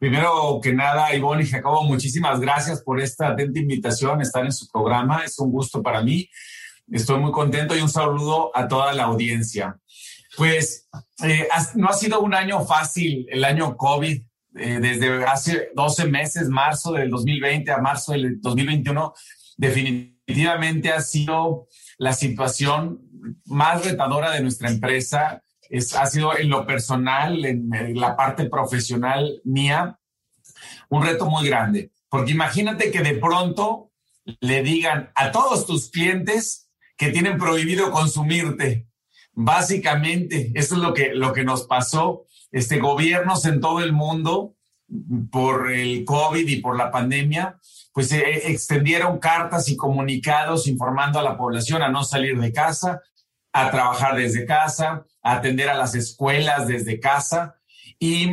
Primero 0.01 0.59
que 0.63 0.73
nada, 0.73 1.15
Ivonne 1.15 1.43
y 1.43 1.47
Jacobo, 1.47 1.85
muchísimas 1.85 2.41
gracias 2.41 2.83
por 2.83 3.03
esta 3.03 3.29
atenta 3.29 3.61
invitación, 3.61 4.23
estar 4.23 4.43
en 4.43 4.51
su 4.51 4.67
programa. 4.67 5.25
Es 5.27 5.39
un 5.39 5.53
gusto 5.53 5.83
para 5.83 6.03
mí. 6.03 6.27
Estoy 6.91 7.21
muy 7.21 7.33
contento 7.33 7.77
y 7.77 7.83
un 7.83 7.91
saludo 7.91 8.51
a 8.55 8.67
toda 8.67 8.95
la 8.95 9.05
audiencia. 9.05 9.79
Pues 10.39 10.89
eh, 11.23 11.47
no 11.75 11.89
ha 11.89 11.93
sido 11.93 12.23
un 12.23 12.33
año 12.33 12.65
fácil, 12.65 13.27
el 13.29 13.45
año 13.45 13.77
COVID, 13.77 14.23
eh, 14.57 14.79
desde 14.81 15.23
hace 15.27 15.69
12 15.75 16.07
meses, 16.07 16.49
marzo 16.49 16.93
del 16.93 17.11
2020 17.11 17.71
a 17.71 17.77
marzo 17.77 18.13
del 18.13 18.41
2021, 18.41 19.13
definitivamente 19.59 20.89
ha 20.93 21.03
sido 21.03 21.69
la 21.99 22.15
situación 22.15 23.03
más 23.45 23.85
retadora 23.85 24.31
de 24.31 24.41
nuestra 24.41 24.71
empresa 24.71 25.43
es, 25.70 25.94
ha 25.94 26.06
sido 26.06 26.37
en 26.37 26.50
lo 26.50 26.66
personal, 26.66 27.44
en, 27.44 27.70
la 27.94 28.16
parte 28.16 28.46
profesional 28.46 29.40
mía, 29.44 29.98
un 30.88 31.02
reto 31.02 31.26
muy 31.26 31.48
grande. 31.48 31.92
Porque 32.09 32.33
imagínate 32.33 32.90
que 32.90 33.00
de 33.00 33.14
pronto 33.14 33.92
le 34.40 34.62
digan 34.62 35.11
a 35.14 35.30
todos 35.30 35.66
tus 35.66 35.90
clientes 35.90 36.70
que 36.96 37.11
tienen 37.11 37.38
prohibido 37.38 37.90
consumirte. 37.92 38.88
Básicamente, 39.33 40.52
eso 40.54 40.74
es 40.74 40.80
lo 40.80 40.92
que, 40.92 41.14
lo 41.14 41.33
que 41.33 41.44
nos 41.44 41.66
pasó. 41.66 42.26
Este, 42.50 42.78
gobiernos 42.78 43.46
en 43.46 43.61
todo 43.61 43.80
el 43.80 43.92
mundo, 43.92 44.56
por 45.30 45.70
el 45.70 46.04
COVID 46.04 46.48
y 46.48 46.61
por 46.61 46.76
la 46.76 46.90
pandemia, 46.90 47.59
pues 47.92 48.11
eh, 48.12 48.50
extendieron 48.50 49.18
cartas 49.18 49.68
y 49.68 49.76
comunicados 49.76 50.66
informando 50.66 51.18
a 51.18 51.22
la 51.22 51.37
población 51.37 51.83
a 51.83 51.88
no 51.88 52.02
salir 52.02 52.38
de 52.40 52.52
casa, 52.52 53.00
a 53.52 53.70
trabajar 53.70 54.16
desde 54.16 54.46
casa, 54.46 55.04
atender 55.22 55.68
a 55.68 55.74
las 55.74 55.94
escuelas 55.94 56.66
desde 56.66 57.00
casa. 57.00 57.56
Y 57.98 58.30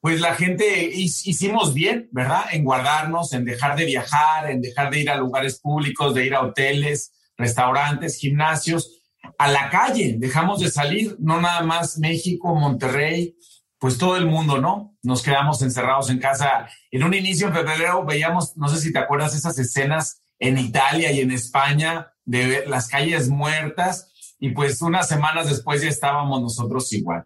pues 0.00 0.20
la 0.20 0.34
gente 0.34 0.90
hicimos 0.92 1.74
bien, 1.74 2.08
¿verdad? 2.10 2.46
En 2.50 2.64
guardarnos, 2.64 3.32
en 3.32 3.44
dejar 3.44 3.76
de 3.76 3.84
viajar, 3.84 4.50
en 4.50 4.60
dejar 4.60 4.90
de 4.90 5.00
ir 5.00 5.10
a 5.10 5.16
lugares 5.16 5.60
públicos, 5.60 6.14
de 6.14 6.26
ir 6.26 6.34
a 6.34 6.42
hoteles, 6.42 7.12
restaurantes, 7.36 8.16
gimnasios, 8.18 9.00
a 9.38 9.48
la 9.48 9.70
calle. 9.70 10.16
Dejamos 10.18 10.60
de 10.60 10.70
salir, 10.70 11.16
no 11.20 11.40
nada 11.40 11.62
más 11.62 11.98
México, 11.98 12.54
Monterrey, 12.54 13.36
pues 13.78 13.98
todo 13.98 14.16
el 14.16 14.26
mundo, 14.26 14.58
¿no? 14.58 14.96
Nos 15.02 15.22
quedamos 15.22 15.62
encerrados 15.62 16.10
en 16.10 16.18
casa. 16.18 16.68
En 16.90 17.04
un 17.04 17.14
inicio 17.14 17.46
en 17.46 17.54
febrero 17.54 18.04
veíamos, 18.04 18.56
no 18.56 18.68
sé 18.68 18.78
si 18.78 18.92
te 18.92 18.98
acuerdas, 18.98 19.34
esas 19.34 19.58
escenas 19.58 20.22
en 20.38 20.58
Italia 20.58 21.12
y 21.12 21.20
en 21.20 21.30
España 21.30 22.12
de 22.24 22.64
las 22.66 22.88
calles 22.88 23.28
muertas 23.28 24.11
y 24.42 24.50
pues 24.50 24.82
unas 24.82 25.06
semanas 25.06 25.48
después 25.48 25.82
ya 25.82 25.88
estábamos 25.88 26.42
nosotros 26.42 26.92
igual. 26.92 27.24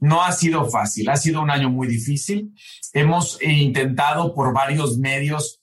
No 0.00 0.22
ha 0.22 0.32
sido 0.32 0.68
fácil, 0.68 1.08
ha 1.08 1.16
sido 1.16 1.40
un 1.40 1.50
año 1.50 1.70
muy 1.70 1.88
difícil. 1.88 2.52
Hemos 2.92 3.42
intentado 3.42 4.34
por 4.34 4.52
varios 4.52 4.98
medios 4.98 5.62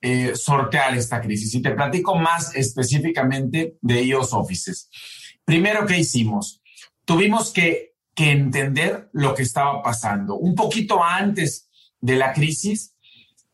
eh, 0.00 0.34
sortear 0.34 0.96
esta 0.96 1.20
crisis 1.20 1.54
y 1.54 1.60
te 1.60 1.72
platico 1.72 2.16
más 2.16 2.56
específicamente 2.56 3.76
de 3.82 4.02
IOS 4.04 4.32
Offices. 4.32 4.88
Primero, 5.44 5.84
¿qué 5.84 5.98
hicimos? 5.98 6.62
Tuvimos 7.04 7.52
que, 7.52 7.94
que 8.14 8.30
entender 8.30 9.10
lo 9.12 9.34
que 9.34 9.42
estaba 9.42 9.82
pasando. 9.82 10.36
Un 10.36 10.54
poquito 10.54 11.04
antes 11.04 11.68
de 12.00 12.16
la 12.16 12.32
crisis, 12.32 12.96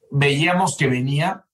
veíamos 0.09 0.77
que 0.77 0.87
venía 0.87 1.47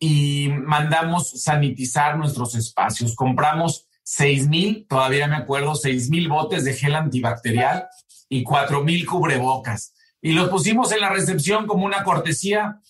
y 0.00 0.48
mandamos 0.48 1.40
sanitizar 1.40 2.18
nuestros 2.18 2.56
espacios. 2.56 3.14
Compramos 3.14 3.87
seis 4.10 4.48
mil, 4.48 4.86
todavía 4.88 5.28
me 5.28 5.36
acuerdo, 5.36 5.74
seis 5.74 6.08
mil 6.08 6.28
botes 6.28 6.64
de 6.64 6.72
gel 6.72 6.94
antibacterial 6.94 7.88
y 8.30 8.42
cuatro 8.42 8.82
mil 8.82 9.04
cubrebocas. 9.04 9.92
Y 10.22 10.32
los 10.32 10.48
pusimos 10.48 10.90
en 10.92 11.00
la 11.00 11.10
recepción 11.10 11.66
como 11.66 11.84
una 11.84 12.04
cortesía 12.04 12.80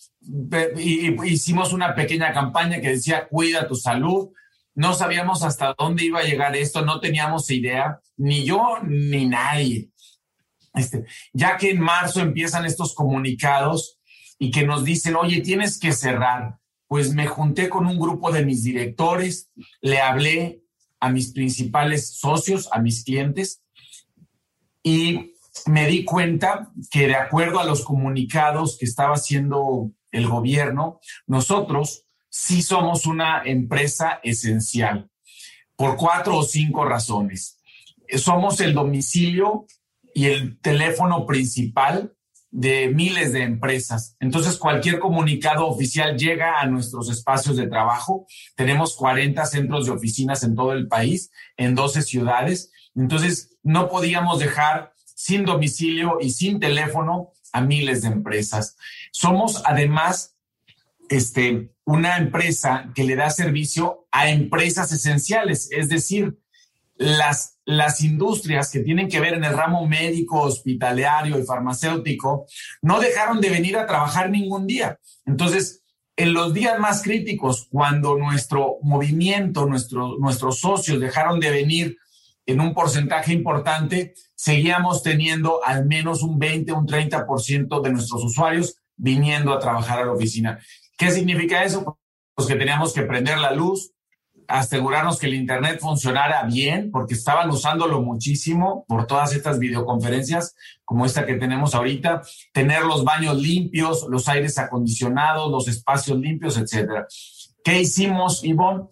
y 0.77 1.21
hicimos 1.29 1.73
una 1.73 1.93
pequeña 1.93 2.31
campaña 2.31 2.79
que 2.79 2.91
decía 2.91 3.27
cuida 3.27 3.67
tu 3.67 3.75
salud. 3.75 4.29
No 4.75 4.93
sabíamos 4.93 5.43
hasta 5.43 5.75
dónde 5.77 6.05
iba 6.05 6.21
a 6.21 6.23
llegar 6.23 6.55
esto, 6.55 6.85
no 6.85 7.01
teníamos 7.01 7.51
idea, 7.51 7.99
ni 8.15 8.45
yo 8.45 8.77
ni 8.83 9.27
nadie. 9.27 9.89
Este, 10.73 11.03
ya 11.33 11.57
que 11.57 11.71
en 11.71 11.81
marzo 11.81 12.21
empiezan 12.21 12.65
estos 12.65 12.95
comunicados 12.95 13.99
y 14.37 14.51
que 14.51 14.65
nos 14.65 14.85
dicen, 14.85 15.17
oye, 15.17 15.41
tienes 15.41 15.79
que 15.79 15.91
cerrar, 15.91 16.59
pues 16.87 17.13
me 17.13 17.27
junté 17.27 17.67
con 17.67 17.87
un 17.87 17.99
grupo 17.99 18.31
de 18.31 18.45
mis 18.45 18.63
directores, 18.63 19.51
le 19.81 19.99
hablé 19.99 20.63
a 20.99 21.09
mis 21.09 21.31
principales 21.31 22.17
socios, 22.17 22.69
a 22.71 22.79
mis 22.79 23.03
clientes, 23.03 23.61
y 24.83 25.33
me 25.65 25.87
di 25.87 26.05
cuenta 26.05 26.71
que 26.91 27.07
de 27.07 27.15
acuerdo 27.15 27.59
a 27.59 27.65
los 27.65 27.83
comunicados 27.83 28.77
que 28.77 28.85
estaba 28.85 29.15
haciendo 29.15 29.91
el 30.11 30.27
gobierno, 30.27 30.99
nosotros 31.27 32.05
sí 32.29 32.61
somos 32.61 33.05
una 33.05 33.43
empresa 33.43 34.19
esencial 34.23 35.09
por 35.75 35.97
cuatro 35.97 36.37
o 36.37 36.43
cinco 36.43 36.85
razones. 36.85 37.59
Somos 38.17 38.59
el 38.59 38.73
domicilio 38.73 39.65
y 40.13 40.25
el 40.25 40.59
teléfono 40.59 41.25
principal 41.25 42.13
de 42.51 42.89
miles 42.89 43.31
de 43.33 43.43
empresas. 43.43 44.15
Entonces, 44.19 44.57
cualquier 44.57 44.99
comunicado 44.99 45.67
oficial 45.67 46.17
llega 46.17 46.59
a 46.59 46.65
nuestros 46.65 47.09
espacios 47.09 47.57
de 47.57 47.67
trabajo. 47.67 48.25
Tenemos 48.55 48.95
40 48.95 49.45
centros 49.45 49.85
de 49.85 49.91
oficinas 49.91 50.43
en 50.43 50.55
todo 50.55 50.73
el 50.73 50.87
país, 50.87 51.31
en 51.57 51.75
12 51.75 52.01
ciudades. 52.01 52.71
Entonces, 52.95 53.57
no 53.63 53.89
podíamos 53.89 54.39
dejar 54.39 54.93
sin 55.05 55.45
domicilio 55.45 56.17
y 56.21 56.31
sin 56.31 56.59
teléfono 56.59 57.33
a 57.51 57.61
miles 57.61 58.01
de 58.01 58.07
empresas. 58.07 58.77
Somos 59.11 59.61
además 59.65 60.35
este, 61.09 61.73
una 61.85 62.17
empresa 62.17 62.91
que 62.95 63.03
le 63.03 63.15
da 63.15 63.29
servicio 63.29 64.07
a 64.11 64.29
empresas 64.29 64.91
esenciales, 64.91 65.69
es 65.71 65.89
decir, 65.89 66.39
las, 66.95 67.58
las 67.69 68.01
industrias 68.01 68.71
que 68.71 68.79
tienen 68.79 69.07
que 69.07 69.19
ver 69.19 69.35
en 69.35 69.43
el 69.43 69.55
ramo 69.55 69.87
médico, 69.87 70.41
hospitalario 70.41 71.37
y 71.37 71.43
farmacéutico 71.43 72.47
no 72.81 72.99
dejaron 72.99 73.39
de 73.39 73.51
venir 73.51 73.77
a 73.77 73.85
trabajar 73.85 74.31
ningún 74.31 74.65
día. 74.65 74.97
Entonces, 75.23 75.83
en 76.15 76.33
los 76.33 76.51
días 76.51 76.79
más 76.79 77.03
críticos, 77.03 77.67
cuando 77.69 78.17
nuestro 78.17 78.77
movimiento, 78.81 79.67
nuestro, 79.67 80.17
nuestros 80.17 80.59
socios 80.59 80.99
dejaron 80.99 81.39
de 81.39 81.51
venir 81.51 81.97
en 82.47 82.59
un 82.59 82.73
porcentaje 82.73 83.33
importante, 83.33 84.15
seguíamos 84.33 85.03
teniendo 85.03 85.63
al 85.63 85.85
menos 85.85 86.23
un 86.23 86.39
20, 86.39 86.71
un 86.73 86.87
30% 86.87 87.83
de 87.83 87.91
nuestros 87.91 88.23
usuarios 88.23 88.77
viniendo 88.95 89.53
a 89.53 89.59
trabajar 89.59 89.99
a 89.99 90.05
la 90.05 90.13
oficina. 90.13 90.59
¿Qué 90.97 91.11
significa 91.11 91.63
eso? 91.63 91.99
Pues 92.33 92.47
que 92.47 92.55
teníamos 92.55 92.93
que 92.93 93.03
prender 93.03 93.37
la 93.37 93.51
luz, 93.51 93.91
asegurarnos 94.49 95.19
que 95.19 95.27
el 95.27 95.35
Internet 95.35 95.79
funcionara 95.79 96.43
bien, 96.43 96.91
porque 96.91 97.13
estaban 97.13 97.49
usándolo 97.49 98.01
muchísimo 98.01 98.85
por 98.87 99.07
todas 99.07 99.33
estas 99.33 99.59
videoconferencias 99.59 100.55
como 100.83 101.05
esta 101.05 101.25
que 101.25 101.35
tenemos 101.35 101.75
ahorita, 101.75 102.21
tener 102.51 102.83
los 102.83 103.03
baños 103.03 103.37
limpios, 103.37 104.05
los 104.09 104.27
aires 104.27 104.57
acondicionados, 104.57 105.51
los 105.51 105.67
espacios 105.67 106.17
limpios, 106.17 106.57
etcétera. 106.57 107.07
¿Qué 107.63 107.81
hicimos, 107.81 108.43
Ivonne? 108.43 108.85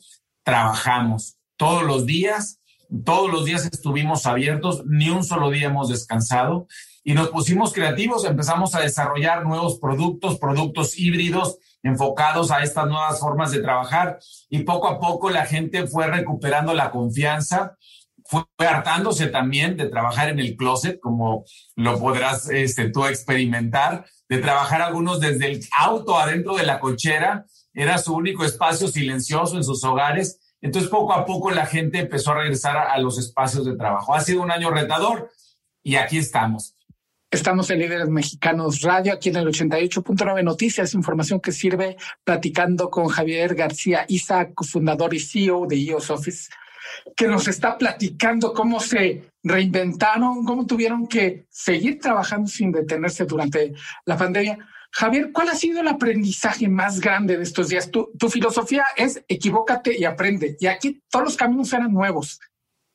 Trabajamos 0.44 1.38
todos 1.58 1.84
los 1.84 2.06
días, 2.06 2.62
todos 3.04 3.32
los 3.32 3.46
días 3.46 3.66
estuvimos 3.66 4.26
abiertos, 4.26 4.84
ni 4.86 5.10
un 5.10 5.24
solo 5.24 5.50
día 5.50 5.68
hemos 5.68 5.90
descansado 5.90 6.68
y 7.04 7.14
nos 7.14 7.30
pusimos 7.30 7.74
creativos, 7.74 8.26
empezamos 8.26 8.76
a 8.76 8.82
desarrollar 8.82 9.46
nuevos 9.46 9.80
productos, 9.80 10.38
productos 10.40 11.00
híbridos, 11.00 11.58
enfocados 11.88 12.52
a 12.52 12.62
estas 12.62 12.88
nuevas 12.88 13.20
formas 13.20 13.52
de 13.52 13.62
trabajar 13.62 14.20
y 14.50 14.64
poco 14.64 14.88
a 14.88 15.00
poco 15.00 15.30
la 15.30 15.46
gente 15.46 15.88
fue 15.88 16.08
recuperando 16.08 16.74
la 16.74 16.92
confianza, 16.92 17.78
fue 18.26 18.44
hartándose 18.58 19.28
también 19.28 19.78
de 19.78 19.88
trabajar 19.88 20.30
en 20.30 20.40
el 20.40 20.56
closet, 20.56 21.00
como 21.00 21.46
lo 21.76 21.98
podrás 21.98 22.50
este, 22.50 22.90
tú 22.90 23.06
experimentar, 23.06 24.06
de 24.28 24.40
trabajar 24.40 24.82
algunos 24.82 25.22
desde 25.22 25.48
el 25.48 25.66
auto 25.80 26.20
adentro 26.20 26.56
de 26.56 26.66
la 26.66 26.80
cochera, 26.80 27.46
era 27.74 27.98
su 27.98 28.14
único 28.14 28.44
espacio 28.44 28.88
silencioso 28.88 29.56
en 29.56 29.64
sus 29.64 29.84
hogares. 29.84 30.40
Entonces 30.62 30.90
poco 30.90 31.14
a 31.14 31.26
poco 31.26 31.52
la 31.52 31.66
gente 31.66 32.00
empezó 32.00 32.32
a 32.32 32.40
regresar 32.40 32.76
a 32.76 32.98
los 32.98 33.18
espacios 33.18 33.66
de 33.66 33.78
trabajo. 33.78 34.14
Ha 34.14 34.22
sido 34.22 34.42
un 34.42 34.52
año 34.52 34.72
retador 34.72 35.32
y 35.84 35.96
aquí 35.96 36.18
estamos. 36.18 36.77
Estamos 37.30 37.70
en 37.70 37.80
Líderes 37.80 38.08
Mexicanos 38.08 38.80
Radio, 38.82 39.12
aquí 39.12 39.28
en 39.28 39.36
el 39.36 39.48
88.9 39.48 40.44
Noticias, 40.46 40.94
información 40.94 41.42
que 41.42 41.52
sirve 41.52 41.98
platicando 42.24 42.90
con 42.90 43.08
Javier 43.08 43.54
García 43.54 44.06
Isaac, 44.08 44.54
fundador 44.64 45.14
y 45.14 45.20
CEO 45.20 45.66
de 45.68 45.76
EOS 45.76 46.10
Office, 46.10 46.50
que 47.18 47.28
nos 47.28 47.50
está 47.50 47.78
platicando 47.78 48.54
cómo 48.54 48.80
se 48.80 49.30
reinventaron, 49.44 50.46
cómo 50.46 50.66
tuvieron 50.66 51.06
que 51.06 51.48
seguir 51.50 52.00
trabajando 52.00 52.48
sin 52.48 52.72
detenerse 52.72 53.26
durante 53.26 53.74
la 54.06 54.16
pandemia. 54.16 54.60
Javier, 54.92 55.32
¿cuál 55.34 55.50
ha 55.50 55.56
sido 55.56 55.82
el 55.82 55.88
aprendizaje 55.90 56.70
más 56.70 57.02
grande 57.02 57.36
de 57.36 57.44
estos 57.44 57.68
días? 57.68 57.92
Tu, 57.92 58.10
filosofía 58.30 58.86
es 58.96 59.22
equivócate 59.28 60.00
y 60.00 60.06
aprende. 60.06 60.56
Y 60.62 60.68
aquí 60.68 61.04
todos 61.10 61.26
los 61.26 61.36
caminos 61.36 61.74
eran 61.74 61.92
nuevos. 61.92 62.40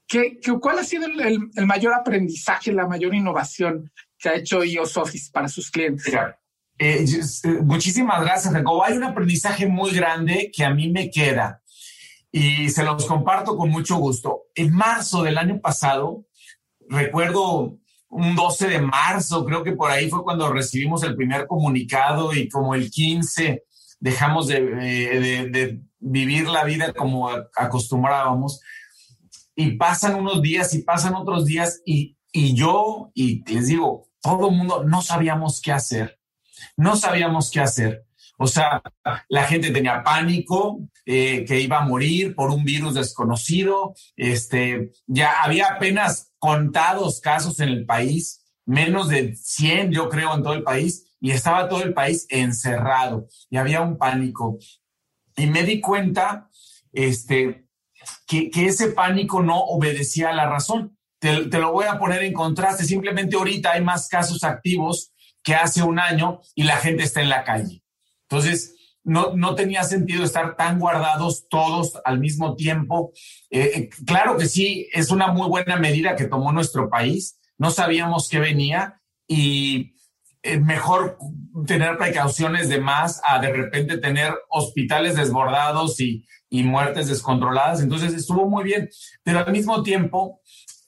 ¿Qué, 0.09 0.41
cuál 0.61 0.79
ha 0.79 0.85
sido 0.85 1.07
el, 1.07 1.67
mayor 1.67 1.93
aprendizaje, 1.95 2.73
la 2.73 2.87
mayor 2.87 3.15
innovación 3.15 3.91
que 4.23 4.29
ha 4.29 4.35
hecho 4.37 4.63
iOS 4.63 4.97
Office 4.97 5.31
para 5.33 5.49
sus 5.49 5.71
clientes? 5.71 6.07
Eh, 6.79 7.05
eh, 7.05 7.49
muchísimas 7.63 8.23
gracias, 8.23 8.55
Jacobo. 8.55 8.85
Hay 8.85 8.97
un 8.97 9.05
aprendizaje 9.05 9.67
muy 9.67 9.91
grande 9.91 10.51
que 10.55 10.65
a 10.65 10.73
mí 10.73 10.91
me 10.91 11.11
queda 11.11 11.61
y 12.31 12.71
se 12.71 12.85
los 12.85 13.05
comparto 13.05 13.57
con 13.57 13.69
mucho 13.69 13.97
gusto. 13.97 14.45
En 14.55 14.73
marzo 14.73 15.23
del 15.23 15.37
año 15.37 15.61
pasado, 15.61 16.25
recuerdo 16.89 17.79
un 18.09 18.37
12 18.37 18.69
de 18.69 18.81
marzo, 18.81 19.45
creo 19.45 19.65
que 19.65 19.73
por 19.73 19.91
ahí 19.91 20.09
fue 20.09 20.23
cuando 20.23 20.53
recibimos 20.53 21.03
el 21.03 21.17
primer 21.17 21.47
comunicado 21.47 22.33
y 22.33 22.49
como 22.49 22.75
el 22.75 22.91
15 22.91 23.65
dejamos 24.01 24.49
de, 24.49 24.57
eh, 24.57 25.49
de 25.51 25.81
vivir 25.99 26.49
la 26.49 26.65
vida 26.65 26.93
como 26.93 27.29
acostumbrábamos. 27.57 28.61
Y 29.55 29.73
pasan 29.73 30.15
unos 30.15 30.41
días 30.41 30.75
y 30.75 30.83
pasan 30.83 31.15
otros 31.15 31.45
días 31.45 31.83
y, 31.85 32.17
y 32.33 32.55
yo, 32.55 33.11
y 33.15 33.45
les 33.53 33.69
digo, 33.69 34.09
todo 34.23 34.49
el 34.49 34.57
mundo 34.57 34.85
no 34.85 35.03
sabíamos 35.03 35.61
qué 35.61 35.73
hacer. 35.73 36.19
No 36.77 36.97
sabíamos 36.97 37.51
qué 37.51 37.61
hacer. 37.61 38.07
O 38.39 38.47
sea, 38.47 38.83
la 39.29 39.45
gente 39.45 39.71
tenía 39.71 40.03
pánico, 40.03 40.81
eh, 41.05 41.45
que 41.45 41.61
iba 41.61 41.79
a 41.79 41.85
morir 41.85 42.35
por 42.35 42.51
un 42.51 42.65
virus 42.65 42.95
desconocido. 42.95 43.95
Este, 44.17 44.93
ya 45.07 45.43
había 45.43 45.75
apenas 45.75 46.33
contados 46.39 47.21
casos 47.21 47.61
en 47.61 47.69
el 47.69 47.85
país, 47.85 48.45
menos 48.65 49.09
de 49.09 49.37
100, 49.37 49.93
yo 49.93 50.09
creo, 50.09 50.35
en 50.35 50.43
todo 50.43 50.55
el 50.55 50.63
país, 50.63 51.17
y 51.21 51.31
estaba 51.31 51.69
todo 51.69 51.83
el 51.83 51.95
país 51.95 52.27
encerrado 52.31 53.29
y 53.49 53.57
había 53.57 53.81
un 53.81 53.97
pánico. 53.97 54.59
Y 55.37 55.47
me 55.47 55.63
di 55.63 55.81
cuenta, 55.81 56.49
este, 56.93 57.67
que, 58.27 58.51
que 58.51 58.67
ese 58.67 58.89
pánico 58.89 59.43
no 59.43 59.61
obedecía 59.61 60.31
a 60.31 60.35
la 60.35 60.49
razón. 60.49 60.97
Te, 61.23 61.57
lo 61.57 61.71
voy 61.71 61.87
a 61.87 62.01
poner 62.01 62.25
en 62.25 62.33
contraste. 62.33 62.83
Simplemente 62.83 63.37
ahorita 63.37 63.71
hay 63.71 63.81
más 63.81 64.09
casos 64.09 64.43
activos 64.43 65.13
que 65.41 65.55
hace 65.55 65.81
un 65.85 66.01
año 66.01 66.41
y 66.57 66.65
la 66.65 66.79
gente 66.79 67.05
está 67.05 67.21
en 67.23 67.29
la 67.29 67.45
calle. 67.45 67.85
Entonces, 68.29 68.75
no, 69.05 69.37
no 69.37 69.55
tenía 69.55 69.85
sentido 69.85 70.25
estar 70.25 70.57
tan 70.57 70.81
guardados 70.81 71.47
todos 71.49 71.97
al 72.05 72.19
mismo 72.19 72.57
tiempo. 72.57 73.13
Eh, 73.51 73.71
eh, 73.73 73.91
claro 74.05 74.37
que 74.37 74.47
sí, 74.47 74.89
es 74.93 75.13
una 75.13 75.29
muy 75.29 75.47
buena 75.47 75.77
medida 75.77 76.17
que 76.17 76.25
tomó 76.25 76.51
nuestro 76.51 76.91
país. 76.91 77.39
No 77.57 77.71
sabíamos 77.71 78.29
qué 78.29 78.41
venía 78.41 79.01
y 79.29 79.95
es 80.43 80.61
mejor 80.61 81.19
tener 81.69 81.99
precauciones 81.99 82.69
de 82.69 82.81
más 82.81 83.21
a 83.25 83.39
de 83.39 83.53
repente 83.53 83.99
tener 83.99 84.35
hospitales 84.49 85.15
desbordados 85.15 86.01
y, 86.01 86.27
y 86.51 86.65
muertes 86.65 87.07
descontroladas. 87.07 87.81
Entonces 87.81 88.13
estuvo 88.13 88.49
muy 88.49 88.65
bien, 88.65 88.91
pero 89.23 89.39
al 89.39 89.53
mismo 89.53 89.85
tiempo 89.85 90.42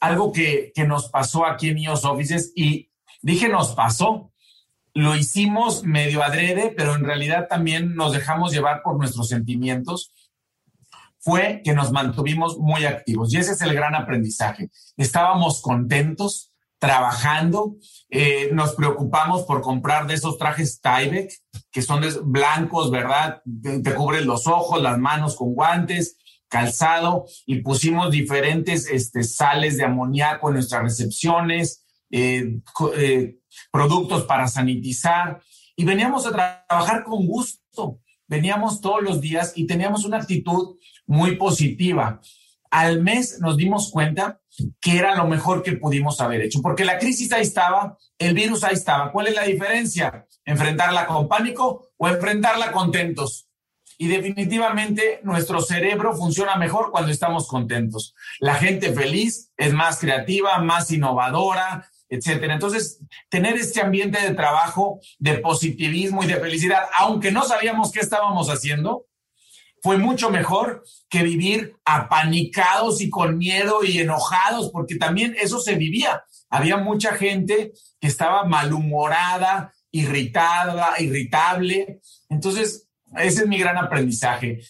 algo 0.04 0.32
que, 0.32 0.72
nos 0.86 1.08
pasó 1.08 1.46
aquí 1.46 1.68
en 1.68 1.78
IOS 1.78 2.04
Offices 2.04 2.52
y 2.54 2.90
dije 3.22 3.48
nos 3.48 3.74
pasó. 3.74 4.30
Lo 4.96 5.16
hicimos 5.16 5.82
medio 5.82 6.22
adrede, 6.22 6.72
pero 6.76 6.94
en 6.94 7.04
realidad 7.04 7.48
también 7.48 7.96
nos 7.96 8.12
dejamos 8.12 8.52
llevar 8.52 8.82
por 8.82 8.96
nuestros 8.96 9.28
sentimientos. 9.28 10.12
Fue 11.18 11.62
que 11.64 11.72
nos 11.72 11.90
mantuvimos 11.90 12.58
muy 12.58 12.84
activos 12.84 13.32
y 13.32 13.38
ese 13.38 13.52
es 13.52 13.62
el 13.62 13.74
gran 13.74 13.94
aprendizaje. 13.94 14.70
Estábamos 14.96 15.62
contentos, 15.62 16.54
trabajando. 16.84 17.76
Eh, 18.10 18.50
nos 18.52 18.74
preocupamos 18.74 19.42
por 19.42 19.62
comprar 19.62 20.06
de 20.06 20.14
esos 20.14 20.38
trajes 20.38 20.80
Tyvek, 20.80 21.32
que 21.70 21.82
son 21.82 22.02
blancos, 22.24 22.90
¿verdad? 22.90 23.42
Te, 23.82 23.94
cubren 23.94 24.26
los 24.26 24.46
ojos, 24.46 24.82
las 24.82 24.98
manos 24.98 25.34
con 25.34 25.54
guantes, 25.54 26.18
calzado, 26.54 27.26
y 27.46 27.62
pusimos 27.62 28.12
diferentes 28.12 28.88
este, 28.88 29.24
sales 29.24 29.76
de 29.76 29.82
amoníaco 29.82 30.48
en 30.48 30.54
nuestras 30.54 30.84
recepciones, 30.84 31.84
eh, 32.12 32.60
eh, 32.96 33.38
productos 33.72 34.22
para 34.22 34.46
sanitizar, 34.46 35.40
y 35.74 35.84
veníamos 35.84 36.26
a 36.26 36.30
trabajar 36.30 37.02
con 37.02 37.26
gusto. 37.26 37.98
Veníamos 38.28 38.80
todos 38.80 39.02
los 39.02 39.20
días 39.20 39.52
y 39.56 39.66
teníamos 39.66 40.04
una 40.04 40.18
actitud 40.18 40.76
muy 41.06 41.34
positiva. 41.34 42.20
Al 42.70 43.02
mes 43.02 43.40
nos 43.40 43.56
dimos 43.56 43.90
cuenta 43.90 44.40
que 44.80 44.96
era 44.96 45.16
lo 45.16 45.26
mejor 45.26 45.64
que 45.64 45.72
pudimos 45.72 46.20
haber 46.20 46.40
hecho, 46.42 46.62
porque 46.62 46.84
la 46.84 47.00
crisis 47.00 47.32
ahí 47.32 47.42
estaba, 47.42 47.98
el 48.16 48.32
virus 48.32 48.62
ahí 48.62 48.74
estaba. 48.74 49.10
¿Cuál 49.10 49.26
es 49.26 49.34
la 49.34 49.42
diferencia? 49.42 50.24
¿Enfrentarla 50.44 51.06
con 51.06 51.26
pánico 51.26 51.90
o 51.96 52.08
enfrentarla 52.08 52.70
contentos? 52.70 53.48
Y 53.98 54.08
definitivamente 54.08 55.20
nuestro 55.22 55.60
cerebro 55.60 56.14
funciona 56.16 56.56
mejor 56.56 56.90
cuando 56.90 57.10
estamos 57.12 57.46
contentos. 57.46 58.14
La 58.40 58.54
gente 58.54 58.92
feliz 58.92 59.52
es 59.56 59.72
más 59.72 59.98
creativa, 59.98 60.58
más 60.58 60.90
innovadora, 60.90 61.88
etcétera. 62.08 62.54
Entonces, 62.54 63.00
tener 63.28 63.56
este 63.56 63.80
ambiente 63.80 64.20
de 64.20 64.34
trabajo, 64.34 65.00
de 65.18 65.38
positivismo 65.38 66.22
y 66.22 66.26
de 66.26 66.36
felicidad, 66.36 66.84
aunque 66.98 67.30
no 67.30 67.44
sabíamos 67.44 67.92
qué 67.92 68.00
estábamos 68.00 68.48
haciendo, 68.48 69.06
fue 69.82 69.98
mucho 69.98 70.30
mejor 70.30 70.82
que 71.10 71.22
vivir 71.22 71.76
apanicados 71.84 73.02
y 73.02 73.10
con 73.10 73.36
miedo 73.36 73.84
y 73.84 73.98
enojados, 73.98 74.70
porque 74.70 74.96
también 74.96 75.36
eso 75.38 75.60
se 75.60 75.74
vivía. 75.74 76.24
Había 76.48 76.78
mucha 76.78 77.12
gente 77.16 77.72
que 78.00 78.08
estaba 78.08 78.44
malhumorada, 78.44 79.74
irritada, 79.90 80.94
irritable. 80.98 82.00
Entonces, 82.30 82.83
ese 83.16 83.42
es 83.42 83.46
mi 83.46 83.58
gran 83.58 83.76
aprendizaje. 83.76 84.60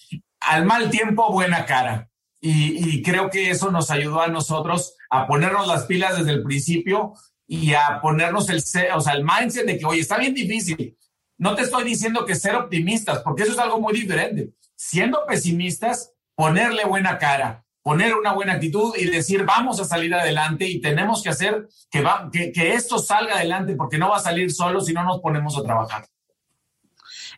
Al 0.41 0.65
mal 0.65 0.91
tiempo, 0.91 1.33
buena 1.33 1.65
cara. 1.65 2.09
Y, 2.41 3.03
creo 3.03 3.31
que 3.31 3.51
eso 3.51 3.71
nos 3.71 3.91
ayudó 3.91 4.21
a 4.21 4.29
nosotros 4.29 4.97
a 5.09 5.27
ponernos 5.27 5.67
las 5.67 5.87
pilas 5.87 6.19
desde 6.19 6.33
el 6.33 6.43
principio 6.43 7.15
y 7.47 7.73
a 7.73 8.01
ponernos 8.03 8.51
el, 8.51 8.63
o 8.95 9.01
sea, 9.01 9.15
el 9.15 9.25
mindset 9.25 9.65
de 9.65 9.79
que, 9.79 9.87
oye, 9.87 10.01
está 10.01 10.19
bien 10.19 10.35
difícil. 10.35 10.99
No 11.39 11.55
te 11.55 11.63
estoy 11.63 11.85
diciendo 11.85 12.27
que 12.27 12.35
ser 12.35 12.55
optimistas, 12.55 13.21
porque 13.21 13.45
eso 13.45 13.53
es 13.53 13.59
algo 13.59 13.81
muy 13.81 13.95
diferente 13.95 14.53
siendo 14.77 15.25
pesimistas, 15.27 16.13
ponerle 16.35 16.85
buena 16.85 17.19
cara, 17.19 17.65
poner 17.83 18.15
una 18.15 18.33
buena 18.33 18.55
actitud 18.55 18.95
y 18.97 19.07
decir, 19.07 19.45
vamos 19.45 19.81
a 19.81 19.85
salir 19.85 20.15
adelante 20.15 20.67
y 20.69 20.81
tenemos 20.81 21.23
que 21.23 21.31
hacer 21.31 21.69
que, 21.91 22.75
esto 22.75 22.99
salga 22.99 23.37
adelante 23.37 23.77
porque 23.77 23.99
no 23.99 24.11
va 24.11 24.17
a 24.17 24.21
salir 24.21 24.53
solo 24.53 24.81
si 24.81 24.93
no 24.93 25.05
nos 25.05 25.21
ponemos 25.21 25.57
a 25.59 25.63
trabajar. 25.63 26.07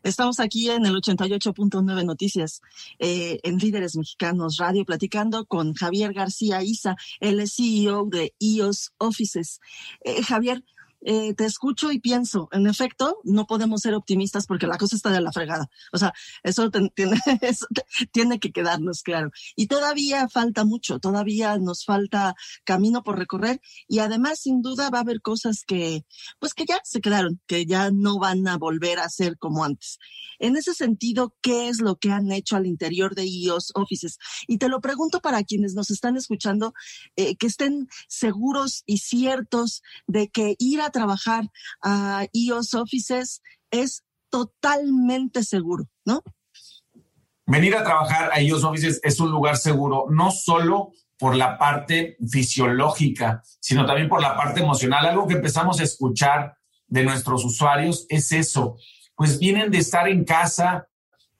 Estamos 0.06 0.38
aquí 0.38 0.70
en 0.70 0.86
el 0.86 0.94
88.9 0.94 2.04
Noticias, 2.04 2.60
eh, 3.00 3.40
en 3.42 3.58
Líderes 3.58 3.96
Mexicanos 3.96 4.56
Radio, 4.58 4.84
platicando 4.84 5.46
con 5.46 5.74
Javier 5.74 6.12
García 6.12 6.62
Isa, 6.62 6.94
el 7.18 7.44
CEO 7.50 8.06
de 8.06 8.32
EOS 8.38 8.92
Offices. 8.98 9.60
Eh, 10.04 10.22
Javier, 10.22 10.62
eh, 11.02 11.34
te 11.34 11.44
escucho 11.44 11.92
y 11.92 12.00
pienso, 12.00 12.48
en 12.52 12.66
efecto, 12.66 13.18
no 13.24 13.46
podemos 13.46 13.82
ser 13.82 13.94
optimistas 13.94 14.46
porque 14.46 14.66
la 14.66 14.78
cosa 14.78 14.96
está 14.96 15.10
de 15.10 15.20
la 15.20 15.32
fregada. 15.32 15.68
O 15.92 15.98
sea, 15.98 16.12
eso, 16.42 16.70
tiene, 16.94 17.20
tiene 18.12 18.40
que 18.40 18.52
quedarnos 18.52 19.02
claro. 19.02 19.30
Y 19.54 19.66
todavía 19.66 20.28
falta 20.28 20.64
mucho, 20.64 20.98
todavía 20.98 21.58
nos 21.58 21.84
falta 21.84 22.34
camino 22.64 23.02
por 23.02 23.18
recorrer 23.18 23.60
y 23.88 24.00
además, 24.00 24.40
sin 24.40 24.62
duda, 24.62 24.90
va 24.90 24.98
a 24.98 25.02
haber 25.02 25.20
cosas 25.20 25.64
que, 25.66 26.04
pues 26.38 26.54
que 26.54 26.64
ya 26.66 26.80
se 26.84 27.00
quedaron, 27.00 27.40
que 27.46 27.66
ya 27.66 27.90
no 27.90 28.18
van 28.18 28.46
a 28.48 28.56
volver 28.56 28.98
a 28.98 29.08
ser 29.08 29.38
como 29.38 29.64
antes. 29.64 29.98
En 30.38 30.56
ese 30.56 30.74
sentido, 30.74 31.34
¿qué 31.40 31.68
es 31.68 31.80
lo 31.80 31.96
que 31.96 32.10
han 32.10 32.30
hecho 32.32 32.56
al 32.56 32.66
interior 32.66 33.14
de 33.14 33.26
IOS 33.26 33.72
Offices? 33.74 34.18
Y 34.46 34.58
te 34.58 34.68
lo 34.68 34.80
pregunto 34.80 35.20
para 35.20 35.42
quienes 35.44 35.74
nos 35.74 35.90
están 35.90 36.16
escuchando, 36.16 36.74
eh, 37.16 37.36
que 37.36 37.46
estén 37.46 37.88
seguros 38.08 38.82
y 38.86 38.98
ciertos 38.98 39.82
de 40.06 40.28
que 40.28 40.56
ir 40.58 40.80
a 40.80 40.85
trabajar 40.90 41.50
a 41.82 42.26
IOS 42.32 42.74
Offices 42.74 43.42
es 43.70 44.04
totalmente 44.30 45.42
seguro, 45.44 45.88
¿no? 46.04 46.22
Venir 47.46 47.76
a 47.76 47.84
trabajar 47.84 48.30
a 48.32 48.40
IOS 48.40 48.64
Offices 48.64 49.00
es 49.04 49.20
un 49.20 49.30
lugar 49.30 49.56
seguro, 49.56 50.06
no 50.10 50.30
solo 50.30 50.90
por 51.18 51.36
la 51.36 51.56
parte 51.58 52.16
fisiológica, 52.28 53.42
sino 53.60 53.86
también 53.86 54.08
por 54.08 54.20
la 54.20 54.36
parte 54.36 54.60
emocional. 54.60 55.06
Algo 55.06 55.26
que 55.26 55.34
empezamos 55.34 55.80
a 55.80 55.84
escuchar 55.84 56.56
de 56.88 57.04
nuestros 57.04 57.44
usuarios 57.44 58.06
es 58.08 58.32
eso, 58.32 58.76
pues 59.14 59.38
vienen 59.38 59.70
de 59.70 59.78
estar 59.78 60.08
en 60.08 60.24
casa, 60.24 60.88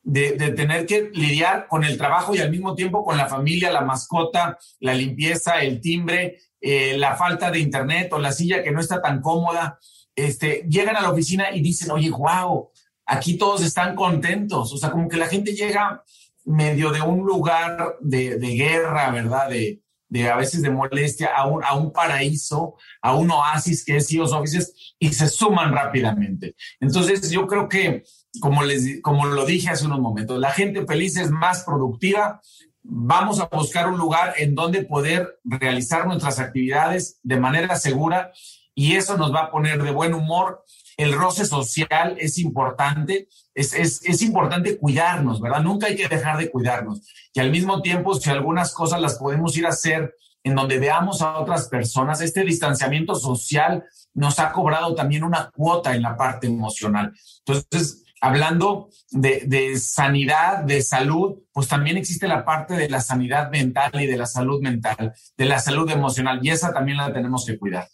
de, 0.06 0.52
tener 0.52 0.86
que 0.86 1.10
lidiar 1.12 1.66
con 1.66 1.82
el 1.82 1.98
trabajo 1.98 2.34
y 2.34 2.38
al 2.38 2.50
mismo 2.50 2.76
tiempo 2.76 3.04
con 3.04 3.18
la 3.18 3.26
familia, 3.26 3.72
la 3.72 3.80
mascota, 3.80 4.56
la 4.78 4.94
limpieza, 4.94 5.60
el 5.60 5.80
timbre, 5.80 6.38
eh, 6.60 6.96
la 6.96 7.16
falta 7.16 7.50
de 7.50 7.58
internet 7.58 8.12
o 8.12 8.18
la 8.20 8.30
silla 8.30 8.62
que 8.62 8.70
no 8.70 8.80
está 8.80 9.02
tan 9.02 9.20
cómoda. 9.20 9.80
Este, 10.14 10.64
llegan 10.70 10.96
a 10.96 11.02
la 11.02 11.10
oficina 11.10 11.50
y 11.52 11.60
dicen, 11.60 11.90
oye, 11.90 12.10
wow, 12.10 12.70
aquí 13.04 13.36
todos 13.36 13.64
están 13.64 13.96
contentos. 13.96 14.72
O 14.72 14.76
sea, 14.76 14.92
como 14.92 15.08
que 15.08 15.16
la 15.16 15.26
gente 15.26 15.54
llega 15.54 16.04
medio 16.44 16.92
de 16.92 17.00
un 17.00 17.26
lugar 17.26 17.96
de, 18.00 18.38
guerra, 18.38 19.10
¿verdad? 19.10 19.50
De, 19.50 19.82
de 20.08 20.30
a 20.30 20.36
veces 20.36 20.62
de 20.62 20.70
molestia 20.70 21.30
a 21.34 21.46
un, 21.76 21.92
paraíso, 21.92 22.76
a 23.02 23.16
un 23.16 23.28
oasis 23.32 23.84
que 23.84 23.96
es 23.96 24.06
CEOs 24.06 24.32
Offices 24.32 24.94
y 25.00 25.12
se 25.12 25.28
suman 25.28 25.72
rápidamente. 25.72 26.54
Entonces 26.80 27.28
yo 27.28 27.46
creo 27.48 27.68
que, 27.68 28.04
como, 28.40 28.62
les, 28.64 29.00
como 29.02 29.26
lo 29.26 29.44
dije 29.44 29.70
hace 29.70 29.86
unos 29.86 30.00
momentos, 30.00 30.38
la 30.38 30.52
gente 30.52 30.84
feliz 30.86 31.16
es 31.16 31.30
más 31.30 31.64
productiva. 31.64 32.40
Vamos 32.82 33.40
a 33.40 33.46
buscar 33.46 33.88
un 33.88 33.98
lugar 33.98 34.34
en 34.36 34.54
donde 34.54 34.84
poder 34.84 35.40
realizar 35.44 36.06
nuestras 36.06 36.38
actividades 36.38 37.18
de 37.22 37.38
manera 37.38 37.76
segura 37.76 38.32
y 38.74 38.94
eso 38.94 39.16
nos 39.16 39.34
va 39.34 39.44
a 39.44 39.50
poner 39.50 39.82
de 39.82 39.90
buen 39.90 40.14
humor 40.14 40.64
el 40.96 41.12
roce 41.12 41.44
social 41.44 42.16
es 42.18 42.38
importante, 42.38 43.28
es, 43.54 43.74
es, 43.74 44.02
es, 44.04 44.22
importante 44.22 44.78
cuidarnos, 44.78 45.40
¿verdad? 45.40 45.60
Nunca 45.62 45.88
hay 45.88 45.96
que 45.96 46.08
dejar 46.08 46.38
de 46.38 46.50
cuidarnos. 46.50 47.02
Y 47.34 47.40
al 47.40 47.50
mismo 47.50 47.82
tiempo, 47.82 48.14
si 48.14 48.30
algunas 48.30 48.72
cosas 48.72 49.00
las 49.00 49.16
podemos 49.16 49.56
ir 49.58 49.66
a 49.66 49.70
hacer 49.70 50.14
en 50.42 50.54
donde 50.54 50.78
veamos 50.78 51.20
a 51.20 51.38
otras 51.38 51.68
personas, 51.68 52.20
este 52.20 52.44
distanciamiento 52.44 53.14
social 53.14 53.84
nos 54.14 54.38
ha 54.38 54.52
cobrado 54.52 54.94
también 54.94 55.22
una 55.22 55.50
cuota 55.50 55.94
en 55.94 56.02
la 56.02 56.16
parte 56.16 56.46
emocional. 56.46 57.12
Entonces, 57.44 58.04
hablando 58.20 58.88
de, 59.10 59.42
de, 59.46 59.78
sanidad, 59.78 60.64
de 60.64 60.82
salud, 60.82 61.42
pues 61.52 61.68
también 61.68 61.96
existe 61.96 62.28
la 62.28 62.44
parte 62.44 62.74
de 62.74 62.88
la 62.88 63.00
sanidad 63.00 63.50
mental 63.50 63.90
y 63.94 64.06
de 64.06 64.16
la 64.16 64.26
salud 64.26 64.60
mental, 64.62 65.14
de 65.36 65.44
la 65.44 65.58
salud 65.58 65.90
emocional, 65.90 66.40
y 66.42 66.50
esa 66.50 66.72
también 66.72 66.98
la 66.98 67.12
tenemos 67.12 67.44
que 67.46 67.58
cuidar. 67.58 67.88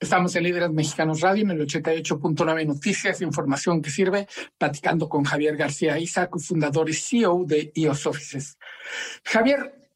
Estamos 0.00 0.36
en 0.36 0.44
Líderes 0.44 0.70
Mexicanos 0.70 1.20
Radio 1.22 1.42
en 1.42 1.50
el 1.50 1.66
88.9 1.66 2.66
Noticias, 2.66 3.20
información 3.20 3.82
que 3.82 3.90
sirve, 3.90 4.28
platicando 4.56 5.08
con 5.08 5.24
Javier 5.24 5.56
García 5.56 5.98
Isaac, 5.98 6.38
fundador 6.38 6.88
y 6.88 6.94
CEO 6.94 7.42
de 7.44 7.72
IOS 7.74 8.06
Offices. 8.06 8.58
Javier, 9.24 9.90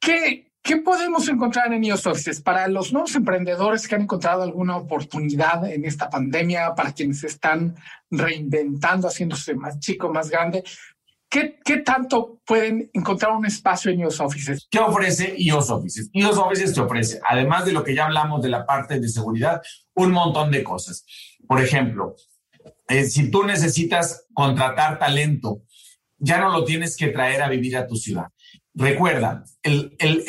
¿qué, 0.00 0.45
¿qué 0.66 0.78
podemos 0.78 1.28
encontrar 1.28 1.72
en 1.72 1.84
IOS 1.84 2.08
Offices 2.08 2.42
para 2.42 2.66
los 2.66 2.92
nuevos 2.92 3.14
emprendedores 3.14 3.86
que 3.86 3.94
han 3.94 4.02
encontrado 4.02 4.42
alguna 4.42 4.76
oportunidad 4.76 5.64
en 5.70 5.84
esta 5.84 6.10
pandemia, 6.10 6.74
para 6.74 6.92
quienes 6.92 7.22
están 7.22 7.76
reinventando, 8.10 9.06
haciéndose 9.06 9.54
más 9.54 9.78
chico, 9.78 10.12
más 10.12 10.28
grande? 10.28 10.64
¿Qué, 11.30 11.60
¿Qué, 11.64 11.78
tanto 11.78 12.40
pueden 12.44 12.90
encontrar 12.92 13.32
un 13.32 13.46
espacio 13.46 13.92
en 13.92 14.00
IOS 14.00 14.20
Offices? 14.20 14.66
¿Qué 14.68 14.80
ofrece 14.80 15.36
IOS 15.38 15.70
Offices? 15.70 16.10
IOS 16.12 16.36
Offices 16.36 16.74
te 16.74 16.80
ofrece, 16.80 17.20
además 17.24 17.64
de 17.64 17.72
lo 17.72 17.84
que 17.84 17.94
ya 17.94 18.06
hablamos 18.06 18.42
de 18.42 18.48
la 18.48 18.66
parte 18.66 18.98
de 18.98 19.08
seguridad, 19.08 19.62
un 19.94 20.10
montón 20.10 20.50
de 20.50 20.64
cosas. 20.64 21.04
Por 21.46 21.60
ejemplo, 21.60 22.16
eh, 22.88 23.04
si 23.04 23.30
tú 23.30 23.44
necesitas 23.44 24.26
contratar 24.34 24.98
talento, 24.98 25.62
ya 26.18 26.40
no 26.40 26.50
lo 26.50 26.64
tienes 26.64 26.96
que 26.96 27.08
traer 27.08 27.42
a 27.42 27.48
vivir 27.48 27.76
a 27.76 27.86
tu 27.86 27.94
ciudad. 27.94 28.26
Recuerda, 28.76 29.44
el, 29.62 29.96
el, 29.98 30.24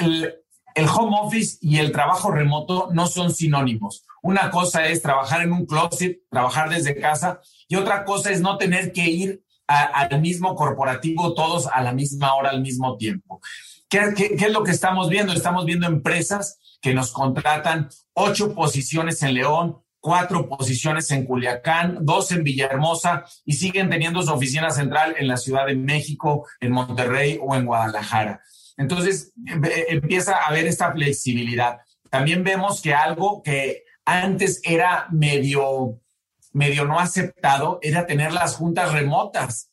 el, 0.73 0.87
home 0.87 1.17
office 1.19 1.57
y 1.59 1.79
el 1.79 1.91
trabajo 1.91 2.31
remoto 2.31 2.87
no 2.93 3.07
son 3.07 3.33
sinónimos. 3.33 4.05
Una 4.21 4.49
cosa 4.49 4.87
es 4.87 5.01
trabajar 5.01 5.41
en 5.41 5.51
un 5.51 5.65
closet, 5.65 6.21
trabajar 6.31 6.69
desde 6.69 6.95
casa, 6.95 7.41
y 7.67 7.75
otra 7.75 8.05
cosa 8.05 8.31
es 8.31 8.39
no 8.39 8.57
tener 8.57 8.93
que 8.93 9.09
ir 9.09 9.43
al 9.67 10.21
mismo 10.21 10.55
corporativo 10.55 11.33
todos 11.33 11.67
a 11.67 11.81
la 11.81 11.91
misma 11.91 12.35
hora, 12.35 12.51
al 12.51 12.61
mismo 12.61 12.95
tiempo. 12.95 13.41
¿Qué, 13.89 14.13
¿Qué, 14.15 14.33
es 14.33 14.51
lo 14.53 14.63
que 14.63 14.71
estamos 14.71 15.09
viendo? 15.09 15.33
Estamos 15.33 15.65
viendo 15.65 15.85
empresas 15.85 16.57
que 16.81 16.93
nos 16.93 17.11
contratan 17.11 17.89
ocho 18.13 18.55
posiciones 18.55 19.21
en 19.23 19.33
León, 19.33 19.81
cuatro 20.07 20.47
posiciones 20.47 21.11
en 21.11 21.25
Culiacán, 21.25 21.97
dos 21.99 22.31
en 22.31 22.41
Villahermosa 22.41 23.25
y 23.43 23.51
siguen 23.51 23.89
teniendo 23.89 24.21
su 24.21 24.31
oficina 24.31 24.69
central 24.69 25.15
en 25.19 25.27
la 25.27 25.35
Ciudad 25.35 25.65
de 25.65 25.75
México, 25.75 26.47
en 26.61 26.71
Monterrey 26.71 27.37
o 27.43 27.53
en 27.57 27.65
Guadalajara. 27.65 28.41
Entonces 28.77 29.33
empieza 29.89 30.37
a 30.37 30.47
haber 30.47 30.65
esta 30.65 30.93
flexibilidad. 30.93 31.79
también 32.09 32.41
vemos 32.45 32.81
que 32.81 32.93
algo 32.93 33.43
que 33.43 33.83
antes 34.05 34.61
era 34.63 35.07
medio, 35.11 35.99
medio 36.53 36.85
no 36.85 37.01
aceptado 37.01 37.79
era 37.81 38.05
tener 38.05 38.31
las 38.31 38.55
juntas 38.55 38.93
remotas, 38.93 39.71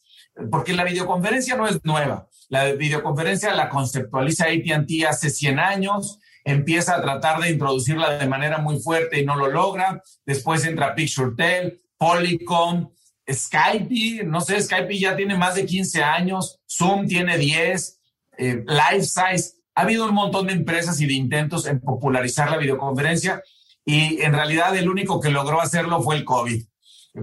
porque 0.50 0.72
la 0.72 0.82
videoconferencia 0.82 1.54
no 1.54 1.68
es 1.68 1.78
nueva. 1.84 2.26
La 2.48 2.72
videoconferencia 2.72 3.54
la 3.54 3.68
conceptualiza 3.68 4.46
ATT 4.46 4.90
hace 5.08 5.30
100 5.30 5.60
años, 5.60 6.18
empieza 6.44 6.96
a 6.96 7.02
tratar 7.02 7.40
de 7.40 7.50
introducirla 7.50 8.18
de 8.18 8.26
manera 8.26 8.58
muy 8.58 8.78
fuerte 8.78 9.20
y 9.20 9.24
no 9.24 9.34
lo 9.36 9.48
logra. 9.48 10.02
Después 10.26 10.64
entra 10.64 10.94
PictureTel, 10.94 11.82
Polycom, 11.96 12.90
Skype, 13.30 14.24
no 14.24 14.40
sé, 14.40 14.60
Skype 14.60 14.98
ya 14.98 15.16
tiene 15.16 15.36
más 15.36 15.54
de 15.54 15.64
15 15.64 16.02
años, 16.02 16.60
Zoom 16.70 17.06
tiene 17.06 17.38
10, 17.38 18.00
eh, 18.38 18.64
LifeSize. 18.66 19.54
Ha 19.74 19.82
habido 19.82 20.04
un 20.04 20.14
montón 20.14 20.46
de 20.46 20.52
empresas 20.52 21.00
y 21.00 21.06
de 21.06 21.14
intentos 21.14 21.66
en 21.66 21.80
popularizar 21.80 22.50
la 22.50 22.58
videoconferencia 22.58 23.42
y 23.84 24.20
en 24.22 24.32
realidad 24.32 24.76
el 24.76 24.88
único 24.88 25.20
que 25.20 25.30
logró 25.30 25.60
hacerlo 25.60 26.02
fue 26.02 26.16
el 26.16 26.24
COVID. 26.24 26.62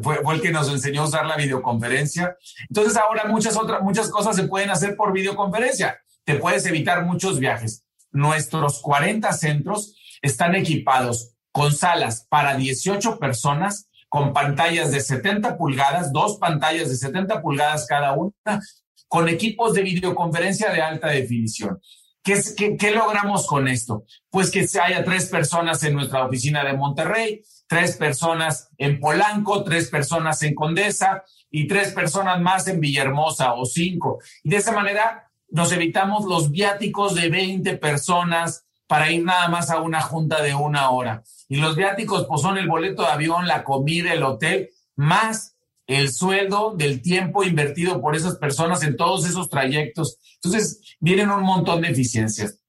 Fue, 0.01 0.17
fue, 0.23 0.35
el 0.35 0.41
que 0.41 0.51
nos 0.51 0.69
enseñó 0.69 1.03
a 1.03 1.07
usar 1.07 1.25
la 1.25 1.35
videoconferencia. 1.35 2.35
Entonces 2.69 2.97
ahora 2.97 3.25
muchas 3.25 3.57
otras, 3.57 3.81
muchas 3.83 4.09
cosas 4.09 4.35
se 4.35 4.43
pueden 4.43 4.69
hacer 4.69 4.95
por 4.95 5.13
videoconferencia. 5.13 5.99
Te 6.23 6.35
puedes 6.35 6.65
evitar 6.65 7.05
muchos 7.05 7.39
viajes. 7.39 7.83
Nuestros 8.11 8.81
40 8.81 9.31
centros 9.33 9.95
están 10.21 10.55
equipados 10.55 11.35
con 11.51 11.73
salas 11.73 12.25
para 12.29 12.55
18 12.55 13.19
personas, 13.19 13.89
con 14.09 14.33
pantallas 14.33 14.91
de 14.91 14.99
70 14.99 15.57
pulgadas, 15.57 16.11
dos 16.11 16.37
pantallas 16.37 16.89
de 16.89 16.95
70 16.95 17.41
pulgadas 17.41 17.85
cada 17.87 18.13
una, 18.13 18.61
con 19.07 19.29
equipos 19.29 19.73
de 19.73 19.83
videoconferencia 19.83 20.71
de 20.71 20.81
alta 20.81 21.07
definición. 21.07 21.79
¿Qué, 22.23 22.77
qué, 22.77 22.91
logramos 22.91 23.47
con 23.47 23.67
esto? 23.67 24.03
Pues 24.29 24.51
que 24.51 24.67
haya 24.79 25.03
tres 25.03 25.25
personas 25.25 25.83
en 25.83 25.95
nuestra 25.95 26.23
oficina 26.25 26.63
de 26.63 26.73
Monterrey, 26.73 27.41
tres 27.67 27.97
personas 27.97 28.69
en 28.77 28.99
Polanco, 28.99 29.63
tres 29.63 29.89
personas 29.89 30.43
en 30.43 30.53
Condesa 30.53 31.23
y 31.49 31.67
tres 31.67 31.93
personas 31.93 32.39
más 32.39 32.67
en 32.67 32.79
Villahermosa 32.79 33.53
o 33.53 33.65
cinco. 33.65 34.19
Y 34.43 34.51
de 34.51 34.57
esa 34.57 34.71
manera 34.71 35.30
nos 35.51 35.71
evitamos 35.71 36.25
los 36.25 36.51
viáticos 36.51 37.15
de 37.15 37.29
20 37.29 37.77
personas 37.77 38.65
para 38.87 39.11
ir 39.11 39.23
nada 39.23 39.47
más 39.47 39.69
a 39.69 39.81
una 39.81 40.01
junta 40.01 40.41
de 40.41 40.53
una 40.53 40.89
hora. 40.89 41.23
Y 41.47 41.57
los 41.57 41.75
viáticos 41.75 42.25
pues 42.27 42.41
son 42.41 42.57
el 42.57 42.67
boleto 42.67 43.03
de 43.03 43.09
avión, 43.09 43.47
la 43.47 43.63
comida, 43.63 44.13
el 44.13 44.23
hotel, 44.23 44.69
más 44.95 45.55
el 45.87 46.11
sueldo 46.11 46.73
del 46.75 47.01
tiempo 47.01 47.43
invertido 47.43 48.01
por 48.01 48.15
esas 48.15 48.37
personas 48.37 48.83
en 48.83 48.95
todos 48.95 49.27
esos 49.27 49.49
trayectos. 49.49 50.17
Entonces, 50.35 50.95
vienen 50.99 51.29
un 51.29 51.43
montón 51.43 51.81
de 51.81 51.89
eficiencias. 51.89 52.59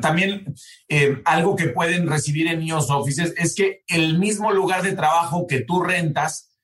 También 0.00 0.54
eh, 0.88 1.20
algo 1.26 1.54
que 1.54 1.68
pueden 1.68 2.08
recibir 2.08 2.46
en 2.46 2.62
IOS 2.62 2.90
Offices 2.90 3.34
es 3.36 3.54
que 3.54 3.84
el 3.88 4.18
mismo 4.18 4.52
lugar 4.52 4.82
de 4.82 4.92
trabajo 4.92 5.46
que 5.46 5.60
tú 5.60 5.82
rentas 5.82 6.56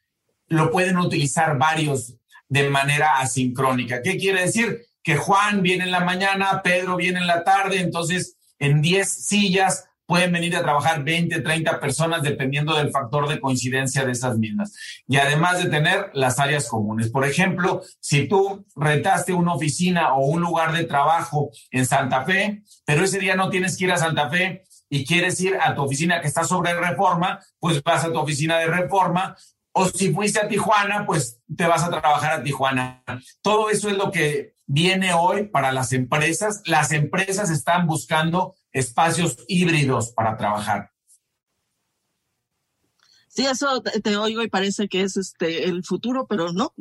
lo 0.48 0.70
pueden 0.70 0.96
utilizar 0.96 1.58
varios 1.58 2.14
de 2.48 2.70
manera 2.70 3.18
asincrónica. 3.18 4.00
¿Qué 4.00 4.16
quiere 4.16 4.42
decir? 4.42 4.86
Que 5.06 5.16
Juan 5.16 5.62
viene 5.62 5.84
en 5.84 5.92
la 5.92 6.00
mañana, 6.00 6.62
Pedro 6.64 6.96
viene 6.96 7.20
en 7.20 7.28
la 7.28 7.44
tarde, 7.44 7.78
entonces 7.78 8.36
en 8.58 8.82
10 8.82 9.08
sillas 9.08 9.88
pueden 10.04 10.32
venir 10.32 10.56
a 10.56 10.62
trabajar 10.62 11.04
20, 11.04 11.42
30 11.42 11.78
personas 11.78 12.22
dependiendo 12.22 12.74
del 12.74 12.90
factor 12.90 13.28
de 13.28 13.38
coincidencia 13.40 14.04
de 14.04 14.10
esas 14.10 14.36
mismas. 14.36 14.74
Y 15.06 15.18
además 15.18 15.62
de 15.62 15.70
tener 15.70 16.10
las 16.12 16.40
áreas 16.40 16.68
comunes. 16.68 17.08
Por 17.08 17.24
ejemplo, 17.24 17.82
si 18.00 18.26
tú 18.26 18.66
rentaste 18.74 19.32
una 19.32 19.54
oficina 19.54 20.14
o 20.14 20.26
un 20.26 20.40
lugar 20.40 20.72
de 20.72 20.82
trabajo 20.82 21.50
en 21.70 21.86
Santa 21.86 22.24
Fe, 22.24 22.64
pero 22.84 23.04
ese 23.04 23.20
día 23.20 23.36
no 23.36 23.48
tienes 23.48 23.76
que 23.76 23.84
ir 23.84 23.92
a 23.92 23.98
Santa 23.98 24.28
Fe 24.28 24.64
y 24.90 25.06
quieres 25.06 25.40
ir 25.40 25.56
a 25.60 25.72
tu 25.72 25.82
oficina 25.82 26.20
que 26.20 26.26
está 26.26 26.42
sobre 26.42 26.74
reforma, 26.74 27.38
pues 27.60 27.80
vas 27.84 28.04
a 28.04 28.12
tu 28.12 28.18
oficina 28.18 28.58
de 28.58 28.66
reforma. 28.66 29.36
O 29.70 29.86
si 29.86 30.12
fuiste 30.12 30.40
a 30.40 30.48
Tijuana, 30.48 31.06
pues 31.06 31.38
te 31.56 31.64
vas 31.64 31.84
a 31.84 31.90
trabajar 31.90 32.40
a 32.40 32.42
Tijuana. 32.42 33.04
Todo 33.40 33.70
eso 33.70 33.88
es 33.88 33.96
lo 33.96 34.10
que 34.10 34.55
viene 34.66 35.14
hoy 35.14 35.48
para 35.48 35.72
las 35.72 35.92
empresas. 35.92 36.62
Las 36.66 36.92
empresas 36.92 37.50
están 37.50 37.86
buscando 37.86 38.54
espacios 38.72 39.38
híbridos 39.48 40.12
para 40.12 40.36
trabajar. 40.36 40.90
Sí, 43.36 43.44
eso 43.44 43.82
te, 43.82 44.16
oigo 44.16 44.42
y 44.42 44.48
parece 44.48 44.88
que 44.88 45.02
es 45.02 45.18
este 45.18 45.64
el 45.64 45.84
futuro, 45.84 46.26
pero 46.26 46.52
no, 46.52 46.72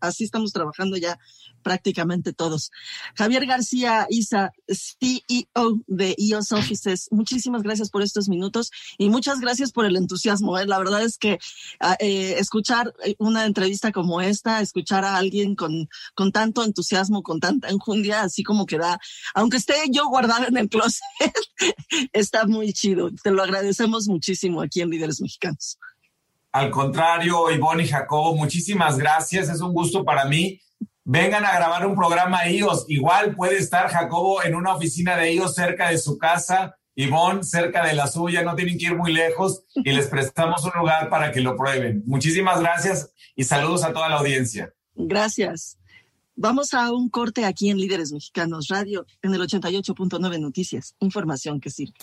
así 0.00 0.24
estamos 0.24 0.54
trabajando 0.54 0.96
ya 0.96 1.18
prácticamente 1.62 2.32
todos. 2.32 2.70
Javier 3.14 3.44
García 3.44 4.06
Isa, 4.08 4.52
CEO 4.66 5.82
de 5.86 6.14
EOS 6.16 6.52
Offices, 6.52 7.08
muchísimas 7.10 7.62
gracias 7.62 7.90
por 7.90 8.00
estos 8.00 8.30
minutos 8.30 8.70
y 8.96 9.10
muchas 9.10 9.38
gracias 9.40 9.70
por 9.70 9.84
el 9.84 9.96
entusiasmo. 9.96 10.58
¿eh? 10.58 10.66
La 10.66 10.78
verdad 10.78 11.02
es 11.02 11.18
que 11.18 11.38
ah, 11.80 11.98
eh, 12.00 12.36
escuchar 12.38 12.94
una 13.18 13.44
entrevista 13.44 13.92
como 13.92 14.22
esta, 14.22 14.62
escuchar 14.62 15.04
a 15.04 15.18
alguien 15.18 15.56
con, 15.56 15.90
con 16.14 16.32
tanto 16.32 16.64
entusiasmo, 16.64 17.22
con 17.22 17.38
tanta 17.38 17.68
enjundia, 17.68 18.22
así 18.22 18.42
como 18.42 18.64
que 18.64 18.78
da, 18.78 18.98
aunque 19.34 19.58
esté 19.58 19.74
yo 19.90 20.06
guardada 20.06 20.46
en 20.46 20.56
el 20.56 20.70
closet, 20.70 21.02
está 22.14 22.46
muy 22.46 22.72
chido. 22.72 23.10
Te 23.22 23.30
lo 23.30 23.42
agradecemos 23.42 24.08
muchísimo 24.08 24.62
aquí 24.62 24.80
en 24.80 24.88
Líderes 24.88 25.20
Mexicanos. 25.20 25.78
Al 26.58 26.72
contrario, 26.72 27.52
Ivonne 27.52 27.84
y 27.84 27.86
Jacobo, 27.86 28.34
muchísimas 28.34 28.98
gracias. 28.98 29.48
Es 29.48 29.60
un 29.60 29.72
gusto 29.72 30.04
para 30.04 30.24
mí. 30.24 30.60
Vengan 31.04 31.44
a 31.44 31.54
grabar 31.54 31.86
un 31.86 31.94
programa 31.94 32.48
IOS. 32.48 32.86
Igual 32.88 33.36
puede 33.36 33.58
estar 33.58 33.88
Jacobo 33.88 34.42
en 34.42 34.56
una 34.56 34.74
oficina 34.74 35.16
de 35.16 35.34
IOS 35.34 35.54
cerca 35.54 35.90
de 35.90 35.98
su 35.98 36.18
casa, 36.18 36.76
Ivonne 36.96 37.44
cerca 37.44 37.86
de 37.86 37.92
la 37.92 38.08
suya. 38.08 38.42
No 38.42 38.56
tienen 38.56 38.76
que 38.76 38.86
ir 38.86 38.96
muy 38.96 39.12
lejos 39.12 39.62
y 39.76 39.92
les 39.92 40.08
prestamos 40.08 40.64
un 40.64 40.72
lugar 40.80 41.08
para 41.08 41.30
que 41.30 41.40
lo 41.40 41.56
prueben. 41.56 42.02
Muchísimas 42.06 42.58
gracias 42.58 43.12
y 43.36 43.44
saludos 43.44 43.84
a 43.84 43.92
toda 43.92 44.08
la 44.08 44.16
audiencia. 44.16 44.74
Gracias. 44.96 45.78
Vamos 46.34 46.74
a 46.74 46.90
un 46.90 47.08
corte 47.08 47.44
aquí 47.44 47.70
en 47.70 47.78
Líderes 47.78 48.10
Mexicanos 48.10 48.66
Radio 48.66 49.06
en 49.22 49.32
el 49.32 49.42
88.9 49.42 50.40
Noticias. 50.40 50.96
Información 50.98 51.60
que 51.60 51.70
sirve. 51.70 51.94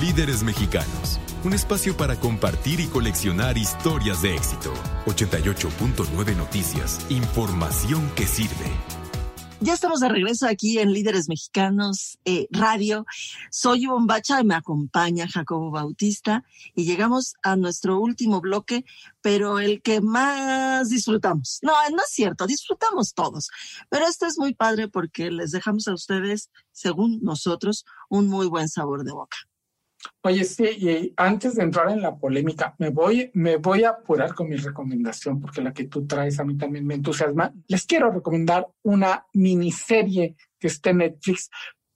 Líderes 0.00 0.42
Mexicanos 0.42 1.20
un 1.44 1.52
espacio 1.52 1.96
para 1.96 2.16
compartir 2.16 2.80
y 2.80 2.86
coleccionar 2.86 3.56
historias 3.56 4.22
de 4.22 4.34
éxito. 4.34 4.72
88.9 5.06 6.36
Noticias, 6.36 7.04
información 7.10 8.10
que 8.16 8.26
sirve. 8.26 8.66
Ya 9.60 9.74
estamos 9.74 9.98
de 9.98 10.08
regreso 10.08 10.46
aquí 10.46 10.78
en 10.78 10.92
Líderes 10.92 11.28
Mexicanos 11.28 12.20
eh, 12.24 12.46
Radio. 12.52 13.04
Soy 13.50 13.84
Ivonne 13.84 14.06
Bacha 14.06 14.40
y 14.40 14.44
me 14.44 14.54
acompaña 14.54 15.26
Jacobo 15.26 15.72
Bautista 15.72 16.44
y 16.76 16.84
llegamos 16.84 17.34
a 17.42 17.56
nuestro 17.56 17.98
último 17.98 18.40
bloque, 18.40 18.84
pero 19.20 19.58
el 19.58 19.82
que 19.82 20.00
más 20.00 20.90
disfrutamos. 20.90 21.58
No, 21.62 21.72
no 21.90 21.98
es 21.98 22.10
cierto, 22.10 22.46
disfrutamos 22.46 23.14
todos, 23.14 23.50
pero 23.88 24.06
esto 24.06 24.26
es 24.26 24.38
muy 24.38 24.54
padre 24.54 24.86
porque 24.86 25.32
les 25.32 25.50
dejamos 25.50 25.88
a 25.88 25.94
ustedes, 25.94 26.50
según 26.70 27.18
nosotros, 27.20 27.84
un 28.08 28.28
muy 28.28 28.46
buen 28.46 28.68
sabor 28.68 29.02
de 29.02 29.10
boca. 29.10 29.38
Oye, 30.22 30.44
sí, 30.44 30.64
y 30.64 31.14
antes 31.16 31.54
de 31.54 31.62
entrar 31.62 31.90
en 31.90 32.02
la 32.02 32.16
polémica, 32.16 32.74
me 32.78 32.90
voy, 32.90 33.30
me 33.34 33.56
voy 33.56 33.84
a 33.84 33.90
apurar 33.90 34.34
con 34.34 34.48
mi 34.48 34.56
recomendación, 34.56 35.40
porque 35.40 35.62
la 35.62 35.72
que 35.72 35.84
tú 35.84 36.06
traes 36.06 36.38
a 36.38 36.44
mí 36.44 36.56
también 36.56 36.86
me 36.86 36.94
entusiasma. 36.94 37.52
Les 37.66 37.86
quiero 37.86 38.10
recomendar 38.10 38.68
una 38.82 39.26
miniserie 39.32 40.36
que 40.58 40.66
está 40.66 40.90
en 40.90 40.98
Netflix. 40.98 41.50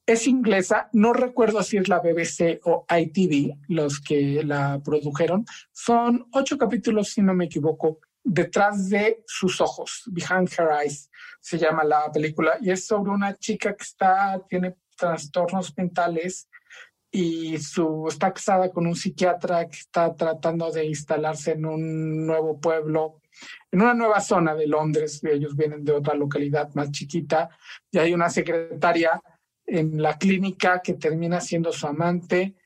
Es 0.04 0.26
inglesa, 0.26 0.88
no 0.92 1.12
recuerdo 1.12 1.62
si 1.62 1.76
es 1.76 1.88
la 1.88 2.00
BBC 2.00 2.60
o 2.64 2.84
ITV 2.90 3.56
los 3.68 4.00
que 4.00 4.42
la 4.44 4.80
produjeron. 4.84 5.44
Son 5.70 6.26
ocho 6.32 6.58
capítulos, 6.58 7.10
si 7.10 7.22
no 7.22 7.34
me 7.34 7.44
equivoco, 7.44 8.00
detrás 8.24 8.88
de 8.88 9.22
sus 9.26 9.60
ojos, 9.60 10.04
Behind 10.06 10.48
Her 10.58 10.68
Eyes, 10.82 11.10
se 11.40 11.58
llama 11.58 11.84
la 11.84 12.10
película, 12.10 12.56
y 12.60 12.70
es 12.70 12.86
sobre 12.86 13.10
una 13.10 13.36
chica 13.36 13.74
que 13.74 13.82
está, 13.82 14.40
tiene 14.48 14.76
trastornos 14.96 15.72
mentales 15.76 16.48
y 17.14 17.58
su, 17.58 18.06
está 18.08 18.32
casada 18.32 18.70
con 18.70 18.86
un 18.86 18.96
psiquiatra 18.96 19.68
que 19.68 19.76
está 19.76 20.16
tratando 20.16 20.72
de 20.72 20.86
instalarse 20.86 21.52
en 21.52 21.66
un 21.66 22.26
nuevo 22.26 22.58
pueblo, 22.58 23.20
en 23.70 23.82
una 23.82 23.92
nueva 23.92 24.20
zona 24.20 24.54
de 24.54 24.66
Londres. 24.66 25.22
Ellos 25.22 25.54
vienen 25.54 25.84
de 25.84 25.92
otra 25.92 26.14
localidad 26.14 26.72
más 26.74 26.90
chiquita 26.90 27.50
y 27.90 27.98
hay 27.98 28.14
una 28.14 28.30
secretaria 28.30 29.22
en 29.66 30.00
la 30.00 30.16
clínica 30.16 30.80
que 30.80 30.94
termina 30.94 31.40
siendo 31.42 31.70
su 31.70 31.86
amante 31.86 32.56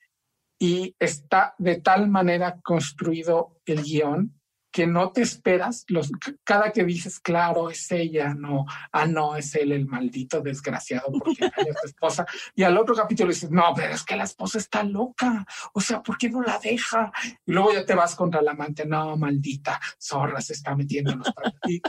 y 0.61 0.95
está 0.97 1.57
de 1.59 1.81
tal 1.81 2.09
manera 2.09 2.61
construido 2.63 3.59
el 3.67 3.83
guion 3.83 4.36
que 4.77 4.87
no 4.87 5.11
te 5.11 5.23
esperas, 5.23 5.87
los, 5.89 6.13
cada 6.45 6.71
que 6.71 6.85
dices, 6.85 7.19
claro, 7.19 7.71
es 7.71 7.91
ella, 7.91 8.35
no, 8.35 8.67
ah, 8.93 9.07
no, 9.07 9.35
es 9.35 9.55
él 9.55 9.73
el 9.73 9.87
maldito 9.87 10.43
desgraciado 10.43 11.11
porque 11.13 11.47
es 11.67 11.77
su 11.81 11.87
esposa. 11.87 12.27
Y 12.55 12.63
al 12.63 12.77
otro 12.77 12.95
capítulo 12.95 13.31
dices, 13.31 13.51
no, 13.51 13.73
pero 13.75 13.95
es 13.95 14.03
que 14.03 14.17
la 14.17 14.25
esposa 14.25 14.59
está 14.59 14.83
loca, 14.83 15.47
o 15.73 15.81
sea, 15.81 16.03
¿por 16.03 16.19
qué 16.19 16.29
no 16.29 16.43
la 16.43 16.59
deja? 16.59 17.11
Y 17.47 17.53
luego 17.53 17.73
ya 17.73 17.87
te 17.87 17.95
vas 17.95 18.15
contra 18.15 18.43
la 18.43 18.51
amante, 18.51 18.85
no, 18.85 19.17
maldita, 19.17 19.81
zorra, 19.99 20.43
se 20.43 20.53
está 20.53 20.77
metiendo 20.77 21.13
en 21.13 21.21
los 21.21 21.33
y, 21.67 21.81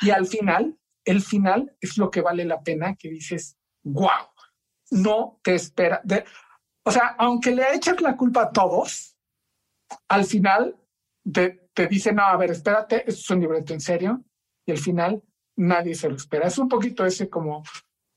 y 0.00 0.10
al 0.10 0.26
final, 0.26 0.76
el 1.06 1.22
final 1.22 1.74
es 1.80 1.96
lo 1.96 2.10
que 2.10 2.20
vale 2.20 2.44
la 2.44 2.62
pena 2.62 2.94
que 2.94 3.08
dices, 3.08 3.56
wow, 3.84 4.28
no 4.90 5.40
te 5.42 5.54
espera. 5.54 6.02
O 6.82 6.90
sea, 6.90 7.16
aunque 7.18 7.52
le 7.52 7.74
echas 7.74 8.02
la 8.02 8.18
culpa 8.18 8.42
a 8.42 8.52
todos, 8.52 9.16
al 10.08 10.26
final 10.26 10.76
te, 11.32 11.63
te 11.74 11.88
dicen, 11.88 12.16
no, 12.16 12.22
a 12.22 12.36
ver, 12.36 12.52
espérate, 12.52 12.98
esto 12.98 13.20
es 13.20 13.30
un 13.30 13.40
libreto 13.40 13.74
en 13.74 13.80
serio. 13.80 14.22
Y 14.66 14.72
al 14.72 14.78
final 14.78 15.22
nadie 15.56 15.94
se 15.94 16.08
lo 16.08 16.16
espera. 16.16 16.46
Es 16.46 16.58
un 16.58 16.68
poquito 16.68 17.04
ese 17.04 17.28
como 17.28 17.62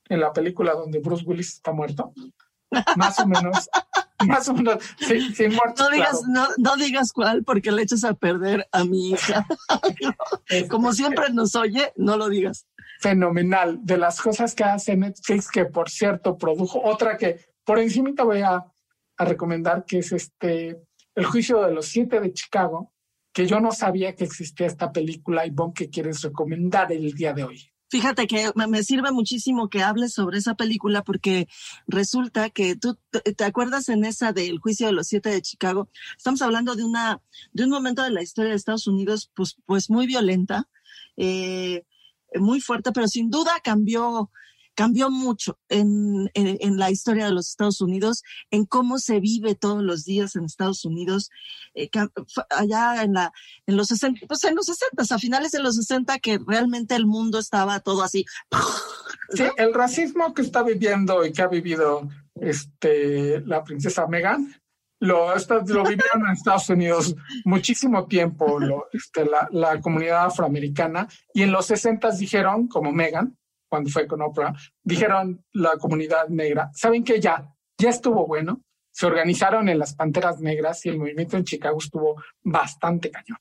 en 0.07 0.19
la 0.19 0.31
película 0.31 0.73
donde 0.73 0.99
Bruce 0.99 1.25
Willis 1.25 1.55
está 1.55 1.71
muerto. 1.71 2.13
Más 2.95 3.19
o 3.19 3.27
menos, 3.27 3.69
más 4.27 4.47
o 4.49 4.53
menos, 4.53 4.83
sin, 4.99 5.53
muerto. 5.53 5.83
No 5.83 5.89
digas, 5.89 6.21
no, 6.27 6.47
no, 6.57 6.75
digas 6.75 7.11
cuál, 7.11 7.43
porque 7.43 7.71
le 7.71 7.81
echas 7.81 8.03
a 8.03 8.13
perder 8.13 8.67
a 8.71 8.83
mi 8.83 9.11
hija. 9.11 9.45
Como 10.69 10.93
siempre 10.93 11.29
nos 11.31 11.55
oye, 11.55 11.93
no 11.95 12.17
lo 12.17 12.29
digas. 12.29 12.67
Fenomenal. 12.99 13.79
De 13.83 13.97
las 13.97 14.21
cosas 14.21 14.55
que 14.55 14.63
hace 14.63 14.95
Netflix, 14.95 15.49
que 15.49 15.65
por 15.65 15.89
cierto 15.89 16.37
produjo 16.37 16.81
otra 16.83 17.17
que 17.17 17.39
por 17.63 17.79
encima 17.79 18.13
te 18.15 18.23
voy 18.23 18.41
a, 18.41 18.65
a 19.17 19.25
recomendar, 19.25 19.85
que 19.85 19.99
es 19.99 20.11
este 20.11 20.81
El 21.15 21.25
juicio 21.25 21.61
de 21.61 21.73
los 21.73 21.87
siete 21.87 22.19
de 22.19 22.33
Chicago, 22.33 22.93
que 23.37 23.45
yo 23.45 23.59
no 23.59 23.71
sabía 23.71 24.15
que 24.15 24.23
existía 24.23 24.65
esta 24.65 24.91
película 24.91 25.45
y 25.45 25.53
¿qué 25.75 25.91
quieres 25.91 26.23
recomendar 26.23 26.91
el 26.91 27.13
día 27.13 27.33
de 27.33 27.43
hoy? 27.43 27.69
Fíjate 27.87 28.25
que 28.25 28.49
me 28.55 28.81
sirve 28.81 29.11
muchísimo 29.11 29.69
que 29.69 29.83
hables 29.83 30.13
sobre 30.13 30.39
esa 30.39 30.55
película 30.55 31.03
porque 31.03 31.47
resulta 31.85 32.49
que 32.49 32.75
tú 32.75 32.97
te 33.11 33.43
acuerdas 33.43 33.89
en 33.89 34.05
esa 34.05 34.33
del 34.33 34.57
juicio 34.57 34.87
de 34.87 34.93
los 34.93 35.05
siete 35.05 35.29
de 35.29 35.43
Chicago. 35.43 35.87
Estamos 36.17 36.41
hablando 36.41 36.73
de 36.73 36.83
una 36.83 37.21
de 37.53 37.65
un 37.65 37.69
momento 37.69 38.01
de 38.01 38.09
la 38.09 38.23
historia 38.23 38.49
de 38.49 38.57
Estados 38.57 38.87
Unidos, 38.87 39.29
pues, 39.35 39.55
pues 39.67 39.91
muy 39.91 40.07
violenta, 40.07 40.67
eh, 41.15 41.83
muy 42.33 42.59
fuerte, 42.59 42.91
pero 42.91 43.07
sin 43.07 43.29
duda 43.29 43.51
cambió 43.63 44.31
cambió 44.77 45.09
mucho 45.09 45.57
en, 45.69 46.29
en, 46.35 46.77
la 46.77 46.91
historia 46.91 47.25
de 47.25 47.31
los 47.31 47.49
Estados 47.49 47.81
Unidos, 47.81 48.21
en 48.51 48.65
cómo 48.65 48.99
se 48.99 49.19
vive 49.19 49.55
todos 49.55 49.81
los 49.81 50.05
días 50.05 50.35
en 50.35 50.45
Estados 50.45 50.85
Unidos, 50.85 51.31
eh, 51.73 51.89
allá 52.51 53.01
en, 53.01 53.13
la, 53.13 53.33
en 53.65 53.75
los 53.75 53.87
60, 53.87 54.27
pues 54.27 54.43
en 54.43 54.53
los 54.53 54.67
60, 54.67 55.15
a 55.15 55.17
finales 55.17 55.51
de 55.51 55.63
los 55.63 55.77
60, 55.77 56.19
que 56.19 56.39
realmente 56.45 56.93
el 56.93 57.07
mundo 57.07 57.39
estaba 57.39 57.79
todo 57.79 58.03
así. 58.03 58.25
Sí, 59.29 59.43
el 59.57 59.73
racismo 59.73 60.33
que 60.33 60.41
está 60.41 60.63
viviendo 60.63 61.25
y 61.25 61.33
que 61.33 61.41
ha 61.41 61.47
vivido 61.47 62.07
este, 62.35 63.41
la 63.41 63.61
princesa 63.61 64.07
Meghan, 64.07 64.55
lo, 65.01 65.35
lo 65.35 65.83
vivieron 65.83 66.25
en 66.25 66.31
Estados 66.31 66.69
Unidos 66.69 67.13
muchísimo 67.43 68.05
tiempo, 68.05 68.57
lo, 68.57 68.87
este, 68.93 69.25
la, 69.25 69.49
la, 69.51 69.81
comunidad 69.81 70.27
afroamericana, 70.27 71.09
y 71.33 71.41
en 71.41 71.51
los 71.51 71.65
60 71.65 72.11
dijeron, 72.11 72.69
como 72.69 72.93
Meghan, 72.93 73.37
cuando 73.69 73.89
fue 73.89 74.07
con 74.07 74.21
Oprah, 74.21 74.53
dijeron 74.83 75.43
la 75.53 75.77
comunidad 75.77 76.27
negra, 76.29 76.69
¿saben 76.73 77.03
que 77.03 77.19
Ya, 77.19 77.53
ya 77.77 77.89
estuvo 77.89 78.25
bueno. 78.25 78.61
Se 78.91 79.05
organizaron 79.05 79.69
en 79.69 79.77
las 79.77 79.93
Panteras 79.93 80.39
Negras 80.39 80.85
y 80.85 80.89
el 80.89 80.97
movimiento 80.97 81.37
en 81.37 81.43
Chicago 81.43 81.77
estuvo 81.79 82.15
bastante 82.43 83.11
cañón. 83.11 83.37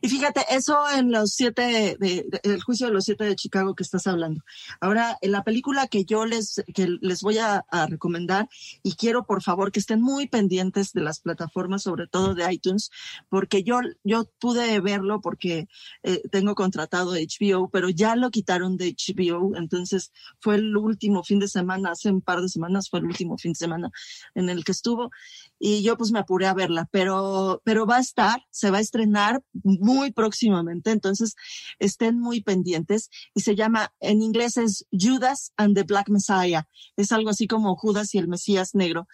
Y 0.00 0.08
fíjate, 0.08 0.44
eso 0.50 0.78
en 0.90 1.10
los 1.10 1.32
siete, 1.32 1.96
de, 1.98 2.26
el 2.42 2.62
juicio 2.62 2.86
de 2.86 2.92
los 2.92 3.04
siete 3.04 3.24
de 3.24 3.36
Chicago 3.36 3.74
que 3.74 3.82
estás 3.82 4.06
hablando. 4.06 4.42
Ahora, 4.80 5.18
en 5.20 5.32
la 5.32 5.42
película 5.44 5.86
que 5.88 6.04
yo 6.04 6.26
les, 6.26 6.62
que 6.74 6.88
les 7.00 7.22
voy 7.22 7.38
a, 7.38 7.64
recomendar 7.88 8.48
y 8.82 8.94
quiero 8.94 9.24
por 9.24 9.42
favor 9.42 9.72
que 9.72 9.80
estén 9.80 10.00
muy 10.00 10.28
pendientes 10.28 10.92
de 10.92 11.00
las 11.00 11.20
plataformas, 11.20 11.82
sobre 11.82 12.06
todo 12.06 12.34
de 12.34 12.50
iTunes, 12.52 12.90
porque 13.28 13.62
yo, 13.62 13.80
yo 14.04 14.30
pude 14.38 14.80
verlo 14.80 15.20
porque 15.20 15.68
eh, 16.02 16.22
tengo 16.30 16.54
contratado 16.54 17.12
HBO, 17.12 17.68
pero 17.68 17.88
ya 17.88 18.16
lo 18.16 18.30
quitaron 18.30 18.76
de 18.76 18.94
HBO, 18.94 19.56
entonces 19.56 20.12
fue 20.38 20.56
el 20.56 20.76
último 20.76 21.24
fin 21.24 21.38
de 21.38 21.48
semana, 21.48 21.90
hace 21.92 22.10
un 22.10 22.20
par 22.20 22.40
de 22.40 22.48
semanas 22.48 22.88
fue 22.88 23.00
el 23.00 23.06
último 23.06 23.38
fin 23.38 23.52
de 23.52 23.58
semana 23.58 23.90
en 24.34 24.48
el 24.48 24.64
que 24.64 24.72
estuvo 24.72 25.10
y 25.66 25.82
yo 25.82 25.96
pues 25.96 26.12
me 26.12 26.18
apuré 26.18 26.44
a 26.46 26.52
verla, 26.52 26.90
pero, 26.90 27.62
pero 27.64 27.86
va 27.86 27.96
a 27.96 28.00
estar, 28.00 28.44
se 28.50 28.70
va 28.70 28.76
a 28.76 28.80
estrenar 28.82 29.42
muy 29.62 30.12
próximamente, 30.12 30.90
entonces 30.90 31.36
estén 31.78 32.20
muy 32.20 32.42
pendientes 32.42 33.08
y 33.34 33.40
se 33.40 33.56
llama, 33.56 33.90
en 34.00 34.20
inglés 34.20 34.58
es 34.58 34.86
Judas 34.92 35.54
and 35.56 35.74
the 35.74 35.84
Black 35.84 36.10
Messiah, 36.10 36.68
es 36.98 37.12
algo 37.12 37.30
así 37.30 37.46
como 37.46 37.76
Judas 37.76 38.14
y 38.14 38.18
el 38.18 38.28
Mesías 38.28 38.74
negro. 38.74 39.08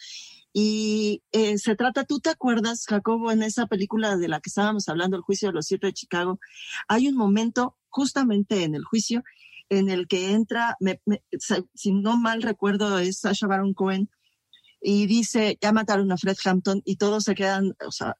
Y 0.53 1.23
eh, 1.31 1.57
se 1.59 1.77
trata, 1.77 2.03
¿tú 2.03 2.19
te 2.19 2.31
acuerdas, 2.31 2.85
Jacobo, 2.85 3.31
en 3.31 3.45
esa 3.45 3.69
película 3.69 4.17
de 4.17 4.27
la 4.27 4.41
que 4.41 4.49
estábamos 4.49 4.89
hablando, 4.89 5.17
El 5.17 5.23
juicio 5.23 5.51
de 5.51 5.55
los 5.55 5.67
siete 5.67 5.87
de 5.87 5.93
Chicago? 5.93 6.41
Hay 6.89 7.07
un 7.07 7.15
momento 7.15 7.77
justamente 7.91 8.65
en 8.65 8.75
el 8.75 8.83
juicio 8.83 9.23
en 9.69 9.89
el 9.89 10.09
que 10.09 10.33
entra, 10.33 10.77
si 11.75 11.93
no 11.93 12.17
mal 12.17 12.43
recuerdo, 12.43 12.99
es 12.99 13.21
Sasha 13.21 13.47
Baron 13.47 13.73
Cohen, 13.73 14.11
y 14.81 15.07
dice, 15.07 15.59
ya 15.61 15.73
mataron 15.73 16.11
a 16.13 16.17
Fred 16.17 16.37
Hampton 16.45 16.83
y 16.85 16.97
todos 16.97 17.25
se 17.25 17.35
quedan, 17.35 17.75
o 17.87 17.93
sea, 17.93 18.17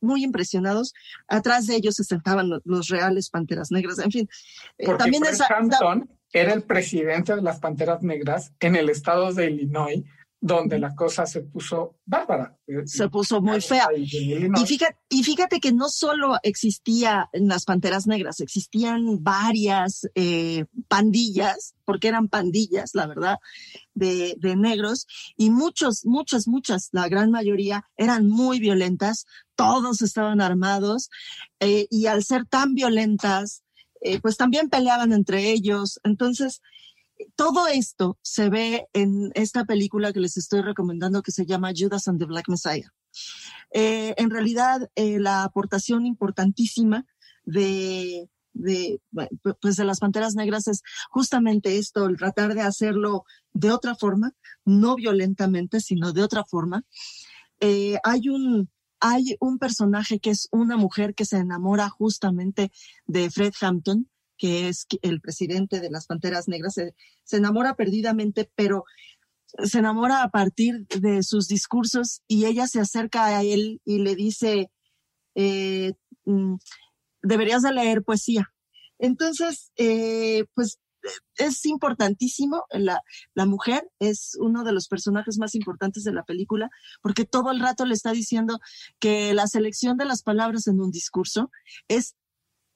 muy 0.00 0.24
impresionados. 0.24 0.92
Atrás 1.28 1.66
de 1.66 1.76
ellos 1.76 1.94
se 1.94 2.04
sentaban 2.04 2.50
los, 2.64 2.88
reales 2.88 3.30
Panteras 3.30 3.70
Negras. 3.70 3.98
En 3.98 4.10
fin, 4.10 4.28
eh, 4.78 4.86
también 4.98 5.24
Fred 5.24 5.38
Hampton 5.48 6.08
era 6.32 6.52
el 6.52 6.62
presidente 6.62 7.34
de 7.34 7.42
las 7.42 7.60
Panteras 7.60 8.02
Negras 8.02 8.52
en 8.60 8.76
el 8.76 8.90
estado 8.90 9.32
de 9.32 9.50
Illinois 9.50 10.04
donde 10.40 10.78
la 10.78 10.94
cosa 10.94 11.26
se 11.26 11.40
puso 11.40 11.96
bárbara. 12.04 12.56
Se 12.84 13.08
puso 13.08 13.40
muy 13.40 13.60
fea. 13.60 13.88
Y 13.96 14.66
fíjate, 14.66 14.96
y 15.08 15.22
fíjate 15.22 15.60
que 15.60 15.72
no 15.72 15.88
solo 15.88 16.36
existía 16.42 17.28
en 17.32 17.48
las 17.48 17.64
Panteras 17.64 18.06
Negras, 18.06 18.40
existían 18.40 19.22
varias 19.24 20.08
eh, 20.14 20.66
pandillas, 20.88 21.74
porque 21.84 22.08
eran 22.08 22.28
pandillas, 22.28 22.94
la 22.94 23.06
verdad, 23.06 23.38
de, 23.94 24.36
de, 24.38 24.56
negros, 24.56 25.06
y 25.36 25.50
muchos, 25.50 26.04
muchas, 26.04 26.46
muchas, 26.46 26.90
la 26.92 27.08
gran 27.08 27.30
mayoría 27.30 27.84
eran 27.96 28.28
muy 28.28 28.60
violentas, 28.60 29.26
todos 29.54 30.02
estaban 30.02 30.40
armados, 30.40 31.08
eh, 31.60 31.86
y 31.90 32.06
al 32.06 32.22
ser 32.22 32.44
tan 32.44 32.74
violentas, 32.74 33.62
eh, 34.02 34.20
pues 34.20 34.36
también 34.36 34.68
peleaban 34.68 35.12
entre 35.12 35.50
ellos. 35.50 35.98
Entonces, 36.04 36.60
todo 37.34 37.66
esto 37.66 38.18
se 38.22 38.48
ve 38.48 38.86
en 38.92 39.30
esta 39.34 39.64
película 39.64 40.12
que 40.12 40.20
les 40.20 40.36
estoy 40.36 40.60
recomendando 40.62 41.22
que 41.22 41.32
se 41.32 41.46
llama 41.46 41.72
Judas 41.76 42.08
and 42.08 42.18
the 42.18 42.26
Black 42.26 42.48
Messiah. 42.48 42.92
Eh, 43.72 44.14
en 44.16 44.30
realidad, 44.30 44.90
eh, 44.94 45.18
la 45.18 45.42
aportación 45.42 46.06
importantísima 46.06 47.06
de, 47.44 48.28
pues 49.60 49.76
de 49.76 49.84
las 49.84 50.00
Panteras 50.00 50.34
Negras 50.34 50.66
es 50.68 50.82
justamente 51.10 51.78
esto, 51.78 52.06
el 52.06 52.16
tratar 52.16 52.54
de 52.54 52.62
hacerlo 52.62 53.24
de 53.52 53.70
otra 53.70 53.94
forma, 53.94 54.32
no 54.64 54.96
violentamente, 54.96 55.80
sino 55.80 56.12
de 56.12 56.22
otra 56.22 56.44
forma. 56.44 56.84
Eh, 57.60 57.98
hay 58.04 58.28
un, 58.28 58.70
hay 59.00 59.36
un 59.40 59.58
personaje 59.58 60.18
que 60.18 60.30
es 60.30 60.48
una 60.50 60.76
mujer 60.76 61.14
que 61.14 61.24
se 61.24 61.38
enamora 61.38 61.88
justamente 61.88 62.70
de 63.06 63.30
Fred 63.30 63.54
Hampton, 63.60 64.08
que 64.36 64.68
es 64.68 64.86
el 65.02 65.20
presidente 65.20 65.80
de 65.80 65.90
las 65.90 66.06
Panteras 66.06 66.48
Negras, 66.48 66.74
se, 66.74 66.94
enamora 67.36 67.74
perdidamente, 67.74 68.50
pero 68.54 68.84
se 69.64 69.78
enamora 69.78 70.22
a 70.22 70.30
partir 70.30 70.86
de 70.88 71.22
sus 71.22 71.48
discursos 71.48 72.22
y 72.26 72.46
ella 72.46 72.66
se 72.66 72.80
acerca 72.80 73.26
a 73.26 73.42
él 73.42 73.80
y 73.84 73.98
le 73.98 74.14
dice, 74.14 74.70
eh, 75.34 75.94
mm, 76.24 76.56
deberías 77.22 77.62
de 77.62 77.72
leer 77.72 78.02
poesía. 78.02 78.52
Entonces, 78.98 79.72
eh, 79.76 80.44
pues 80.54 80.78
es 81.36 81.64
importantísimo, 81.66 82.64
la, 82.70 83.00
la, 83.34 83.46
mujer 83.46 83.88
es 84.00 84.36
uno 84.40 84.64
de 84.64 84.72
los 84.72 84.88
personajes 84.88 85.38
más 85.38 85.54
importantes 85.54 86.02
de 86.02 86.12
la 86.12 86.24
película, 86.24 86.68
porque 87.00 87.24
todo 87.24 87.52
el 87.52 87.60
rato 87.60 87.84
le 87.84 87.94
está 87.94 88.12
diciendo 88.12 88.58
que 88.98 89.32
la 89.32 89.46
selección 89.46 89.96
de 89.96 90.04
las 90.06 90.22
palabras 90.22 90.66
en 90.66 90.80
un 90.80 90.90
discurso 90.90 91.50
es 91.86 92.16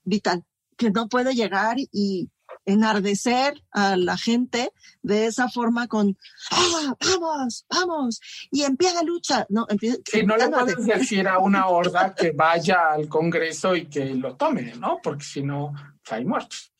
vital 0.04 0.44
que 0.80 0.90
no 0.90 1.08
puede 1.08 1.34
llegar 1.34 1.76
y 1.92 2.30
enardecer 2.64 3.62
a 3.70 3.96
la 3.96 4.16
gente 4.16 4.72
de 5.02 5.26
esa 5.26 5.50
forma 5.50 5.88
con 5.88 6.16
¡Ah, 6.50 6.94
vamos, 6.98 7.66
vamos, 7.68 8.20
y 8.50 8.62
empieza 8.62 9.02
lucha. 9.02 9.46
No, 9.50 9.66
empieza, 9.68 9.98
no 10.24 10.38
le 10.38 10.48
puedes 10.48 10.86
decir 10.86 11.28
a 11.28 11.38
una 11.38 11.68
horda 11.68 12.14
que 12.14 12.32
vaya 12.32 12.92
al 12.92 13.08
Congreso 13.08 13.76
y 13.76 13.86
que 13.88 14.06
lo 14.14 14.36
tome, 14.36 14.74
¿no? 14.76 15.00
Porque 15.02 15.24
si 15.24 15.42
no, 15.42 15.74
hay 16.10 16.24
muertos. 16.24 16.72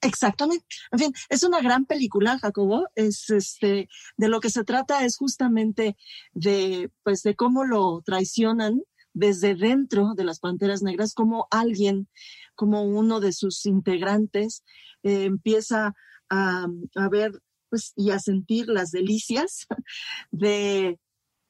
Exactamente. 0.00 0.64
En 0.90 0.98
fin, 0.98 1.12
es 1.28 1.42
una 1.42 1.60
gran 1.60 1.84
película, 1.84 2.38
Jacobo. 2.38 2.86
Es 2.94 3.28
este, 3.28 3.88
de 4.16 4.28
lo 4.28 4.40
que 4.40 4.50
se 4.50 4.64
trata 4.64 5.04
es 5.04 5.18
justamente 5.18 5.96
de, 6.32 6.90
pues, 7.02 7.22
de 7.22 7.34
cómo 7.34 7.64
lo 7.64 8.02
traicionan 8.04 8.82
desde 9.14 9.54
dentro 9.54 10.14
de 10.14 10.24
las 10.24 10.40
Panteras 10.40 10.82
Negras, 10.82 11.14
como 11.14 11.46
alguien 11.50 12.08
como 12.54 12.82
uno 12.82 13.20
de 13.20 13.32
sus 13.32 13.64
integrantes 13.64 14.62
eh, 15.02 15.24
empieza 15.24 15.94
a, 16.28 16.66
ver 17.10 17.40
pues, 17.70 17.92
y 17.96 18.10
a 18.10 18.18
sentir 18.18 18.68
las 18.68 18.90
delicias 18.90 19.66
de, 20.30 20.98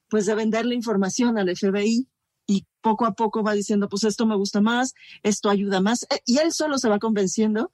pues, 0.09 0.27
de 0.27 0.35
vender 0.35 0.67
información 0.67 1.39
al 1.39 1.55
FBI 1.57 2.09
y 2.47 2.67
poco 2.83 3.07
a 3.07 3.15
poco 3.15 3.43
va 3.43 3.55
diciendo, 3.55 3.89
pues 3.89 4.05
esto 4.05 4.27
me 4.27 4.37
gusta 4.37 4.61
más, 4.61 4.93
esto 5.23 5.49
ayuda 5.49 5.81
más, 5.81 6.03
eh, 6.05 6.21
y 6.27 6.39
él 6.39 6.53
solo 6.53 6.77
se 6.77 6.91
va 6.91 6.99
convenciendo 6.99 7.73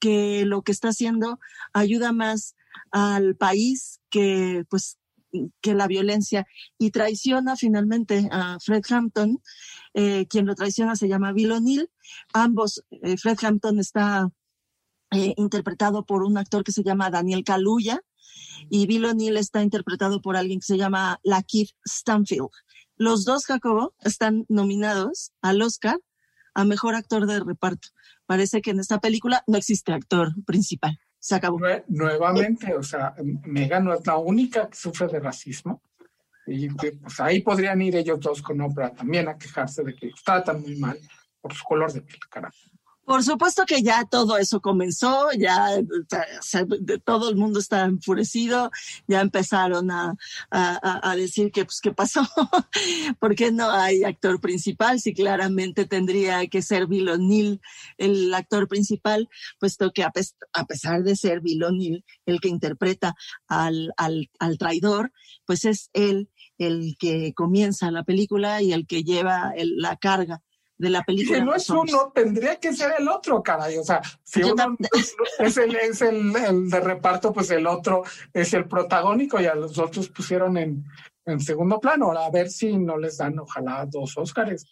que 0.00 0.44
lo 0.44 0.62
que 0.62 0.72
está 0.72 0.88
haciendo 0.88 1.38
ayuda 1.72 2.12
más 2.12 2.56
al 2.90 3.36
país 3.36 4.00
que, 4.10 4.64
pues, 4.68 4.97
que 5.60 5.74
la 5.74 5.86
violencia 5.86 6.46
y 6.78 6.90
traiciona 6.90 7.56
finalmente 7.56 8.28
a 8.30 8.58
Fred 8.60 8.84
Hampton. 8.90 9.42
Eh, 9.94 10.26
quien 10.28 10.46
lo 10.46 10.54
traiciona 10.54 10.96
se 10.96 11.08
llama 11.08 11.32
Bill 11.32 11.52
O'Neill. 11.52 11.90
Ambos, 12.32 12.84
eh, 12.90 13.16
Fred 13.16 13.38
Hampton 13.42 13.78
está 13.78 14.30
eh, 15.10 15.34
interpretado 15.36 16.04
por 16.04 16.22
un 16.22 16.38
actor 16.38 16.64
que 16.64 16.72
se 16.72 16.82
llama 16.82 17.10
Daniel 17.10 17.44
Kaluuya 17.44 18.00
y 18.70 18.86
Bill 18.86 19.06
O'Neill 19.06 19.36
está 19.36 19.62
interpretado 19.62 20.20
por 20.20 20.36
alguien 20.36 20.60
que 20.60 20.66
se 20.66 20.76
llama 20.76 21.18
Lakeith 21.22 21.70
Stanfield. 21.86 22.50
Los 22.96 23.24
dos, 23.24 23.46
Jacobo, 23.46 23.94
están 24.00 24.44
nominados 24.48 25.32
al 25.40 25.62
Oscar 25.62 25.98
a 26.54 26.64
Mejor 26.64 26.94
Actor 26.94 27.26
de 27.26 27.40
Reparto. 27.40 27.88
Parece 28.26 28.60
que 28.60 28.72
en 28.72 28.80
esta 28.80 29.00
película 29.00 29.44
no 29.46 29.56
existe 29.56 29.92
actor 29.92 30.34
principal. 30.44 30.98
Nuevamente, 31.88 32.74
o 32.74 32.82
sea, 32.82 33.14
Megan 33.44 33.84
no 33.84 33.94
es 33.94 34.06
la 34.06 34.16
única 34.16 34.68
que 34.68 34.76
sufre 34.76 35.08
de 35.08 35.20
racismo. 35.20 35.82
Y 36.46 36.70
pues 36.70 37.20
ahí 37.20 37.42
podrían 37.42 37.82
ir 37.82 37.96
ellos 37.96 38.20
dos 38.20 38.40
con 38.40 38.60
Oprah 38.60 38.94
también 38.94 39.28
a 39.28 39.36
quejarse 39.36 39.84
de 39.84 39.94
que 39.94 40.06
los 40.06 40.22
tratan 40.22 40.62
muy 40.62 40.76
mal 40.76 40.98
por 41.40 41.52
su 41.52 41.62
color 41.64 41.92
de 41.92 42.00
piel, 42.00 42.20
carajo. 42.30 42.56
Por 43.08 43.24
supuesto 43.24 43.64
que 43.64 43.82
ya 43.82 44.04
todo 44.04 44.36
eso 44.36 44.60
comenzó, 44.60 45.32
ya 45.32 45.70
todo 47.06 47.30
el 47.30 47.36
mundo 47.36 47.58
está 47.58 47.86
enfurecido, 47.86 48.70
ya 49.06 49.22
empezaron 49.22 49.90
a, 49.90 50.14
a, 50.50 51.10
a 51.10 51.16
decir 51.16 51.50
que, 51.50 51.64
pues, 51.64 51.80
¿qué 51.80 51.90
pasó? 51.90 52.20
¿Por 53.18 53.34
qué 53.34 53.50
no 53.50 53.70
hay 53.70 54.04
actor 54.04 54.42
principal? 54.42 55.00
Si 55.00 55.14
claramente 55.14 55.86
tendría 55.86 56.46
que 56.48 56.60
ser 56.60 56.86
Bill 56.86 57.08
O'Neill 57.08 57.62
el 57.96 58.34
actor 58.34 58.68
principal, 58.68 59.30
puesto 59.58 59.90
que 59.90 60.04
a, 60.04 60.10
pesar 60.10 61.02
de 61.02 61.16
ser 61.16 61.40
Bill 61.40 61.64
O'Neill 61.64 62.04
el 62.26 62.42
que 62.42 62.48
interpreta 62.48 63.14
al, 63.46 63.94
al, 63.96 64.28
al 64.38 64.58
traidor, 64.58 65.12
pues 65.46 65.64
es 65.64 65.88
él 65.94 66.28
el 66.58 66.96
que 66.98 67.32
comienza 67.32 67.90
la 67.90 68.04
película 68.04 68.60
y 68.60 68.74
el 68.74 68.86
que 68.86 69.02
lleva 69.02 69.54
la 69.56 69.96
carga 69.96 70.42
de 70.78 70.90
la 70.90 71.02
película. 71.02 71.38
Si 71.38 71.44
no 71.44 71.54
es 71.54 71.68
uno, 71.68 72.12
tendría 72.14 72.56
que 72.56 72.72
ser 72.72 72.92
el 72.98 73.08
otro, 73.08 73.42
caray. 73.42 73.76
O 73.78 73.84
sea, 73.84 74.00
si 74.22 74.42
uno 74.42 74.76
es, 75.38 75.56
el, 75.56 75.76
es 75.76 76.02
el, 76.02 76.34
el, 76.34 76.70
de 76.70 76.80
reparto, 76.80 77.32
pues 77.32 77.50
el 77.50 77.66
otro 77.66 78.04
es 78.32 78.54
el 78.54 78.66
protagónico 78.66 79.40
y 79.40 79.46
a 79.46 79.54
los 79.54 79.78
otros 79.78 80.08
pusieron 80.08 80.56
en, 80.56 80.84
en 81.26 81.40
segundo 81.40 81.80
plano. 81.80 82.06
Ahora, 82.06 82.26
a 82.26 82.30
ver 82.30 82.48
si 82.48 82.76
no 82.76 82.96
les 82.96 83.18
dan, 83.18 83.38
ojalá, 83.38 83.84
dos 83.86 84.16
Óscares. 84.16 84.66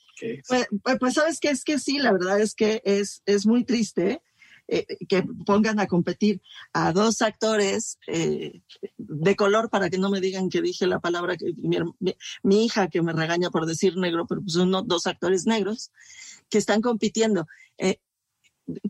Pues, 0.48 0.68
pues, 0.82 0.98
pues, 0.98 1.14
sabes 1.14 1.40
que 1.40 1.50
es 1.50 1.64
que 1.64 1.78
sí, 1.78 1.98
la 1.98 2.12
verdad 2.12 2.40
es 2.40 2.54
que 2.54 2.80
es, 2.84 3.22
es 3.26 3.46
muy 3.46 3.64
triste. 3.64 4.22
Eh, 4.68 4.84
que 5.08 5.22
pongan 5.44 5.78
a 5.78 5.86
competir 5.86 6.42
a 6.72 6.92
dos 6.92 7.22
actores 7.22 7.98
eh, 8.08 8.62
de 8.96 9.36
color 9.36 9.70
para 9.70 9.88
que 9.90 9.98
no 9.98 10.10
me 10.10 10.20
digan 10.20 10.48
que 10.48 10.60
dije 10.60 10.88
la 10.88 10.98
palabra 10.98 11.36
que 11.36 11.52
mi, 12.42 12.64
hija 12.64 12.88
que 12.88 13.00
me 13.00 13.12
regaña 13.12 13.50
por 13.50 13.66
decir 13.66 13.96
negro, 13.96 14.26
pero 14.26 14.40
pues 14.40 14.54
son 14.54 14.72
dos 14.88 15.06
actores 15.06 15.46
negros 15.46 15.92
que 16.48 16.58
están 16.58 16.80
compitiendo. 16.80 17.46
Eh, 17.78 18.00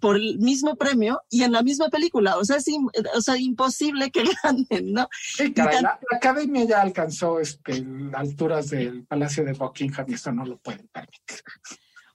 por 0.00 0.16
el 0.16 0.38
mismo 0.38 0.76
premio 0.76 1.20
y 1.28 1.42
en 1.42 1.52
la 1.52 1.62
misma 1.62 1.90
película. 1.90 2.38
O 2.38 2.44
sea, 2.46 2.56
es 2.56 2.66
o 3.14 3.20
sea, 3.20 3.36
imposible 3.36 4.10
que 4.10 4.24
ganen, 4.42 4.94
¿no? 4.94 5.06
la, 5.54 6.00
academia 6.10 6.64
ya 6.64 6.80
alcanzó 6.80 7.38
este, 7.38 7.84
alturas 8.14 8.70
del 8.70 9.04
Palacio 9.04 9.44
de 9.44 9.52
Buckingham 9.52 10.06
y 10.08 10.14
eso 10.14 10.32
no 10.32 10.46
lo 10.46 10.56
pueden 10.56 10.88
permitir 10.88 11.42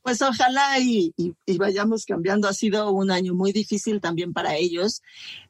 pues 0.01 0.21
ojalá 0.21 0.79
y, 0.79 1.13
vayamos 1.57 2.05
cambiando. 2.05 2.47
Ha 2.47 2.53
sido 2.53 2.91
un 2.91 3.11
año 3.11 3.33
muy 3.33 3.51
difícil 3.51 4.01
también 4.01 4.33
para 4.33 4.55
ellos. 4.55 5.01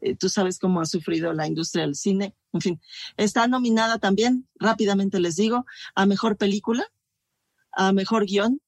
Eh, 0.02 0.16
tú 0.16 0.30
sabes 0.30 0.60
cómo 0.60 0.82
ha 0.82 0.86
sufrido 0.86 1.34
la 1.34 1.48
industria 1.48 1.84
del 1.84 1.96
cine. 1.96 2.36
En 2.54 2.62
fin, 2.62 2.82
está 3.18 3.48
nominada 3.48 3.98
también, 3.98 4.48
rápidamente 4.56 5.20
les 5.20 5.38
digo, 5.38 5.66
a 5.96 6.06
mejor 6.06 6.38
película, 6.38 6.86
a 7.72 7.94
mejor 7.94 8.26
guion 8.26 8.62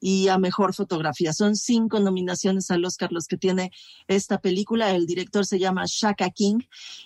y 0.00 0.28
a 0.28 0.38
mejor 0.38 0.74
fotografía. 0.74 1.32
Son 1.32 1.56
cinco 1.56 2.00
nominaciones 2.00 2.70
a 2.70 2.78
los 2.78 2.96
los 3.10 3.26
que 3.26 3.36
tiene 3.36 3.70
esta 4.06 4.40
película. 4.40 4.94
El 4.94 5.06
director 5.06 5.44
se 5.44 5.58
llama 5.58 5.84
Shaka 5.86 6.30
King 6.30 6.60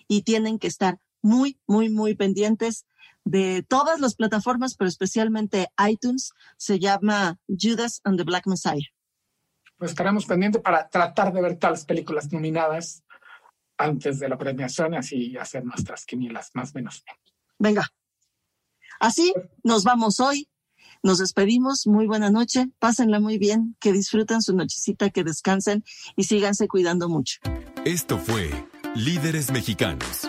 y 0.06 0.22
tienen 0.22 0.58
que 0.58 0.68
estar 0.68 1.00
muy, 1.22 1.58
muy, 1.66 1.88
muy 1.88 2.14
pendientes 2.14 2.86
de 3.24 3.64
todas 3.68 4.00
las 4.00 4.14
plataformas, 4.14 4.74
pero 4.74 4.88
especialmente 4.88 5.68
iTunes, 5.88 6.32
se 6.56 6.78
llama 6.78 7.38
Judas 7.48 8.00
and 8.04 8.18
the 8.18 8.24
Black 8.24 8.46
Messiah. 8.46 8.88
Pues 9.76 9.92
estaremos 9.92 10.26
pendientes 10.26 10.62
para 10.62 10.88
tratar 10.88 11.32
de 11.32 11.40
ver 11.40 11.58
todas 11.58 11.80
las 11.80 11.84
películas 11.84 12.32
nominadas 12.32 13.02
antes 13.76 14.18
de 14.20 14.28
la 14.28 14.38
premiación 14.38 14.94
y 14.94 14.96
así 14.96 15.36
hacer 15.36 15.64
nuestras 15.64 16.04
quinielas 16.04 16.50
más 16.54 16.70
o 16.70 16.72
menos. 16.74 17.04
Venga. 17.58 17.88
Así 19.00 19.32
nos 19.64 19.82
vamos 19.82 20.20
hoy. 20.20 20.48
Nos 21.02 21.18
despedimos. 21.18 21.88
Muy 21.88 22.06
buena 22.06 22.30
noche. 22.30 22.68
Pásenla 22.78 23.18
muy 23.18 23.38
bien. 23.38 23.76
Que 23.80 23.92
disfruten 23.92 24.40
su 24.40 24.54
nochecita, 24.54 25.10
que 25.10 25.24
descansen 25.24 25.82
y 26.14 26.24
síganse 26.24 26.68
cuidando 26.68 27.08
mucho. 27.08 27.40
Esto 27.84 28.18
fue 28.18 28.50
Líderes 28.94 29.50
Mexicanos 29.50 30.28